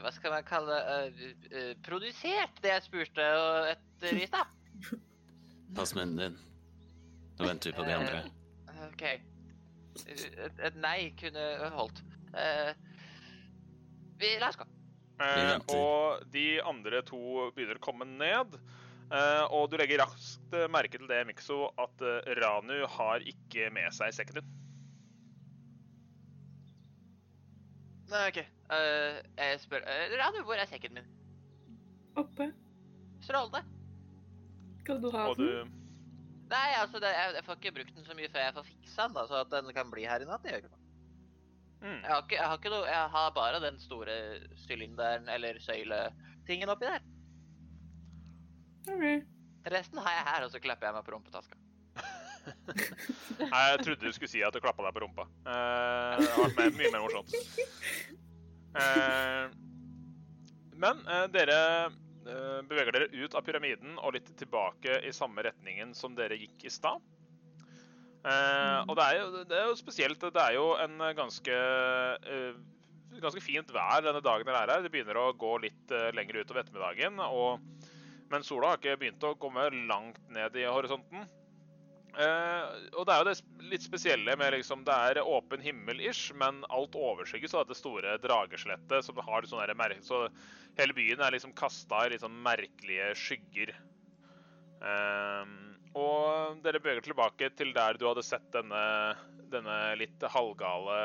[0.00, 0.78] Hva skal man kalle
[1.86, 3.26] Produsert det jeg spurte
[3.74, 4.48] etter i stad?
[5.76, 6.40] Pass munnen din.
[7.36, 8.24] Nå venter vi på de andre.
[8.88, 9.04] OK.
[10.06, 11.44] Et, et nei kunne
[11.76, 12.02] holdt.
[14.16, 14.66] Vi La oss gå.
[15.16, 18.58] Eh, og de andre to begynner å komme ned.
[19.06, 23.70] Eh, og du legger raskt eh, merke til det, Mikso, at eh, Ranu har ikke
[23.74, 24.52] med seg sekken din.
[28.10, 28.38] Nei, OK.
[28.70, 31.08] Uh, jeg spør uh, Ranu, hvor er sekken min?
[32.18, 32.52] Oppe.
[33.22, 33.64] Strålende.
[34.82, 35.72] Skal du ha Og du den?
[36.50, 39.06] Nei, altså, det, jeg, jeg får ikke brukt den så mye før jeg får fiksa
[39.08, 40.46] den, da, så at den kan bli her i natt.
[40.46, 40.85] Jeg gjør ikke noe.
[41.82, 42.00] Mm.
[42.02, 44.16] Jeg har, ikke, jeg har ikke noe Jeg har bare den store
[44.66, 47.06] sylinderen eller søyletingen oppi der.
[48.86, 49.06] Ok.
[49.66, 51.58] Resten har jeg her, og så klapper jeg meg på rumpetaska.
[53.50, 55.26] Nei, jeg trodde du skulle si at du klappa deg på rumpa.
[55.42, 57.34] Uh, det hadde vært mer- mye mer morsomt.
[58.76, 59.50] Uh,
[60.82, 65.94] men uh, dere eh, beveger dere ut av pyramiden og litt tilbake i samme retningen
[65.96, 67.02] som dere gikk i stad.
[68.26, 70.24] Eh, og det er, jo, det er jo spesielt.
[70.34, 72.56] Det er jo en ganske eh,
[73.22, 74.84] ganske fint vær denne dagen dere er her.
[74.84, 77.20] Det begynner å gå litt eh, lenger utover ettermiddagen.
[77.26, 77.90] Og,
[78.32, 81.26] men sola har ikke begynt å komme langt ned i horisonten.
[82.16, 86.62] Eh, og det er jo det litt spesielle med liksom Det er åpen himmel-ish, men
[86.72, 90.22] alt overskygges av dette store drageskjelettet som har sånne der Så
[90.78, 93.74] hele byen er liksom kasta i litt sånn merkelige skygger.
[94.80, 95.44] Eh,
[95.96, 98.82] og dere beveger tilbake til der du hadde sett denne,
[99.52, 100.98] denne litt halvgale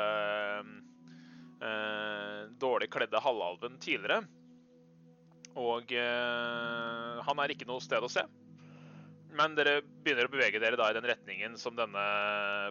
[1.62, 4.20] eh, Dårlig kledde halvalven tidligere.
[5.58, 8.24] Og eh, han er ikke noe sted å se.
[9.32, 12.02] Men dere begynner å bevege dere da i den retningen som denne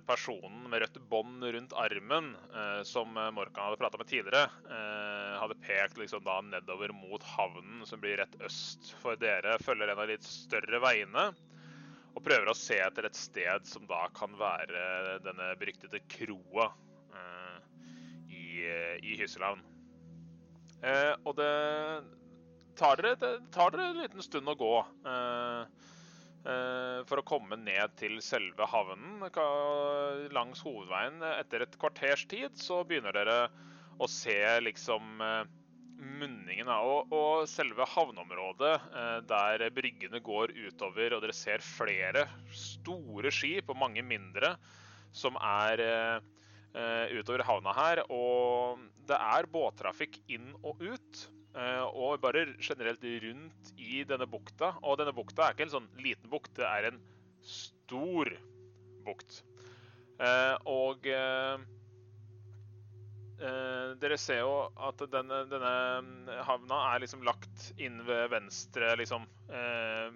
[0.06, 5.58] personen med rødt bånd rundt armen, eh, som Morkan hadde prata med tidligere, eh, hadde
[5.66, 9.58] pekt liksom da nedover mot havnen, som blir rett øst for dere.
[9.66, 11.32] Følger en av de litt større veiene
[12.12, 16.68] og prøver å se etter et sted som da kan være denne beryktede kroa
[17.16, 17.60] eh,
[18.32, 18.44] i,
[19.12, 19.64] i Hysselavn.
[20.82, 21.54] Eh, og det
[22.80, 24.76] tar dere, det tar dere en liten stund å gå.
[25.08, 25.90] eh,
[26.46, 29.22] eh, for å komme ned til selve havnen
[30.34, 31.22] langs hovedveien.
[31.38, 33.40] Etter et kvarters tid så begynner dere
[34.02, 35.44] å se liksom eh,
[36.02, 42.26] munningen og, og selve havneområdet eh, der bryggene går utover, og dere ser flere
[42.56, 44.56] store skip og mange mindre
[45.16, 48.04] som er eh, utover havna her.
[48.10, 51.28] Og det er båttrafikk inn og ut.
[51.54, 54.74] eh, og bare generelt rundt i denne bukta.
[54.82, 57.02] Og denne bukta er ikke en sånn liten bukt, det er en
[57.46, 58.34] stor
[59.06, 59.42] bukt.
[60.70, 61.08] Og
[63.42, 64.54] eh, dere ser jo
[64.88, 70.12] at denne, denne havna er liksom lagt inn ved venstre liksom eh,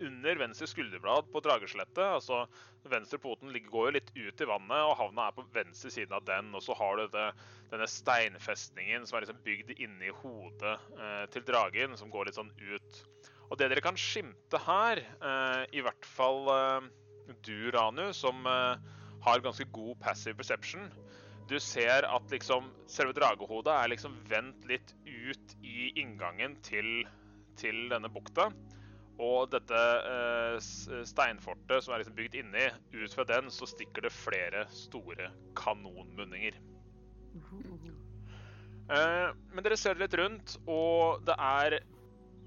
[0.00, 2.00] Under venstre skulderblad på Drageslettet.
[2.00, 2.42] Altså
[2.88, 6.24] venstre poten går jo litt ut i vannet, og havna er på venstre siden av
[6.28, 6.48] den.
[6.56, 7.26] Og så har du det,
[7.72, 12.54] denne steinfestningen som er liksom bygd inni hodet eh, til dragen, som går litt sånn
[12.56, 13.02] ut.
[13.50, 15.00] Og det dere kan skimte her,
[15.74, 16.46] i hvert fall
[17.42, 20.86] du, Ranu, som har ganske god passive perception,
[21.50, 27.02] du ser at liksom selve dragehodet er liksom vendt litt ut i inngangen til,
[27.58, 28.50] til denne bukta.
[29.20, 30.56] Og dette eh,
[31.04, 35.28] steinfortet som er liksom bygd inni, ut fra den så stikker det flere store
[35.58, 36.56] kanonmunninger.
[38.90, 41.80] Eh, men dere ser litt rundt, og det er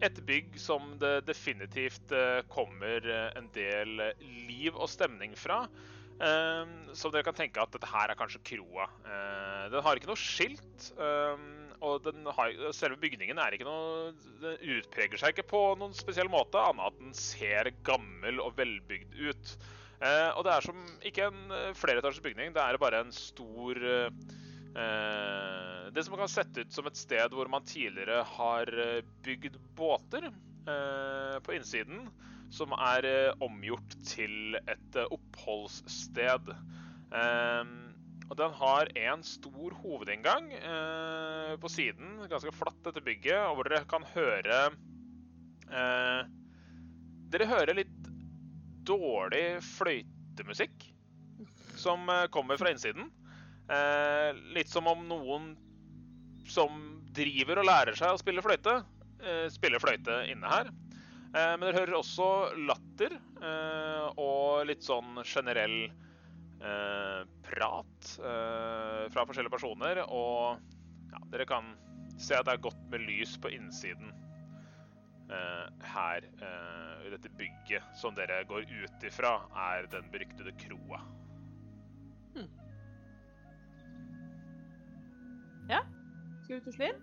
[0.04, 5.64] et bygg som det definitivt eh, kommer eh, en del eh, liv og stemning fra.
[6.22, 8.88] Eh, så dere kan tenke at dette her er kanskje kroa.
[9.08, 10.92] Uh, den har ikke noe skilt.
[10.98, 12.08] Um, og
[12.38, 14.12] har, selve bygningen er ikke noe,
[14.42, 19.18] den utpreger seg ikke på noen spesiell måte, annet at den ser gammel og velbygd
[19.20, 19.56] ut.
[20.00, 23.78] Uh, og det er som ikke en eh, flereetasjes bygning, det er bare en stor
[23.80, 24.10] uh,
[25.96, 28.72] Det som kan sette ut som et sted hvor man tidligere har
[29.24, 30.28] bygd båter
[30.66, 32.08] på innsiden,
[32.54, 36.54] som er eh, omgjort til et eh, oppholdssted.
[37.14, 37.74] Eh,
[38.30, 43.70] og den har en stor hovedinngang eh, på siden, ganske flatt dette bygget, og hvor
[43.70, 44.64] dere kan høre
[45.70, 46.24] eh,
[47.34, 48.10] Dere hører litt
[48.86, 50.84] dårlig fløytemusikk
[51.82, 53.10] som eh, kommer fra innsiden.
[53.74, 55.54] Eh, litt som om noen
[56.50, 56.78] som
[57.16, 58.93] driver og lærer seg å spille fløyte, eh,
[59.54, 60.72] spiller fløyte inne her.
[61.34, 62.28] Eh, men dere hører også
[62.70, 65.78] latter eh, og litt sånn generell
[66.62, 70.04] eh, prat eh, fra forskjellige personer.
[70.08, 70.60] Og
[71.14, 71.74] ja, dere kan
[72.22, 74.12] se at det er godt med lys på innsiden
[75.34, 76.28] eh, her.
[76.38, 79.34] eh, I dette bygget som dere går ut ifra,
[79.74, 81.02] er den beryktede kroa.
[85.70, 85.80] Ja,
[86.44, 86.98] Skal vi ut og slå inn?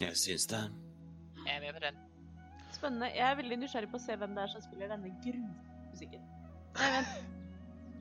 [0.00, 0.62] Jeg syns det.
[1.46, 2.00] Jeg er med på den.
[2.72, 3.06] Spennende.
[3.14, 6.26] Jeg er veldig nysgjerrig på å se hvem det er som spiller denne grufusikken.
[6.78, 7.14] Nei, vent.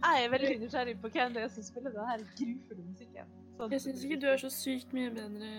[0.01, 3.33] Jeg er veldig nysgjerrig på hvem det er som spiller denne her grufulle musikken.
[3.57, 3.73] Sånn.
[3.75, 5.49] Jeg syns ikke du er så sykt mye bedre,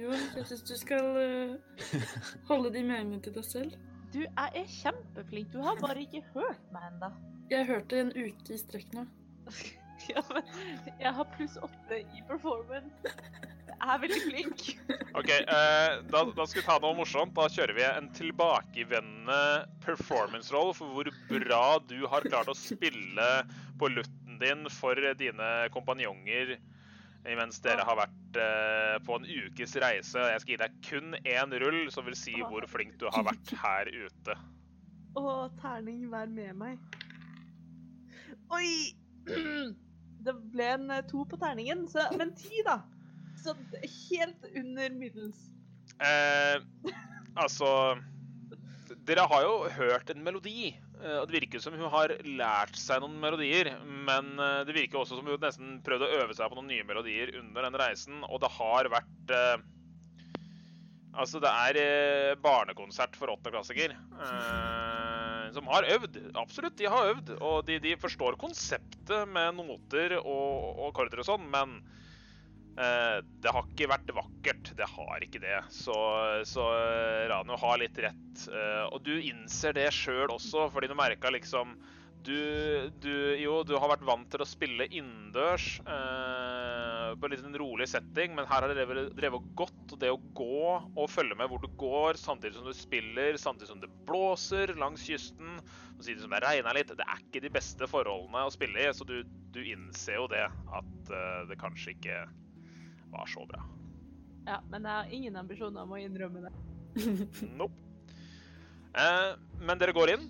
[0.00, 0.24] Johan.
[0.40, 2.08] Jeg syns du skal uh,
[2.48, 3.76] holde de meningene til deg selv.
[4.12, 5.52] Du, jeg er kjempeflink.
[5.52, 7.12] Du har bare ikke hørt meg ennå.
[7.52, 9.06] Jeg hørte en uke i strekk nå.
[10.10, 10.42] Ja, men
[10.98, 13.12] jeg har pluss åtte i performance.
[13.92, 14.64] Er veldig flink.
[15.18, 17.34] OK, eh, da, da skal vi ta noe morsomt.
[17.36, 19.40] Da kjører vi en tilbakevendende
[19.84, 23.30] performance-roll for hvor bra du har klart å spille
[23.80, 26.56] på lutten din for dine kompanjonger
[27.22, 30.18] mens dere har vært eh, på en ukes reise.
[30.18, 33.52] Jeg skal gi deg kun én rull, som vil si hvor flink du har vært
[33.62, 34.36] her ute.
[35.18, 35.22] Å,
[35.60, 36.98] terning, vær med meg.
[38.50, 38.68] Oi!
[40.22, 42.76] Det ble en eh, to på terningen, så, men ti, da.
[43.42, 45.42] Så er helt under middels.
[46.02, 46.62] Eh,
[47.34, 47.68] altså
[49.06, 53.02] Dere har jo hørt en melodi Eh, og Det virker som hun har lært seg
[53.02, 53.72] noen melodier,
[54.06, 56.86] men eh, det virker også som hun nesten prøvde å øve seg på noen nye
[56.86, 59.68] melodier under den reisen, og det har vært eh,
[61.12, 63.92] Altså, det er eh, barnekonsert for åttendeklassinger.
[63.92, 66.14] Eh, som har øvd.
[66.40, 67.34] Absolutt, de har øvd.
[67.36, 71.82] Og de, de forstår konseptet med noter og, og akkorder og sånn, men
[72.72, 74.70] det har ikke vært vakkert.
[74.78, 75.58] Det har ikke det.
[75.74, 75.94] Så,
[76.48, 76.64] så
[77.28, 78.46] Rano Ranu har litt rett.
[78.48, 81.76] Eh, og du innser det sjøl også, fordi du merka liksom
[82.22, 87.58] du, du, jo, du har vært vant til å spille innendørs eh, på litt en
[87.58, 88.86] rolig setting, men her har det
[89.18, 89.96] drevet, godt.
[89.98, 93.82] Det å gå og følge med hvor du går, samtidig som du spiller, samtidig som
[93.82, 95.58] det blåser langs kysten,
[95.96, 98.94] samtidig som det regner litt, det er ikke de beste forholdene å spille i.
[98.94, 102.22] Så du, du innser jo det, at eh, det kanskje ikke
[103.12, 103.62] var så bra.
[104.48, 106.52] Ja, men jeg har ingen ambisjoner om å innrømme det.
[107.58, 107.76] Nope.
[108.98, 109.32] Eh,
[109.62, 110.24] men dere går inn.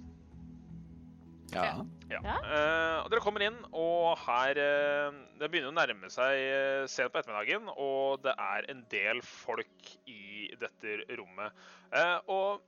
[1.52, 1.64] Ja.
[2.08, 2.20] Ja.
[2.22, 2.36] Ja.
[2.40, 7.12] Eh, og dere kommer inn, og her eh, Det begynner å nærme seg eh, sent
[7.12, 11.64] på ettermiddagen, og det er en del folk i dette rommet.
[11.92, 12.62] Eh, og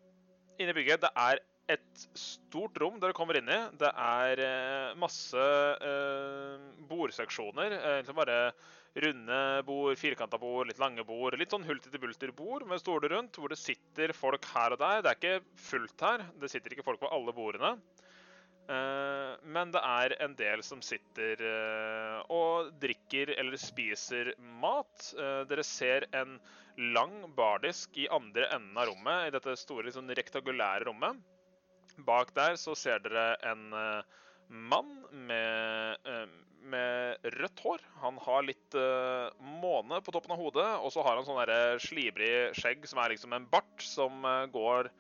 [0.61, 1.43] inne i bygget det er
[1.73, 3.61] et stort rom dere kommer inn i.
[3.81, 5.45] Det er eh, masse
[5.89, 7.79] eh, bordseksjoner.
[7.79, 8.39] Eh, liksom bare
[9.03, 11.37] runde bord, firkanta bord, litt lange bord.
[11.39, 15.03] Litt sånn hulter-til-bulter-bord med stoler rundt, hvor det sitter folk her og der.
[15.03, 16.27] Det er ikke fullt her.
[16.41, 17.75] Det sitter ikke folk på alle bordene.
[18.65, 25.11] Eh, men det er en del som sitter eh, og drikker eller spiser mat.
[25.19, 26.39] Eh, dere ser en
[26.95, 31.21] lang bardisk i andre enden av rommet, i dette store liksom, rektagulære rommet.
[32.07, 36.27] Bak der så ser dere en eh, mann med, eh,
[36.61, 37.81] med rødt hår.
[38.03, 39.31] Han har litt eh,
[39.63, 43.35] måne på toppen av hodet, og så har han sånn slibrig skjegg som er liksom
[43.37, 44.91] en bart som eh, går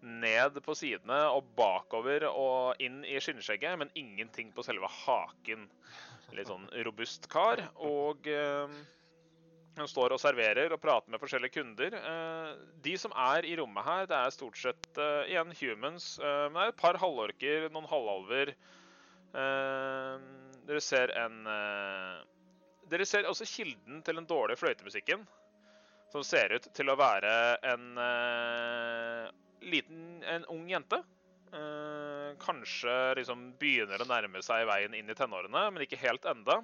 [0.00, 5.68] ned på sidene og bakover og inn i skinnskjegget, men ingenting på selve haken.
[6.32, 7.60] Litt sånn robust kar.
[7.82, 8.24] Og
[9.76, 11.96] han står og serverer og prater med forskjellige kunder.
[12.80, 16.14] De som er i rommet her, det er stort sett igjen humans.
[16.22, 18.54] men det er et par halvorker, noen halvalver.
[19.34, 20.14] Eh,
[20.66, 22.22] dere ser en eh,
[22.90, 25.22] Dere ser også kilden til den dårlige fløytemusikken.
[26.10, 27.32] Som ser ut til å være
[27.70, 29.28] en eh,
[29.62, 30.98] liten, en ung jente.
[31.54, 36.58] Eh, kanskje liksom begynner å nærme seg veien inn i tenårene, men ikke helt enda.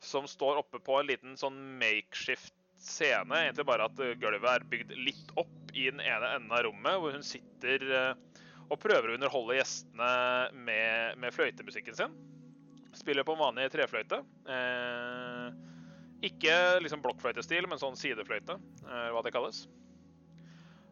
[0.00, 3.36] Som står oppe på en liten sånn makeshift scene.
[3.36, 7.12] Egentlig bare at gulvet er bygd litt opp i den ene enden av rommet, hvor
[7.12, 8.14] hun sitter eh,
[8.70, 10.10] og prøver å underholde gjestene
[10.66, 12.14] med, med fløytemusikken sin.
[12.96, 14.20] Spiller på en vanlig trefløyte.
[14.50, 15.50] Eh,
[16.30, 19.64] ikke liksom blokkfløytestil, men sånn sidefløyte, eh, hva det kalles.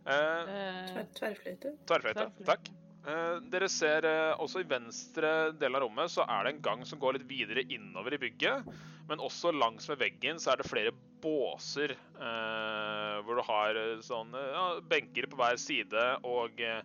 [0.08, 0.52] Eh,
[0.98, 1.74] Eh, Tverrfløyte.
[1.86, 2.28] Tverrfløyte.
[2.48, 2.70] Takk.
[3.08, 6.84] Eh, dere ser eh, også i venstre del av rommet så er det en gang
[6.88, 8.66] som går litt videre innover i bygget.
[9.08, 10.92] Men også langs med veggen så er det flere
[11.22, 16.82] båser eh, hvor du har eh, sånn eh, ja, benker på hver side og eh,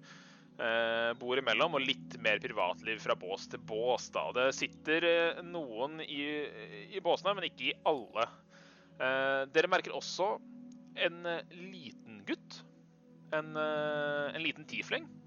[0.60, 4.10] eh, bord imellom, og litt mer privatliv fra bås til bås.
[4.14, 4.28] da.
[4.36, 6.24] Det sitter eh, noen i,
[6.94, 8.28] i båsene, men ikke i alle.
[9.00, 10.36] Eh, dere merker også
[11.04, 12.62] en liten gutt.
[13.34, 15.10] En, en liten tiefling.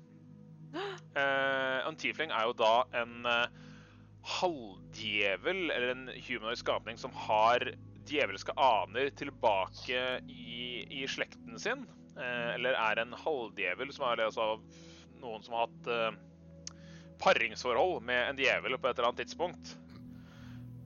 [1.16, 3.22] Eh, en tiefling er jo da en
[4.26, 7.62] halvdjevel, eller en humanoid skapning som har
[8.10, 11.86] djevelske aner tilbake i, i slekten sin.
[12.18, 14.58] Eller er en halvdjevel, som er altså
[15.22, 16.78] noen som har hatt eh,
[17.22, 19.74] paringsforhold med en djevel på et eller annet tidspunkt.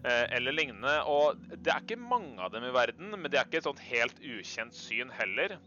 [0.04, 0.96] Eh, eller lignende.
[1.10, 3.86] Og det er ikke mange av dem i verden, men det er ikke et sånt
[3.90, 5.58] helt ukjent syn heller.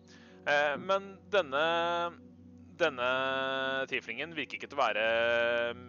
[0.47, 1.65] Eh, men denne
[2.79, 3.09] denne
[3.89, 5.05] tieflingen virker ikke til å være
[5.77, 5.85] mm,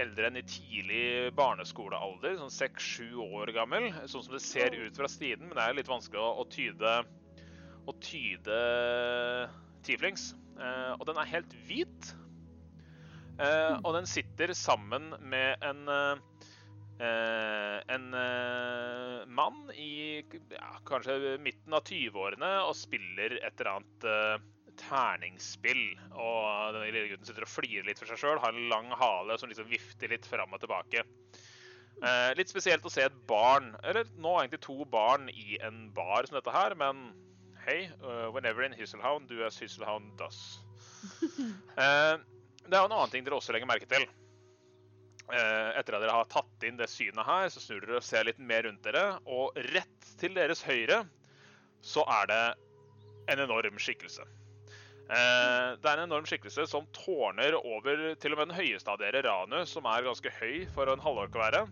[0.00, 1.04] eldre enn i tidlig
[1.38, 5.78] barneskolealder, sånn seks-sju år gammel, sånn som det ser ut fra stiden, men det er
[5.78, 6.94] litt vanskelig å, tyde
[7.86, 8.60] å tyde
[9.86, 10.30] tieflings.
[10.60, 12.12] Eh, og den er helt hvit.
[13.40, 16.26] Eh, og den sitter sammen med en eh,
[17.00, 18.10] en
[19.32, 20.20] mann i
[20.52, 24.04] ja, kanskje midten av 20-årene og spiller et eller annet
[24.82, 25.86] terningsspill.
[26.12, 29.38] Og denne lille gutten sitter og flirer litt for seg sjøl, har en lang hale
[29.40, 31.06] som liksom vifter litt fram og tilbake.
[32.36, 36.36] Litt spesielt å se et barn, eller nå egentlig to barn, i en bar som
[36.36, 37.06] dette her, men
[37.66, 40.60] hei, uh, whenever in Hisselhound, do as Hisselhound does.
[41.76, 42.16] uh,
[42.68, 44.06] det er en annen ting dere også legger merke til.
[45.30, 48.26] Uh, etter at dere har tatt inn det synet her, så snur dere og ser
[48.26, 51.04] litt mer rundt dere, og rett til deres høyre
[51.80, 52.44] så er det
[53.32, 54.26] en enorm skikkelse.
[55.10, 59.00] Eh, det er en enorm skikkelse som tårner over til og med den høyeste av
[59.00, 61.62] dere, Ranu, som er ganske høy for en halvork å være.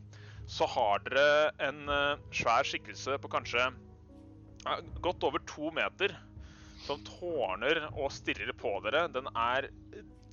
[0.51, 3.69] Så har dere en eh, svær skikkelse på kanskje
[5.03, 6.15] godt over to meter,
[6.87, 9.07] som tårner og stirrer på dere.
[9.13, 9.69] Den er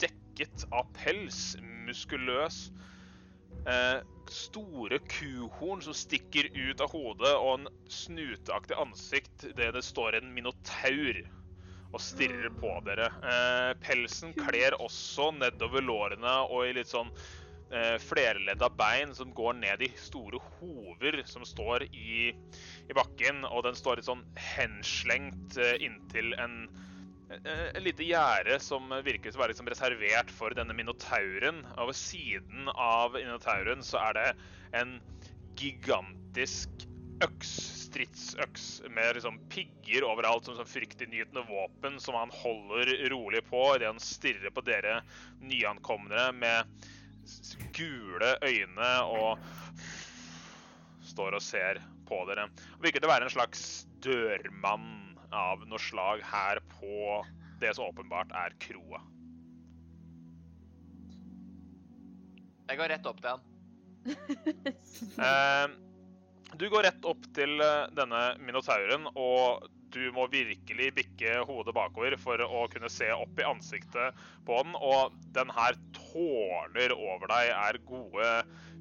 [0.01, 1.55] dekket av pels,
[1.87, 2.67] muskuløs.
[3.65, 10.19] Eh, store kuhorn som stikker ut av hodet, og en snuteaktig ansikt der det står
[10.19, 11.21] en minotaur
[11.95, 13.09] og stirrer på dere.
[13.23, 17.11] Eh, pelsen kler også nedover lårene og i litt sånn
[17.99, 23.41] flerledda bein som går ned i store hover som står i, i bakken.
[23.49, 24.25] Og den står litt sånn
[24.55, 26.85] henslengt eh, inntil en en
[27.25, 31.63] et lite gjerde som virker å være liksom reservert for denne minotauren.
[31.79, 34.27] Og ved siden av minotauren så er det
[34.81, 34.99] en
[35.57, 36.85] gigantisk
[37.23, 37.51] øks,
[37.85, 43.87] stridsøks, med liksom pigger overalt som sånn fryktinngytende våpen som han holder rolig på idet
[43.93, 44.99] han stirrer på dere
[45.39, 46.89] nyankomne med
[47.75, 49.39] gule øyne og
[51.05, 52.47] står og ser på dere.
[52.83, 53.65] Virker til å være en slags
[54.05, 57.23] dørmann av noe slag her på
[57.61, 59.01] det som åpenbart er kroa.
[62.65, 63.51] Jeg går rett opp til han.
[65.25, 65.67] Eh,
[66.55, 69.65] du går rett opp til eh, denne minotauren, og
[69.95, 74.75] du må virkelig bikke hodet bakover for å kunne se opp i ansiktet på den.
[74.75, 78.31] Og den her tårner over deg, er gode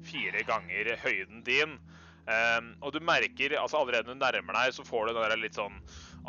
[0.05, 1.77] fire ganger høyden din.
[2.25, 5.41] Um, og du merker altså allerede når du nærmer deg, så får du den der
[5.43, 5.77] litt sånn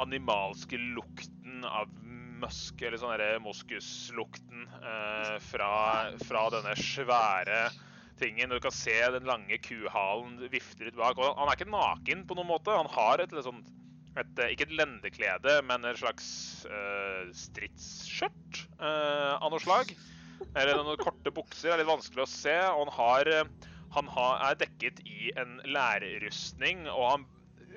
[0.03, 1.89] animalske lukten av
[2.37, 5.73] musk, eller sånn derre moskuslukten uh, fra,
[6.29, 7.63] fra denne svære
[8.21, 8.53] tingen.
[8.53, 11.17] Du kan se den lange kuhalen vifter ut bak.
[11.17, 12.77] Og han er ikke naken på noen måte.
[12.77, 13.65] Han har et, litt sånn,
[14.20, 16.28] et eh, ikke et lendeklede, men et slags
[16.70, 19.93] uh, stridsskjørt uh, av noe slag.
[20.56, 21.70] Eller noen korte bukser.
[21.70, 22.55] Det er litt vanskelig å se.
[22.72, 23.30] Og han, har,
[23.97, 27.26] han har, er dekket i en lærrustning, og han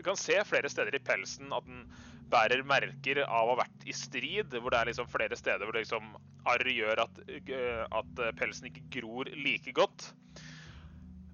[0.06, 1.84] kan se flere steder i pelsen at den
[2.32, 5.76] bærer merker av å ha vært i strid, hvor det er liksom flere steder hvor
[5.76, 6.14] det liksom
[6.70, 7.18] gjør at,
[8.00, 10.12] at pelsen ikke gror like godt.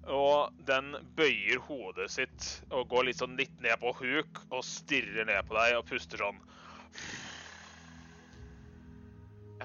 [0.06, 5.26] Og den bøyer hodet sitt og går litt sånn litt ned på huk og stirrer
[5.26, 6.38] ned på deg og puster sånn.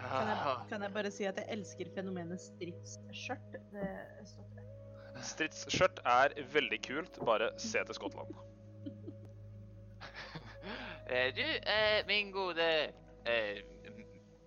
[0.02, 3.58] Kan jeg, kan jeg bare si at jeg elsker fenomenet stridsskjørt?
[3.74, 3.90] Det.
[5.30, 8.34] Stridsskjørt er veldig kult, bare se til Skottland.
[11.12, 12.64] Eh, du, eh, min gode
[13.28, 13.58] eh,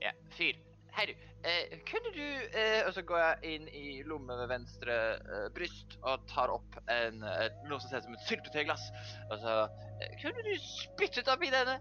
[0.00, 0.56] ja, fyr.
[0.96, 1.34] Hei, du.
[1.44, 2.24] Eh, kunne du
[2.56, 6.78] eh, Og så går jeg inn i lommen ved venstre eh, bryst og tar opp
[6.88, 8.86] en, et, noe som ser ut som et syltetøyglass.
[9.28, 9.56] Og så
[10.00, 11.76] eh, Kunne du spyttet oppi denne?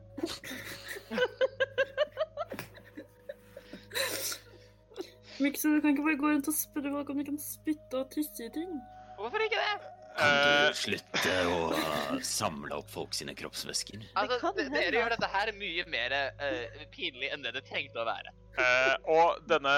[5.40, 8.12] Mikso, du kan ikke bare gå rundt og spørre folk om de kan spytte og
[8.14, 8.76] tisse i ting.
[9.18, 9.76] Hvorfor ikke det?
[10.14, 14.04] Kan Eh, du slutte å uh, samle opp folk sine kroppsvæsker?
[14.20, 18.36] Altså, Dere gjør dette her mye mer uh, pinlig enn det det trengte å være.
[18.54, 19.76] Eh, og denne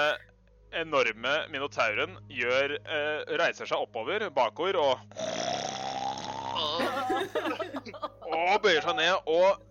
[0.76, 5.00] enorme minotauren gjør, eh, reiser seg oppover, bakover, og,
[8.26, 9.14] og bøyer seg ned.
[9.30, 9.62] Og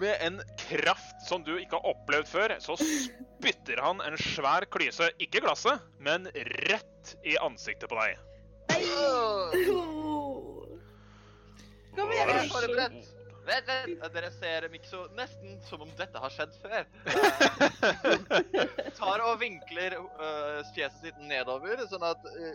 [0.00, 5.10] med en kraft som du ikke har opplevd før, så spytter han en svær klyse,
[5.22, 6.26] ikke glasset, men
[6.70, 8.16] rett i ansiktet på deg.
[8.74, 9.52] Åh,
[11.94, 12.38] Kom Jeg igjen!
[12.40, 13.13] er forberedt.
[13.44, 14.04] Vent, vent.
[14.14, 16.86] Dere ser Mikso nesten som om dette har skjedd før.
[17.08, 22.54] Uh, tar og vinkler uh, fjeset sitt nedover, sånn at uh,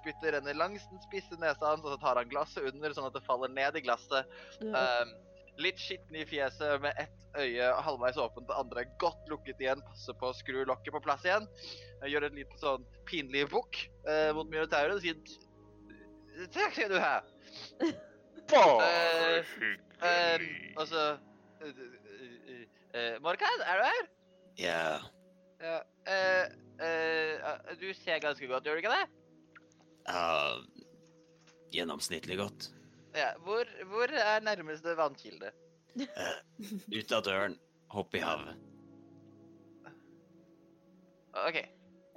[0.00, 3.14] spyttet renner langs den spisse nesa hans, og så tar han glasset under, sånn at
[3.14, 4.34] det faller ned i glasset.
[4.64, 5.06] Uh,
[5.62, 9.82] litt skitten i fjeset med ett øye halvveis åpent, det andre godt lukket igjen.
[9.88, 11.46] Passer på å skru lokket på plass igjen.
[12.00, 15.20] Eh, Gjør et lite sånn pinlig bukk eh, mot minotauren og sier
[16.54, 17.20] Takk skal du ha.
[18.50, 20.74] Bare Eh, hyggelig.
[20.76, 21.02] altså
[21.62, 22.64] uh, uh,
[22.94, 24.08] uh, Morkan, er du her?
[24.58, 24.98] Ja,
[25.64, 25.76] Ja.
[26.06, 26.46] eh,
[26.84, 29.06] eh, uh, du ser ganske godt, gjør du ikke det?
[30.08, 30.60] uh,
[31.72, 32.68] gjennomsnittlig godt.
[33.16, 33.30] Ja.
[33.46, 35.50] Hvor, hvor er nærmeste vannkilde?
[36.98, 37.56] Ut av døren,
[37.94, 38.56] hopp i havet.
[41.48, 41.58] OK.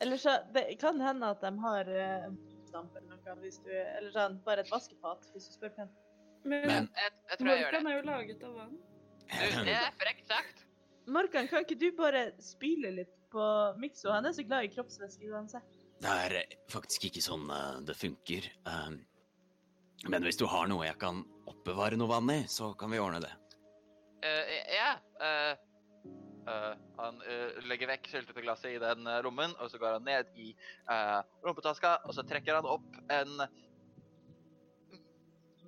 [0.01, 2.35] Eller så, det kan hende at de har uh, en
[2.73, 5.95] damp eller noe, hvis du, eller sånn, bare et vaskefat, hvis du spør pent.
[6.43, 7.81] Men, Men Jeg, jeg tror jeg gjør det.
[7.81, 8.77] Morkan er jo laget av vann.
[9.27, 10.63] Du, det er frekt sagt.
[11.07, 13.43] Morkan, kan ikke du bare spyle litt på
[13.79, 14.11] Mikso?
[14.11, 15.77] Han er så glad i kroppsvæske uansett.
[16.03, 18.47] Det er faktisk ikke sånn uh, det funker.
[18.67, 18.99] Um,
[20.07, 23.23] men hvis du har noe jeg kan oppbevare noe vann i, så kan vi ordne
[23.23, 23.31] det.
[24.27, 24.91] Eh, ja.
[25.23, 25.53] uh,
[26.47, 30.31] uh, han eh, legger vekk syltetøyglasset i den eh, lommen, og så går han ned
[30.39, 33.43] i eh, rumpetaska, og så trekker han opp en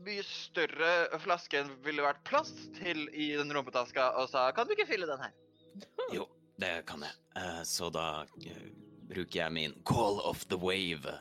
[0.06, 4.76] mye større flaske enn ville vært plass til i den rumpetaska, og sa 'Kan du
[4.76, 5.34] ikke fylle den her?'
[6.16, 6.28] Jo,
[6.58, 7.16] det kan jeg.
[7.36, 8.70] Eh, så da eh,
[9.10, 11.20] bruker jeg min Call of the Wave.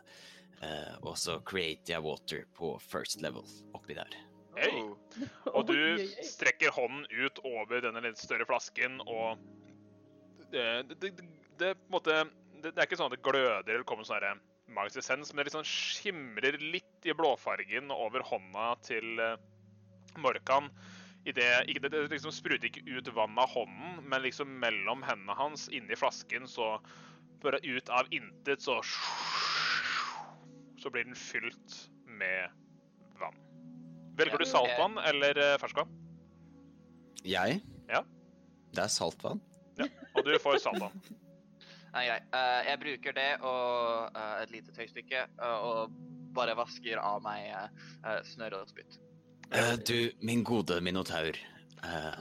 [0.63, 3.45] eh, og så creater jeg water på first level
[3.75, 4.11] oppi der.
[4.59, 4.81] Hei.
[4.83, 4.97] Oh.
[5.55, 5.79] Og du
[6.27, 9.39] strekker hånden ut over denne litt større flasken, og
[10.51, 11.29] det, det, det,
[11.59, 12.17] det, på en måte,
[12.59, 14.41] det, det er ikke sånn at det gløder eller kommer sånn her
[14.75, 19.37] magisk essens, men det liksom skimrer litt i blåfargen over hånda til eh,
[20.21, 20.71] Morkan.
[21.29, 25.03] I det, ikke, det, det liksom spruter ikke ut vann av hånden, men liksom mellom
[25.05, 26.77] hendene hans inni flasken, så
[27.43, 28.81] bare ut av intet, så
[30.79, 32.51] Så blir den fylt med
[33.19, 33.35] vann.
[34.19, 35.91] Velger du saltvann eller eh, ferskvann?
[37.27, 37.61] Jeg?
[37.91, 38.05] Ja.
[38.75, 39.43] Det er saltvann.
[39.79, 41.03] Ja, Og du får saltvann.
[41.95, 42.21] Nei, grei.
[42.35, 45.95] Uh, jeg bruker det og uh, et lite tøystykke uh, og
[46.37, 47.49] bare vasker av meg
[48.05, 48.99] uh, snørr og spytt.
[49.49, 51.33] Eh, du, min gode minotaur.
[51.81, 52.19] eh,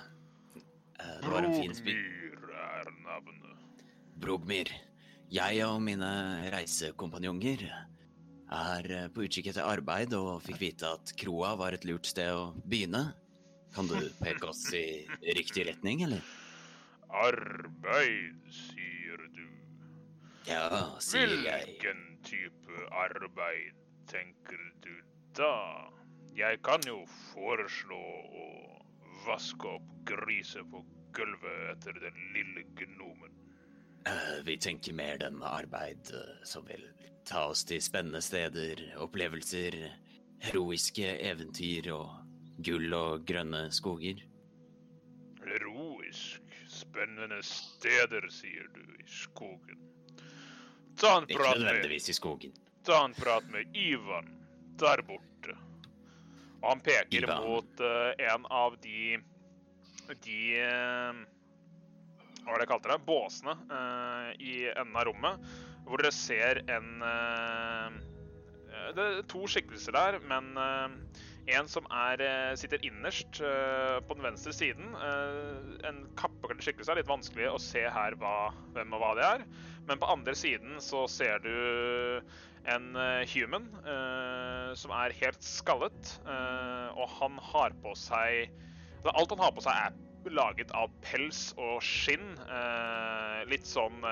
[1.03, 1.99] eh, det var en fin spytt.
[1.99, 3.83] Brogmyr er navnet.
[4.23, 4.71] Brogmyr.
[5.27, 6.09] Jeg og mine
[6.53, 12.07] reisekompanjonger er eh, på utkikk etter arbeid og fikk vite at kroa var et lurt
[12.07, 13.09] sted å begynne.
[13.75, 15.03] Kan du peke oss i
[15.35, 16.23] riktig retning, eller?
[17.11, 18.96] Arbeid, sier.
[20.47, 21.63] Ja, sier jeg.
[21.67, 23.75] Hvilken type arbeid
[24.07, 24.93] tenker du
[25.35, 25.53] da?
[26.37, 27.01] Jeg kan jo
[27.33, 28.45] foreslå å
[29.25, 30.83] vaske opp griset på
[31.17, 33.33] gulvet etter den lille gnomen.
[34.07, 36.85] Eh, vi tenker mer den arbeid eh, som vil
[37.27, 39.75] ta oss til spennende steder, opplevelser,
[40.47, 42.13] heroiske eventyr og
[42.63, 44.23] gull og grønne skoger.
[45.43, 49.96] Heroisk, spennende steder, sier du, i skogen.
[50.97, 52.53] Ta en Ikke prat nødvendigvis i skogen.
[52.87, 54.29] ta en prat med Ivan
[54.79, 55.55] der borte.
[56.61, 57.43] Og han peker Ivan.
[57.43, 59.19] mot uh, en av de
[60.23, 61.17] de uh,
[62.41, 62.99] Hva var det jeg kalte det?
[63.05, 65.49] Båsene uh, i enden av rommet.
[65.87, 67.03] Hvor dere ser en
[68.95, 70.49] Det er to skikkelser der, men
[71.47, 74.95] en som er, eh, sitter innerst eh, på den venstre siden.
[74.95, 79.25] eh, En kappekledd skikkelse er litt vanskelig å se her hva, hvem og hva det
[79.27, 79.45] er.
[79.87, 82.21] Men på andre siden så ser du
[82.67, 82.97] en
[83.31, 83.69] human
[84.75, 86.09] som er helt skallet.
[86.27, 88.49] og han har på seg
[88.97, 92.35] altså, Alt han har på seg, er laget av pels og skinn.
[93.47, 94.03] litt sånn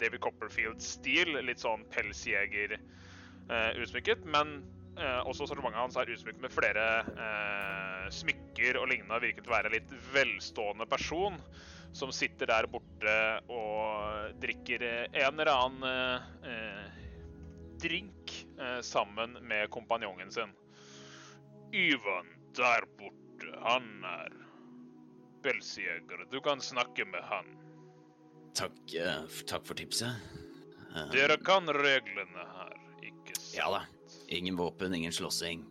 [0.00, 1.36] David Copperfield-stil.
[1.44, 4.24] Litt sånn pelsjeger eh, utsmykket.
[4.24, 4.62] Men
[4.98, 9.20] eh, også sortimentet hans er utsmykket med flere eh, smykker og lignende.
[9.22, 11.38] Virket å være en litt velstående person
[11.92, 13.16] som sitter der borte
[13.52, 17.00] og drikker en eller annen eh, eh,
[17.82, 20.54] drink eh, sammen med kompanjongen sin.
[21.72, 24.32] Ivan der borte, han er
[25.42, 26.26] pelsjeger.
[26.30, 27.48] Du kan snakke med han.
[28.56, 30.12] Takk, eh, takk for tipset.
[30.92, 33.56] Eh, Dere kan reglene her, ikke sant?
[33.56, 33.82] Ja da.
[34.32, 35.64] Ingen våpen, ingen slåssing.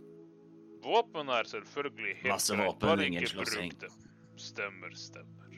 [0.83, 3.73] Våpen er selvfølgelig helt Masse våpen, bare ingen slåssing.
[4.37, 5.55] Stemmer, stemmer.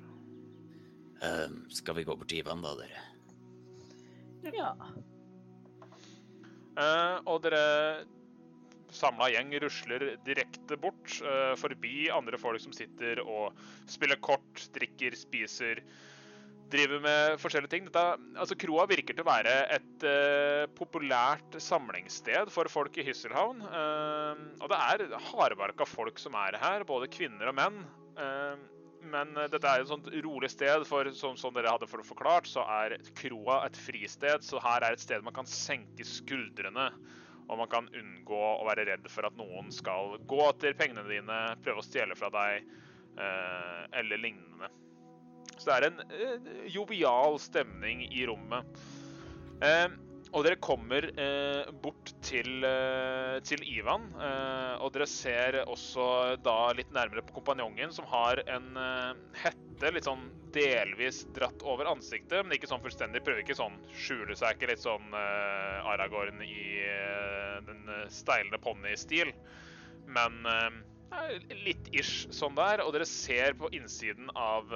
[1.23, 3.03] Eh, skal vi gå bort til Ivan, da, dere?
[4.55, 4.71] Ja.
[6.73, 8.03] Uh, og dere
[8.93, 13.59] samla gjeng rusler direkte bort, uh, forbi andre folk som sitter og
[13.89, 15.83] spiller kort, drikker, spiser,
[16.73, 17.87] driver med forskjellige ting.
[17.87, 18.03] Dette,
[18.39, 23.63] altså Kroa virker til å være et uh, populært samlingssted for folk i Hysselhavn.
[23.63, 27.81] Uh, og det er hardbarka folk som er her, både kvinner og menn.
[28.17, 28.55] Uh,
[29.13, 32.63] men dette er et sånt rolig sted, for som, som dere hadde for forklart, så
[32.79, 34.45] er kroa et fristed.
[34.47, 36.87] Så her er et sted man kan senke skuldrene.
[37.51, 41.41] Og man kan unngå å være redd for at noen skal gå etter pengene dine,
[41.65, 42.63] prøve å stjele fra deg,
[43.19, 44.71] eller lignende.
[45.57, 48.81] Så det er en eh, jovial stemning i rommet.
[49.63, 49.91] Eh,
[50.33, 56.05] og dere kommer eh, bort til, eh, til Ivan, eh, og dere ser også
[56.41, 59.11] da litt nærmere på kompanjongen, som har en eh,
[59.43, 60.25] hette litt sånn
[60.55, 63.21] delvis dratt over ansiktet, men ikke sånn fullstendig.
[63.25, 66.85] Prøver ikke sånn skjule seg, ikke litt sånn Aragorn i
[67.67, 69.33] den steilende ponnistil,
[70.05, 70.45] Men
[71.65, 74.69] litt ish sånn der, og dere ser på innsiden av,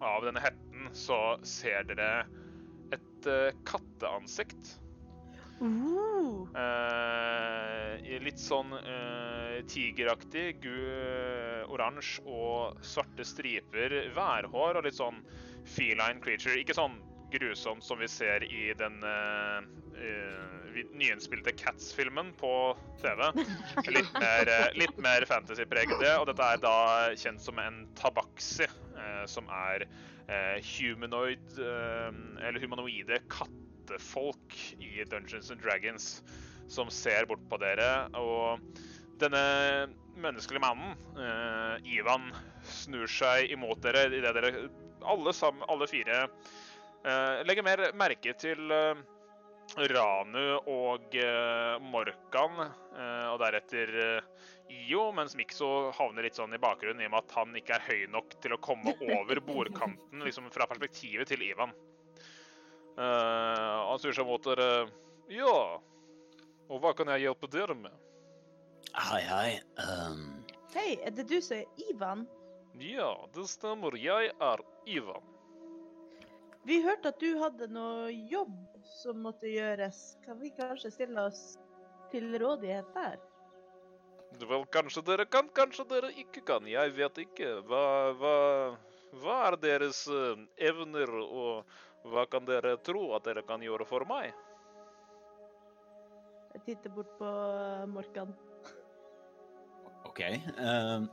[0.00, 2.10] av denne hetten, så ser dere
[2.94, 4.76] et uh, katteansikt.
[5.60, 10.64] Uh, Uh, litt sånn eh, tigeraktig,
[11.70, 15.20] oransje og svarte striper, værhår og litt sånn
[15.68, 16.56] feline creature.
[16.60, 16.98] Ikke sånn
[17.30, 19.62] grusomt som vi ser i den uh,
[19.96, 22.52] uh, nyinnspilte Cats-filmen på
[23.02, 23.24] TV.
[23.90, 26.76] Litt mer, uh, mer fantasy-preget og dette er da
[27.18, 29.88] kjent som en tabaxi, uh, som er
[30.62, 36.04] humanoid, eller humanoide kattefolk i Dungeons and Dragons,
[36.70, 38.62] som ser bort på dere, og
[39.18, 39.42] denne
[40.22, 40.94] menneskelige mannen,
[41.82, 42.30] Ivan,
[42.62, 44.52] snur seg imot dere idet dere
[45.02, 46.28] alle, sammen, alle fire
[47.04, 49.02] eh, legger mer merke til eh,
[49.90, 52.64] Ranu og eh, Morkan,
[52.96, 57.24] eh, og deretter eh, Io, mens Mikso havner litt sånn i bakgrunnen i og med
[57.24, 61.42] at han ikke er høy nok til å komme over bordkanten liksom fra perspektivet til
[61.46, 61.74] Ivan.
[62.98, 64.86] Eh, han snur seg mot dere.
[65.30, 65.80] Ja,
[66.70, 67.94] og hva kan jeg hjelpe dere med?
[68.90, 69.50] Hei, hei.
[69.78, 70.40] Um...
[70.74, 72.26] Hei, er det du som er Ivan?
[72.78, 73.94] Ja, det stemmer.
[73.98, 75.26] Jeg er Ivan.
[76.68, 78.54] Vi hørte at du hadde noe jobb
[78.84, 80.00] som måtte gjøres.
[80.26, 81.56] Kan vi kanskje stille oss
[82.12, 83.16] til rådighet der?
[84.40, 86.68] Vel, kanskje dere kan, kanskje dere ikke kan.
[86.68, 87.48] Jeg vet ikke.
[87.68, 87.84] Hva,
[88.20, 88.34] hva,
[89.22, 94.06] hva er deres eh, evner, og hva kan dere tro at dere kan gjøre for
[94.08, 94.30] meg?
[96.54, 97.32] Jeg titter bort på
[97.90, 98.32] Morkan.
[100.08, 100.22] OK.
[100.58, 101.06] Uh,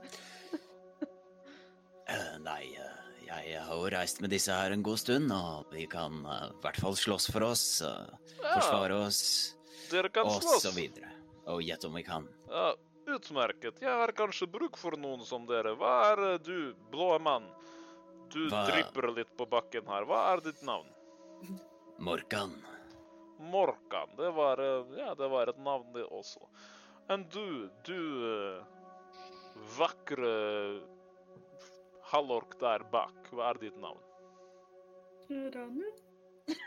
[2.10, 5.86] uh, nei, eh, jeg har jo reist med disse her en god stund, og vi
[5.91, 9.22] kan eh, i hvert fall slåss for oss, eh, forsvare oss,
[9.91, 10.64] dere kan og slåss.
[10.68, 11.12] så videre.
[11.48, 12.26] Og gjett om vi kan.
[12.52, 12.74] Ja,
[13.08, 13.80] utmerket.
[13.82, 15.76] Jeg har kanskje bruk for noen som dere.
[15.80, 17.45] Hva er eh, du, blå mann?
[18.34, 20.04] Du Hva- drypper litt på bakken her.
[20.10, 20.90] Hva er ditt navn?
[22.04, 22.52] Morkan.
[23.40, 24.12] Morkan.
[24.18, 26.44] Det var, eh, ja, det var et navn, det også.
[27.10, 28.60] Enn du, du
[29.78, 30.32] vakre
[32.12, 33.16] halvork der bak.
[33.32, 34.02] Hva er ditt navn?
[35.56, 35.90] Ranu?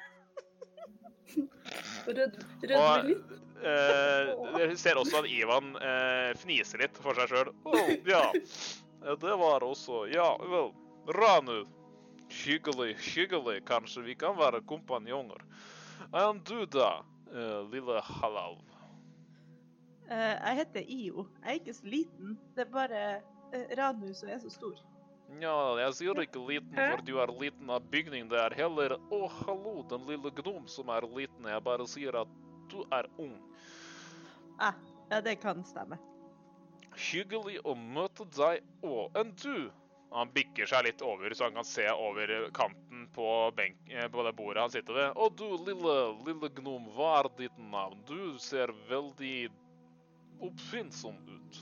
[2.10, 3.32] Rød, Og rødme litt?
[3.62, 7.50] eh, dere ser også at Ivan eh, fniser litt for seg sjøl.
[7.68, 8.22] Oh, ja.
[8.34, 10.72] Eh, Det var også Ja, vel.
[11.16, 11.62] Ranu.
[12.30, 13.60] Hyggelig, hyggelig.
[13.66, 15.40] Kanskje vi kan være kompanjonger.
[16.14, 17.00] Enn du, da,
[17.32, 18.58] eh, lille halal?
[20.10, 21.26] Eh, jeg heter Io.
[21.44, 22.36] Jeg er ikke så liten.
[22.56, 23.02] Det er bare
[23.54, 24.78] eh, Ranu som er så stor.
[25.38, 28.26] Ja, jeg sier ikke liten, for du er liten av bygning.
[28.32, 31.46] Det er heller Å, hallo, den lille gnom som er liten.
[31.46, 32.32] Jeg bare sier at
[32.72, 33.36] du er ung.
[34.58, 34.74] Ah,
[35.10, 36.00] ja, det kan stemme.
[36.98, 39.14] Hyggelig å møte deg òg.
[39.20, 39.70] Enn du?
[40.10, 43.26] Han bikker seg litt over, så han kan se over kanten på,
[43.62, 45.12] eh, på det bordet han sitter ved.
[45.14, 45.96] Og du, lille,
[46.26, 48.02] lille gnom, hva er ditt navn?
[48.08, 49.50] Du ser veldig
[50.42, 51.60] oppfinnsom ut.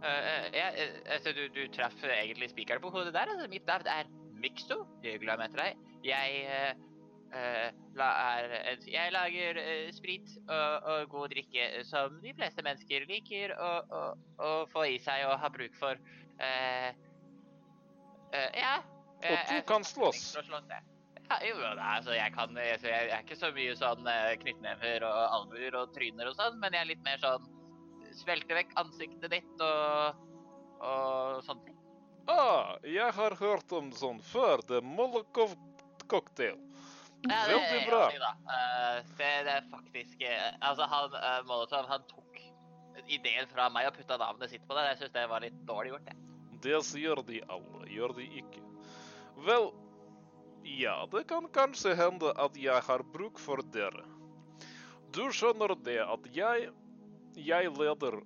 [0.00, 3.32] Eh, jeg, eh, altså, du, du traff egentlig spikeren på hodet der.
[3.32, 4.08] Altså, mitt navn er
[4.40, 4.84] Miksto.
[5.04, 5.82] Hyggelig å møte deg.
[6.06, 6.86] Jeg, eh,
[7.36, 7.66] eh,
[7.98, 8.08] la,
[8.38, 8.54] er,
[8.88, 14.86] jeg lager uh, sprit og, og god drikke som de fleste mennesker liker å, få
[14.94, 16.00] i seg og ha bruk for.
[16.40, 16.88] Uh,
[18.32, 18.78] eh, ja.
[19.20, 20.30] Og du kan slåss.
[20.38, 20.72] Slåss.
[21.30, 25.18] Ja, jo, altså, jeg kan jeg, Jeg er ikke så mye sånn eh, knyttnever og
[25.36, 27.44] albuer og tryner og sånn, men jeg er litt mer sånn
[28.16, 30.24] Svelte vekk ansiktet ditt og,
[30.80, 31.76] og sånne ting.
[32.30, 34.62] Ah, jeg har hørt om sånn før.
[34.66, 36.58] Det er Molokov-cocktail.
[37.26, 38.04] Ja, det Veldig bra.
[38.08, 38.30] det da.
[38.54, 42.38] Eh, det, det er faktisk uh, Altså, han uh, Molotov han tok
[43.10, 44.86] ideen fra meg og putta navnet sitt på det.
[44.92, 46.26] Jeg syns det var litt dårlig gjort, jeg.
[46.64, 48.62] Det sier de alle, gjør de ikke.
[49.46, 49.70] Vel,
[50.68, 54.04] ja, det kan kanskje hende at jeg har bruk for dere.
[55.16, 56.68] Du skjønner det at jeg
[57.36, 58.20] Jeg leder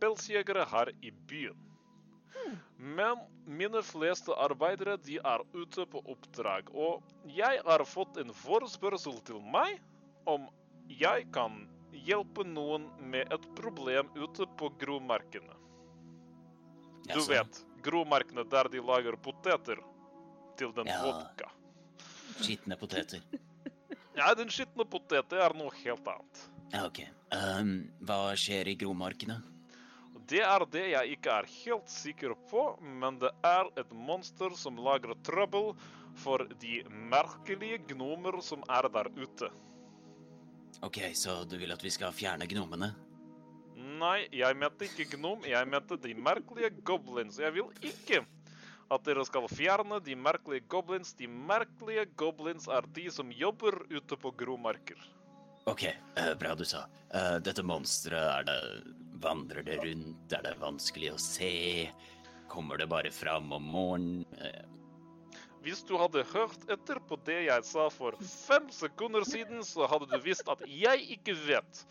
[0.00, 1.66] pelsjegere her i byen.
[2.80, 9.20] Men mine fleste arbeidere de er ute på oppdrag, og jeg har fått en forespørsel
[9.28, 9.76] til meg
[10.30, 10.48] om
[10.88, 11.60] jeg kan
[11.92, 15.56] hjelpe noen med et problem ute på gromarkene.
[17.10, 19.80] Du vet, gromarkene der de lager poteter
[20.56, 21.02] til den Ja.
[21.04, 21.50] vodka.
[22.40, 23.20] Skitne poteter.
[24.16, 26.50] Ja, den skitne poteter er noe helt annet.
[26.78, 27.02] OK.
[27.34, 27.72] Um,
[28.06, 29.40] hva skjer i gromarkene?
[30.30, 32.62] Det er det jeg ikke er helt sikker på,
[33.02, 35.72] men det er et monster som lager trøbbel
[36.22, 36.80] for de
[37.10, 39.50] merkelige gnomer som er der ute.
[40.86, 42.92] OK, så du vil at vi skal fjerne gnomene?
[44.00, 47.40] Nei, jeg mente ikke gnom, jeg mente de merkelige goblins.
[47.42, 48.22] Jeg vil ikke
[48.90, 51.12] at dere skal fjerne de merkelige goblins.
[51.18, 54.98] De merkelige goblins er de som jobber ute på gromarker.
[55.70, 55.84] OK,
[56.16, 56.84] eh, bra du sa.
[57.14, 60.32] Eh, dette monsteret, er det Vandrer det rundt?
[60.32, 61.90] Er det vanskelig å se?
[62.48, 64.24] Kommer det bare fram om morgenen?
[64.40, 64.62] Eh,
[65.60, 70.08] Hvis du hadde hørt etter på det jeg sa for fem sekunder siden, så hadde
[70.08, 71.84] du visst at jeg ikke vet.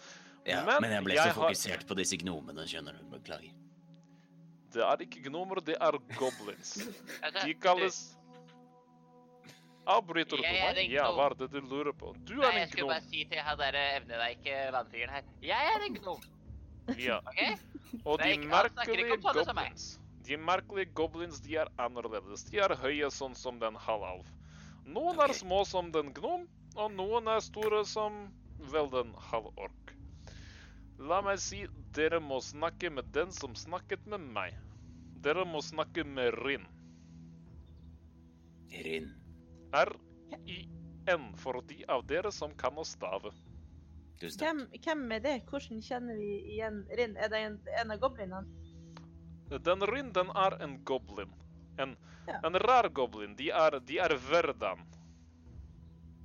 [0.48, 3.04] Ja, Men men, jeg ble jeg så har- fokusert på disse gnomene, skjønner du.
[3.14, 3.54] Beklager.
[4.74, 6.76] Det er ikke gnomer, det er goblins.
[7.46, 8.16] De kalles
[9.90, 10.80] Avbryter du på meg?
[10.92, 12.12] Ja, hva er det du lurer på?
[12.28, 12.92] Du Nei, er jeg en skulle gnom.
[12.94, 16.28] bare si til han derre evneveike vannfyren her Jeg er en gnom,
[17.00, 17.20] Ja.
[17.32, 17.56] Okay?
[18.06, 19.88] Og de er merkelige goblins
[20.28, 22.44] De merkelige goblins de er annerledes.
[22.52, 24.28] De er høye sånn som den halvalv.
[24.86, 26.46] Noen er små som den gnom,
[26.76, 28.28] og noen er store som
[28.72, 29.94] vel den halvork.
[31.00, 31.64] La meg si,
[31.96, 34.54] dere må snakke med den som snakket med meg.
[35.24, 36.68] Dere må snakke med Rinn.
[38.86, 39.10] Rinn.
[39.74, 43.32] R-I-N for de av dere som kan å stave.
[44.20, 44.46] Tusen takk.
[44.46, 45.36] Hvem, hvem er det?
[45.50, 47.16] Hvordan kjenner vi igjen Rinn?
[47.18, 48.46] Er det en, en av goblinene?
[49.66, 51.32] Den Rinn, den er en goblin.
[51.80, 51.96] En,
[52.30, 52.40] Ja.
[52.46, 53.36] en rar goblin.
[53.36, 54.84] De er, de er verdan.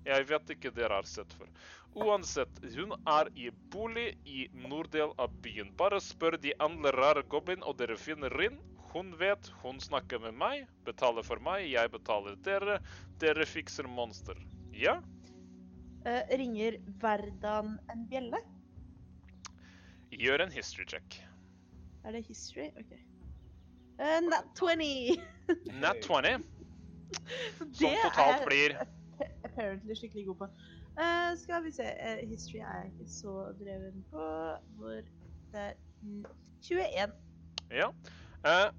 [0.04, 1.48] Jeg vet ikke dere har sett før.
[1.96, 5.70] Uansett, hun er i bolig i norddel av byen.
[5.78, 8.58] Bare spør de andre rare goblin, og dere finner Rinn.
[8.94, 12.76] Hun vet, hun snakker med meg, betaler for meg, jeg betaler dere.
[13.18, 14.38] Dere fikser monster.
[14.70, 15.00] Ja?
[16.04, 18.38] Uh, ringer Verdan en bjelle?
[20.14, 21.18] Gjør en history check.
[22.04, 22.68] Er det history?
[22.78, 22.94] OK.
[23.98, 25.18] Uh, nat 20!
[25.82, 26.46] Nat 20,
[27.80, 28.78] som totalt er blir
[29.42, 30.52] apparently skikkelig god på.
[30.94, 34.34] Uh, skal vi se uh, History er jeg ikke så dreven på.
[34.78, 35.00] Hvor
[35.50, 36.24] det er mm,
[36.62, 37.18] 21.
[37.74, 37.90] Ja.
[38.44, 38.70] Eh,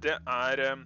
[0.00, 0.82] det er eh,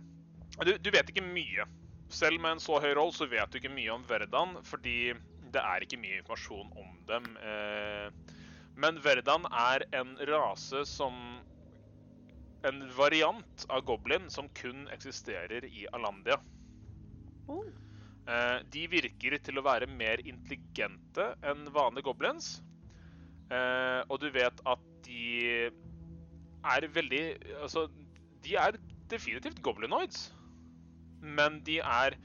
[0.65, 1.67] du, du vet ikke mye.
[2.13, 5.13] Selv med en så høy roll så vet du ikke mye om Verdan, fordi
[5.55, 7.27] det er ikke mye informasjon om dem.
[7.43, 8.37] Eh,
[8.77, 11.43] men Verdan er en rase som
[12.67, 16.35] En variant av goblin som kun eksisterer i Alandia.
[17.53, 17.69] Oh.
[18.27, 22.57] Eh, de virker til å være mer intelligente enn vanlige goblins.
[23.47, 25.69] Og du vet at de
[26.67, 27.23] er veldig
[27.61, 27.85] Altså,
[28.47, 28.79] de er
[29.13, 30.31] definitivt goblinoids.
[31.21, 32.17] Men de er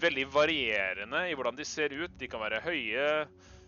[0.00, 2.12] veldig varierende i hvordan de ser ut.
[2.20, 3.08] De kan være høye,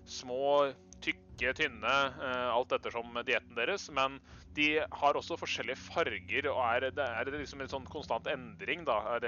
[0.08, 0.72] små,
[1.02, 3.88] tykke, tynne, eh, alt ettersom dietten deres.
[3.94, 4.20] Men
[4.56, 9.18] de har også forskjellige farger, og er, det er liksom en sånn konstant endring, da.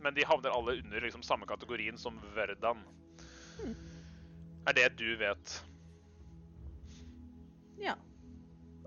[0.00, 2.84] Men de havner alle under liksom samme kategorien som Verdan.
[4.68, 5.56] Er det du vet?
[7.80, 7.96] Ja.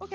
[0.01, 0.13] OK.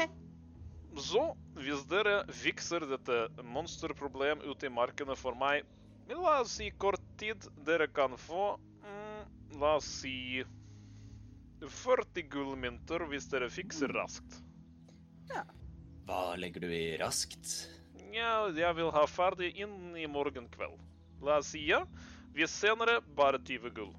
[0.98, 1.22] Så,
[1.58, 5.66] hvis dere fikser dette monsterproblemet ute i markene for meg,
[6.08, 10.42] la oss si kort tid, dere kan få mm, La oss si
[11.60, 14.38] 40 gullmynter hvis dere fikser raskt.
[15.32, 15.44] Ja.
[16.08, 17.68] Hva legger du i raskt?
[18.14, 20.78] Ja, jeg vil ha ferdig innen i morgen kveld.
[21.24, 21.82] La oss si ja.
[22.36, 23.92] Hvis senere, bare 20 gull.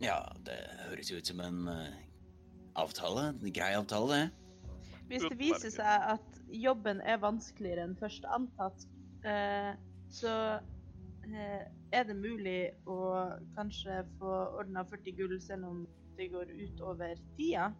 [0.00, 0.56] Ja, det
[0.86, 1.94] høres jo ut som en uh,
[2.78, 3.30] avtale.
[3.32, 4.45] En grei avtale, det.
[5.06, 8.86] Hvis det viser seg at jobben er vanskeligere enn først antatt,
[9.26, 9.72] eh,
[10.10, 10.32] så
[11.28, 11.62] eh,
[11.94, 12.60] er det mulig
[12.90, 12.98] å
[13.54, 15.84] kanskje få ordna 40 gull selv om
[16.18, 17.70] det går utover tida.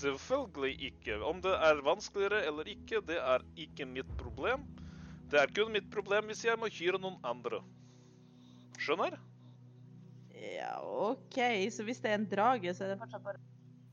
[0.00, 1.18] Selvfølgelig ikke.
[1.26, 4.66] Om det er vanskeligere eller ikke, det er ikke mitt problem.
[5.30, 7.62] Det er kun mitt problem hvis jeg må hyre noen andre.
[8.80, 9.18] Skjønner?
[10.34, 11.38] Ja, OK.
[11.70, 13.42] Så hvis det er en drage, så er det fortsatt bare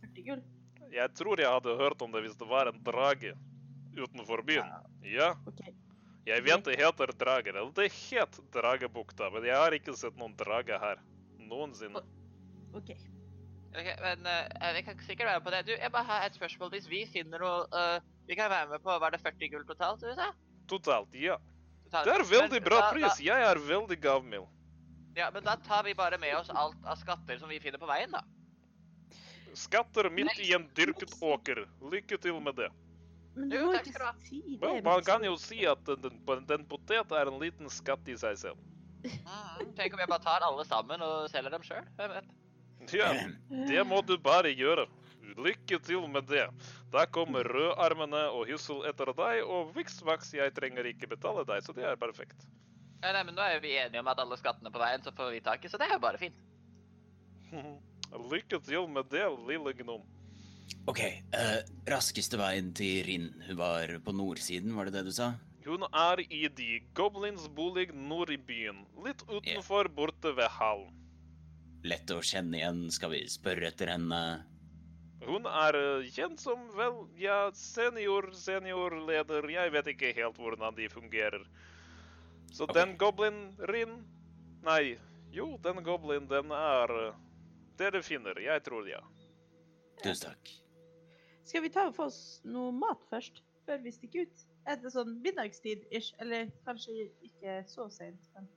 [0.05, 0.45] 40 gull?
[0.93, 3.33] Jeg tror jeg hadde hørt om det hvis det var en drage
[3.97, 4.69] utenfor byen.
[5.03, 5.73] Ja, Okay.
[6.25, 7.55] jeg vet det heter drager.
[7.55, 10.97] Eller det het Dragebukta, men jeg har ikke sett noen drage her.
[11.39, 12.01] Noensinne.
[12.75, 12.91] ok.
[13.77, 15.65] Ok, men eh, Vi kan sikkert være med på det.
[15.67, 16.69] Du, Jeg bare har et spørsmål.
[16.71, 20.01] Hvis vi finner noe uh, Vi kan være med på Var det 40 gull totalt?
[20.01, 20.31] du sa?
[20.67, 21.35] Totalt, ja.
[21.85, 22.05] Totalt.
[22.07, 23.19] Det er veldig Men bra da- pris.
[23.23, 24.47] Jeg er veldig gavmild.
[25.13, 27.77] Da, ja, men da tar vi bare med oss alt av skatter som vi finner
[27.79, 28.21] på veien, da.
[29.57, 31.63] Skatter midt i en dyrket åker.
[31.91, 32.69] Lykke til med det.
[33.37, 34.57] Men du må ikke si det.
[34.61, 38.17] Vel, man kan jo si at den, den, den potet er en liten skatt i
[38.17, 38.61] seg selv.
[39.05, 41.85] Mm, tenk om jeg bare tar alle sammen og selger dem sjøl?
[41.99, 42.31] Hvem vet?
[42.93, 43.11] Ja,
[43.69, 44.87] det må du bare gjøre.
[45.37, 46.45] Lykke til med det.
[46.93, 51.75] Da kommer rødarmene og Hyssel etter deg, og viksvaks, jeg trenger ikke betale deg, så
[51.75, 52.47] det er perfekt.
[53.03, 55.35] Ja, nei, men Nå er vi enige om at alle skattene på veien så får
[55.35, 56.41] vi tak i, så det er jo bare fint.
[58.15, 60.05] Lykke til med det, lille gnom.
[60.87, 60.99] OK.
[60.99, 63.29] eh, raskeste veien til Rinn.
[63.47, 65.33] Hun var på nordsiden, var det det du sa?
[65.67, 70.93] Hun er i de goblins bolig nord i byen, litt utenfor borte ved hallen.
[71.87, 72.85] Lett å kjenne igjen.
[72.91, 74.21] Skal vi spørre etter henne?
[75.27, 79.47] Hun er eh, kjent som vel, ja, senior, seniorleder.
[79.51, 81.43] Jeg vet ikke helt hvordan de fungerer.
[82.51, 82.79] Så okay.
[82.79, 83.99] den goblin Rin
[84.65, 84.97] Nei,
[85.31, 87.19] jo, den goblin, den er eh,
[87.77, 89.01] Dere finner, jeg tror ja.
[90.01, 90.53] Tusen takk.
[91.47, 94.45] Skal vi ta og få oss noe mat først, før vi stikker ut?
[94.67, 96.13] Er det sånn middagstid-ish?
[96.23, 98.49] Eller kanskje ikke så sent, men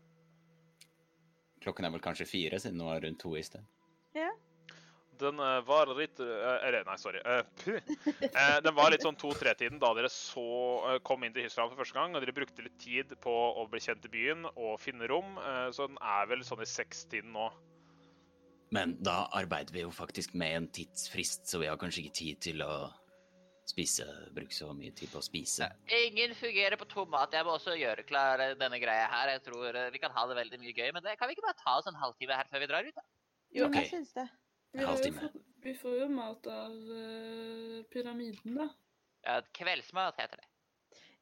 [1.61, 3.67] Klokken er vel kanskje fire, siden nå er rundt to i sted.
[5.21, 7.21] Den eh, var litt eh, Eller, nei, sorry.
[7.27, 10.45] eh, den var litt sånn to-tre-tiden da dere så
[11.05, 12.17] kom inn til Hysland for første gang.
[12.17, 15.37] Og dere brukte litt tid på å bli kjent i byen og finne rom.
[15.77, 17.51] så den er vel sånn i seks-tiden nå.
[18.75, 22.43] Men da arbeider vi jo faktisk med en tidsfrist, så vi har kanskje ikke tid
[22.51, 22.75] til å
[23.71, 25.69] spise, bruke så mye tid på å spise.
[25.95, 27.35] Ingen fungerer på tomat.
[27.35, 29.35] Jeg må også gjøre klar denne greia her.
[29.37, 31.17] Jeg tror eh, vi kan ha det veldig mye gøy med det.
[31.19, 32.97] Kan vi ikke bare ta oss en halvtime her før vi drar ut?
[32.99, 33.07] da?
[33.51, 33.85] Jo, okay.
[33.85, 34.27] jeg syns det.
[34.71, 38.69] Vi, jo fått, vi får jo mat av uh, pyramiden, da.
[39.27, 40.47] Ja, kveldsmat heter det.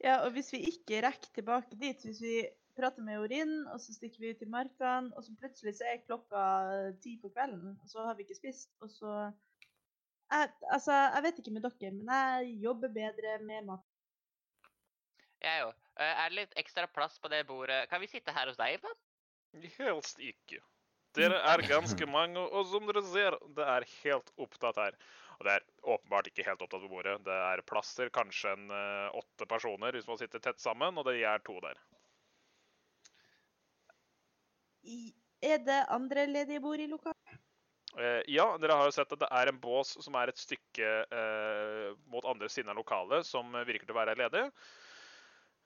[0.04, 2.34] Ja, og hvis vi ikke rekker tilbake dit, hvis vi
[2.78, 6.04] prater med Orin, og så stikker vi ut i markene, og så plutselig så er
[6.06, 6.42] klokka
[7.02, 9.12] ti på kvelden, og så har vi ikke spist, og så
[10.28, 13.84] jeg, Altså, jeg vet ikke med dere, men jeg jobber bedre med mat.
[15.42, 15.76] Jeg òg.
[15.98, 17.86] Er det litt ekstra plass på det bordet?
[17.90, 18.98] Kan vi sitte her hos deg, Ivan?
[19.78, 20.60] Helst ikke.
[21.16, 24.98] Dere er ganske mange, og som dere ser, det er helt opptatt her.
[25.38, 27.16] Og det er åpenbart ikke helt opptatt på bordet.
[27.26, 31.06] Det er plass til kanskje en uh, åtte personer hvis man sitter tett sammen, og
[31.08, 31.78] det er to der.
[34.88, 34.98] I,
[35.44, 37.38] er det andre ledige bord i lokalet?
[37.98, 40.90] Eh, ja, dere har jo sett at det er en bås som er et stykke
[41.04, 44.44] eh, mot andre siden av lokalet, som virker til å være ledig.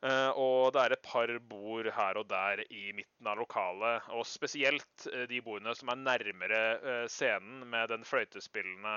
[0.03, 4.09] Eh, og det er et par bord her og der i midten av lokalet.
[4.17, 8.97] Og spesielt eh, de bordene som er nærmere eh, scenen med den fløytespillende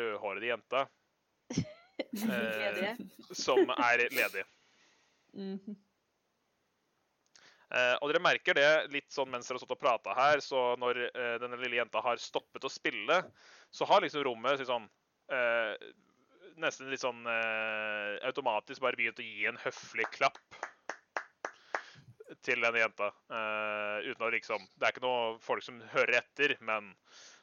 [0.00, 0.84] rødhårede jenta,
[2.12, 2.96] Ledige?
[3.32, 4.44] som er ledig.
[5.34, 5.74] Mhm.
[7.74, 10.74] Eh, og dere merker det litt sånn mens dere har stått og prata her, så
[10.78, 13.18] når eh, denne lille jenta har stoppet å spille,
[13.74, 14.88] så har liksom rommet sånn
[15.32, 15.74] eh,
[16.62, 20.36] Nesten litt sånn eh, automatisk bare begynt å gi en høflig klapp
[22.46, 23.08] til denne jenta.
[23.26, 26.92] Eh, uten å liksom Det er ikke noe folk som hører etter, men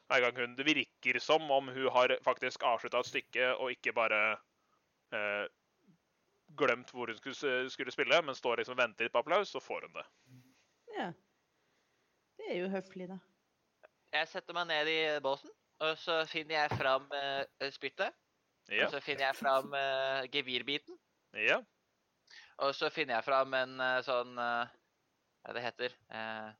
[0.08, 3.92] hver gang hun Det virker som om hun har faktisk avslutta et stykke og ikke
[4.00, 4.22] bare
[5.12, 5.44] eh,
[6.56, 9.86] glemt hvor hun skulle spille, men står liksom og venter litt på applaus, så får
[9.86, 10.04] hun det.
[10.96, 11.10] Ja.
[12.38, 13.18] Det er jo høflig, da.
[14.12, 15.52] Jeg setter meg ned i båsen,
[15.82, 18.12] og så finner jeg fram uh, spyttet.
[18.70, 18.86] Ja.
[18.86, 20.98] Og så finner jeg fram uh, gevirbiten.
[21.38, 21.62] ja.
[22.62, 26.50] Og så finner jeg fram en uh, sånn Hva det heter eh,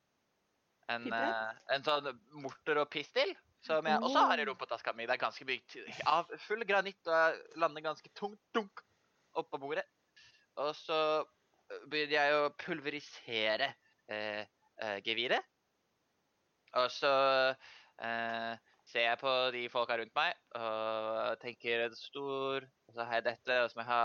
[0.90, 2.08] en, en sånn
[2.42, 3.30] morter og pistil.
[3.62, 5.06] Som jeg også har i rumpetaska mi.
[5.06, 5.76] Det er ganske bygd
[6.10, 8.82] av full granitt og jeg lander ganske tungt dunk
[9.38, 9.84] oppå bordet.
[10.58, 10.98] Og så
[11.86, 13.70] begynner jeg å pulverisere
[15.04, 15.44] geviret.
[16.80, 17.12] Og så
[18.02, 18.52] eh,
[18.88, 23.28] ser jeg på de folka rundt meg og tenker en stor Og så har jeg
[23.30, 24.04] dette, og så må jeg ha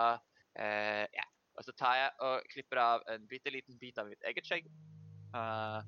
[0.60, 1.28] eh, ja.
[1.58, 4.68] Og så tar jeg og klipper av en bitte liten bit av mitt eget skjegg.
[5.34, 5.82] Uh,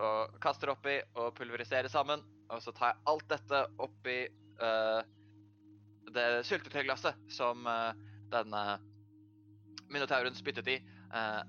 [0.00, 2.22] og kaster oppi og pulveriserer sammen.
[2.48, 4.16] Og så tar jeg alt dette oppi
[4.62, 5.02] uh,
[6.16, 7.92] det syltetøyglasset som uh,
[8.32, 8.62] denne
[9.92, 10.78] minotauren spyttet i.
[11.12, 11.42] eh,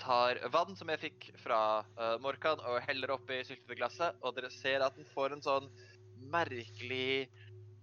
[0.00, 4.20] tar vann som jeg fikk fra uh, Morkan, og heller oppi syltetøyglasset.
[4.24, 5.68] Og dere ser at den får en sånn
[6.32, 7.28] merkelig,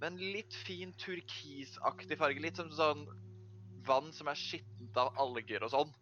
[0.02, 2.44] men litt fin turkisaktig farge.
[2.44, 3.06] Litt som sånn
[3.88, 5.94] vann som er skittent av alger og sånn.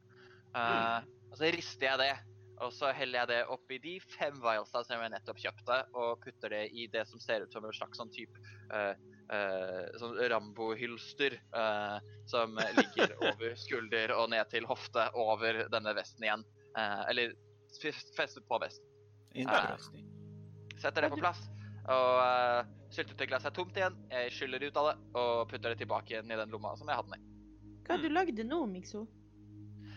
[0.55, 2.13] Eh, Og så rister jeg det,
[2.63, 6.53] og så heller jeg det oppi de fem vialsa som jeg nettopp kjøpte, og putter
[6.53, 8.39] det i det som ser ut som en slags sånn type
[8.71, 8.93] eh,
[9.33, 11.97] eh, sånn Rambo-hylster uh,
[12.29, 16.45] som ligger over skulder og ned til hofte over denne vesten igjen.
[16.75, 17.35] Uh, eller
[17.79, 18.85] festet på vesten.
[20.79, 21.41] Setter det på plass.
[21.85, 23.97] Og uh, syltetøyglasset er tomt igjen.
[24.11, 26.99] Jeg skyller ut av det og putter det tilbake igjen i den lomma som jeg
[26.99, 27.31] hadde den i.
[27.85, 29.05] Hva har du lagd nå, Mikso?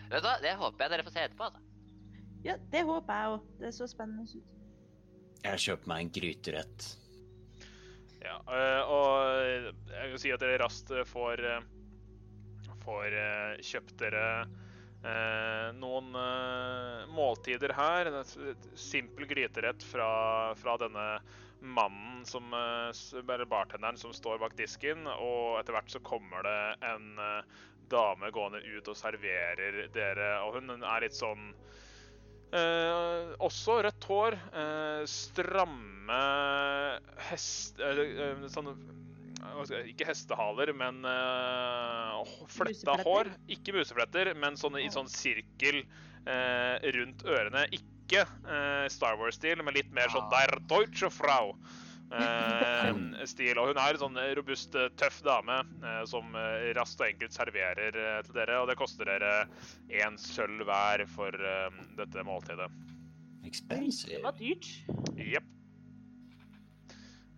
[0.09, 1.49] Vet du hva, Det håper jeg dere får se etterpå.
[1.49, 1.65] altså.
[2.45, 3.51] Ja, det håper jeg òg.
[3.59, 4.55] Det så spennende ut.
[5.39, 6.87] Jeg har kjøpt meg en gryterett.
[8.19, 9.11] Ja, øh, og
[9.93, 13.15] jeg kan si at dere raskt øh, får, øh, får
[13.63, 14.25] kjøpt dere
[15.79, 16.09] noen
[17.15, 18.09] måltider her.
[18.09, 20.09] En simpel gryterett fra,
[20.59, 21.05] fra denne
[21.63, 26.59] mannen som Eller bartenderen som står bak disken, og etter hvert så kommer det
[26.89, 27.07] en
[27.91, 31.53] dame gående ut og serverer dere, og hun er litt sånn
[32.49, 34.37] Eh, også rødt hår.
[34.57, 36.21] eh, stramme
[37.29, 37.79] hest...
[37.79, 38.73] eh, eh, sånne
[39.87, 43.29] Ikke hestehaler, men uh, fletta hår.
[43.47, 45.83] Ikke musefletter, men sånne i sånn sirkel
[46.25, 47.63] eh, rundt ørene.
[47.75, 50.41] Ikke eh, Star Wars-stil, men litt mer sånn Ah.
[50.41, 51.53] Der Deutsche Frau.
[52.15, 53.59] Eh, stil.
[53.59, 56.35] Og hun er en sånn robust, eh, tøff dame eh, som
[56.77, 58.59] raskt og enkelt serverer eh, til dere.
[58.61, 59.33] Og det koster dere
[60.01, 62.69] én sølv hver for eh, dette måltidet.
[63.49, 64.67] Det var dyrt.
[65.17, 65.47] Jepp.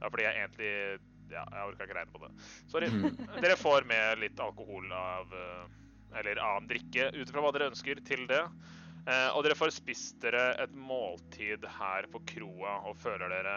[0.02, 0.74] Ja, fordi jeg egentlig
[1.32, 2.32] Ja, jeg orka ikke regne på det.
[2.68, 2.90] Sorry.
[2.92, 3.14] Mm.
[3.44, 5.32] Dere får med litt alkohol av
[6.20, 8.42] Eller annen drikke ut ifra hva dere ønsker til det.
[9.02, 13.56] Eh, og dere får spist dere et måltid her på kroa og føler dere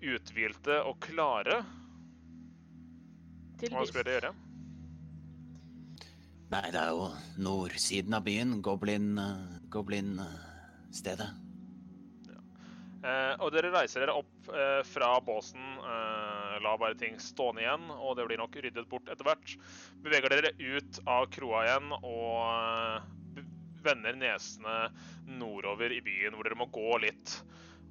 [0.00, 1.60] uthvilte og klare.
[3.68, 4.32] Hva skal dere gjøre?
[6.48, 7.10] Nei, det er jo
[7.44, 8.54] nordsiden av byen.
[8.64, 9.68] Goblin-stedet.
[9.68, 10.14] Goblin
[12.24, 12.38] ja.
[13.04, 15.60] Eh, og dere reiser dere opp eh, fra båsen.
[15.84, 19.58] Eh, la bare ting stående igjen, og det blir nok ryddet bort etter hvert.
[20.06, 23.17] Beveger dere ut av kroa igjen og eh,
[23.84, 24.76] vender nesene
[25.38, 27.38] nordover i byen, hvor dere må gå litt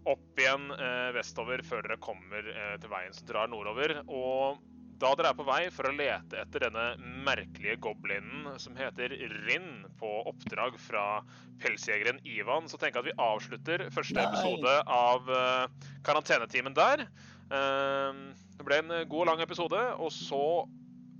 [0.07, 3.97] opp igjen eh, vestover før dere kommer eh, til veien som drar nordover.
[4.07, 4.61] Og
[5.01, 6.85] da dere er på vei for å lete etter denne
[7.27, 9.13] merkelige goblinen som heter
[9.45, 11.21] Rinn, på oppdrag fra
[11.61, 17.05] pelsjegeren Ivan, så tenker jeg at vi avslutter første episode av eh, karantenetimen der.
[17.51, 18.23] Eh,
[18.57, 20.43] det ble en god og lang episode, og så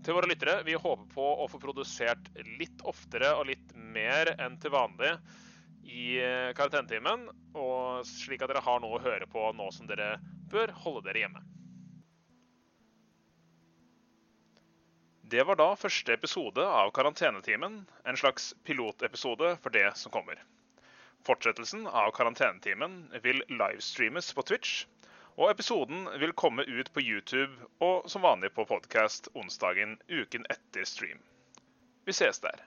[0.08, 4.56] til våre lyttere, vi håper på å få produsert litt oftere og litt mer enn
[4.64, 5.12] til vanlig
[5.84, 7.28] i eh, karantenetimen,
[7.60, 10.16] og slik at dere har noe å høre på nå som dere
[10.52, 11.44] bør holde dere hjemme.
[15.28, 20.40] Det var da første episode av Karantenetimen, en slags pilotepisode for det som kommer.
[21.28, 24.86] Fortsettelsen av Karantenetimen vil livestreames på Twitch,
[25.38, 30.88] og episoden vil komme ut på YouTube og som vanlig på podkast onsdagen uken etter
[30.90, 31.22] stream.
[32.06, 32.64] Vi ses der.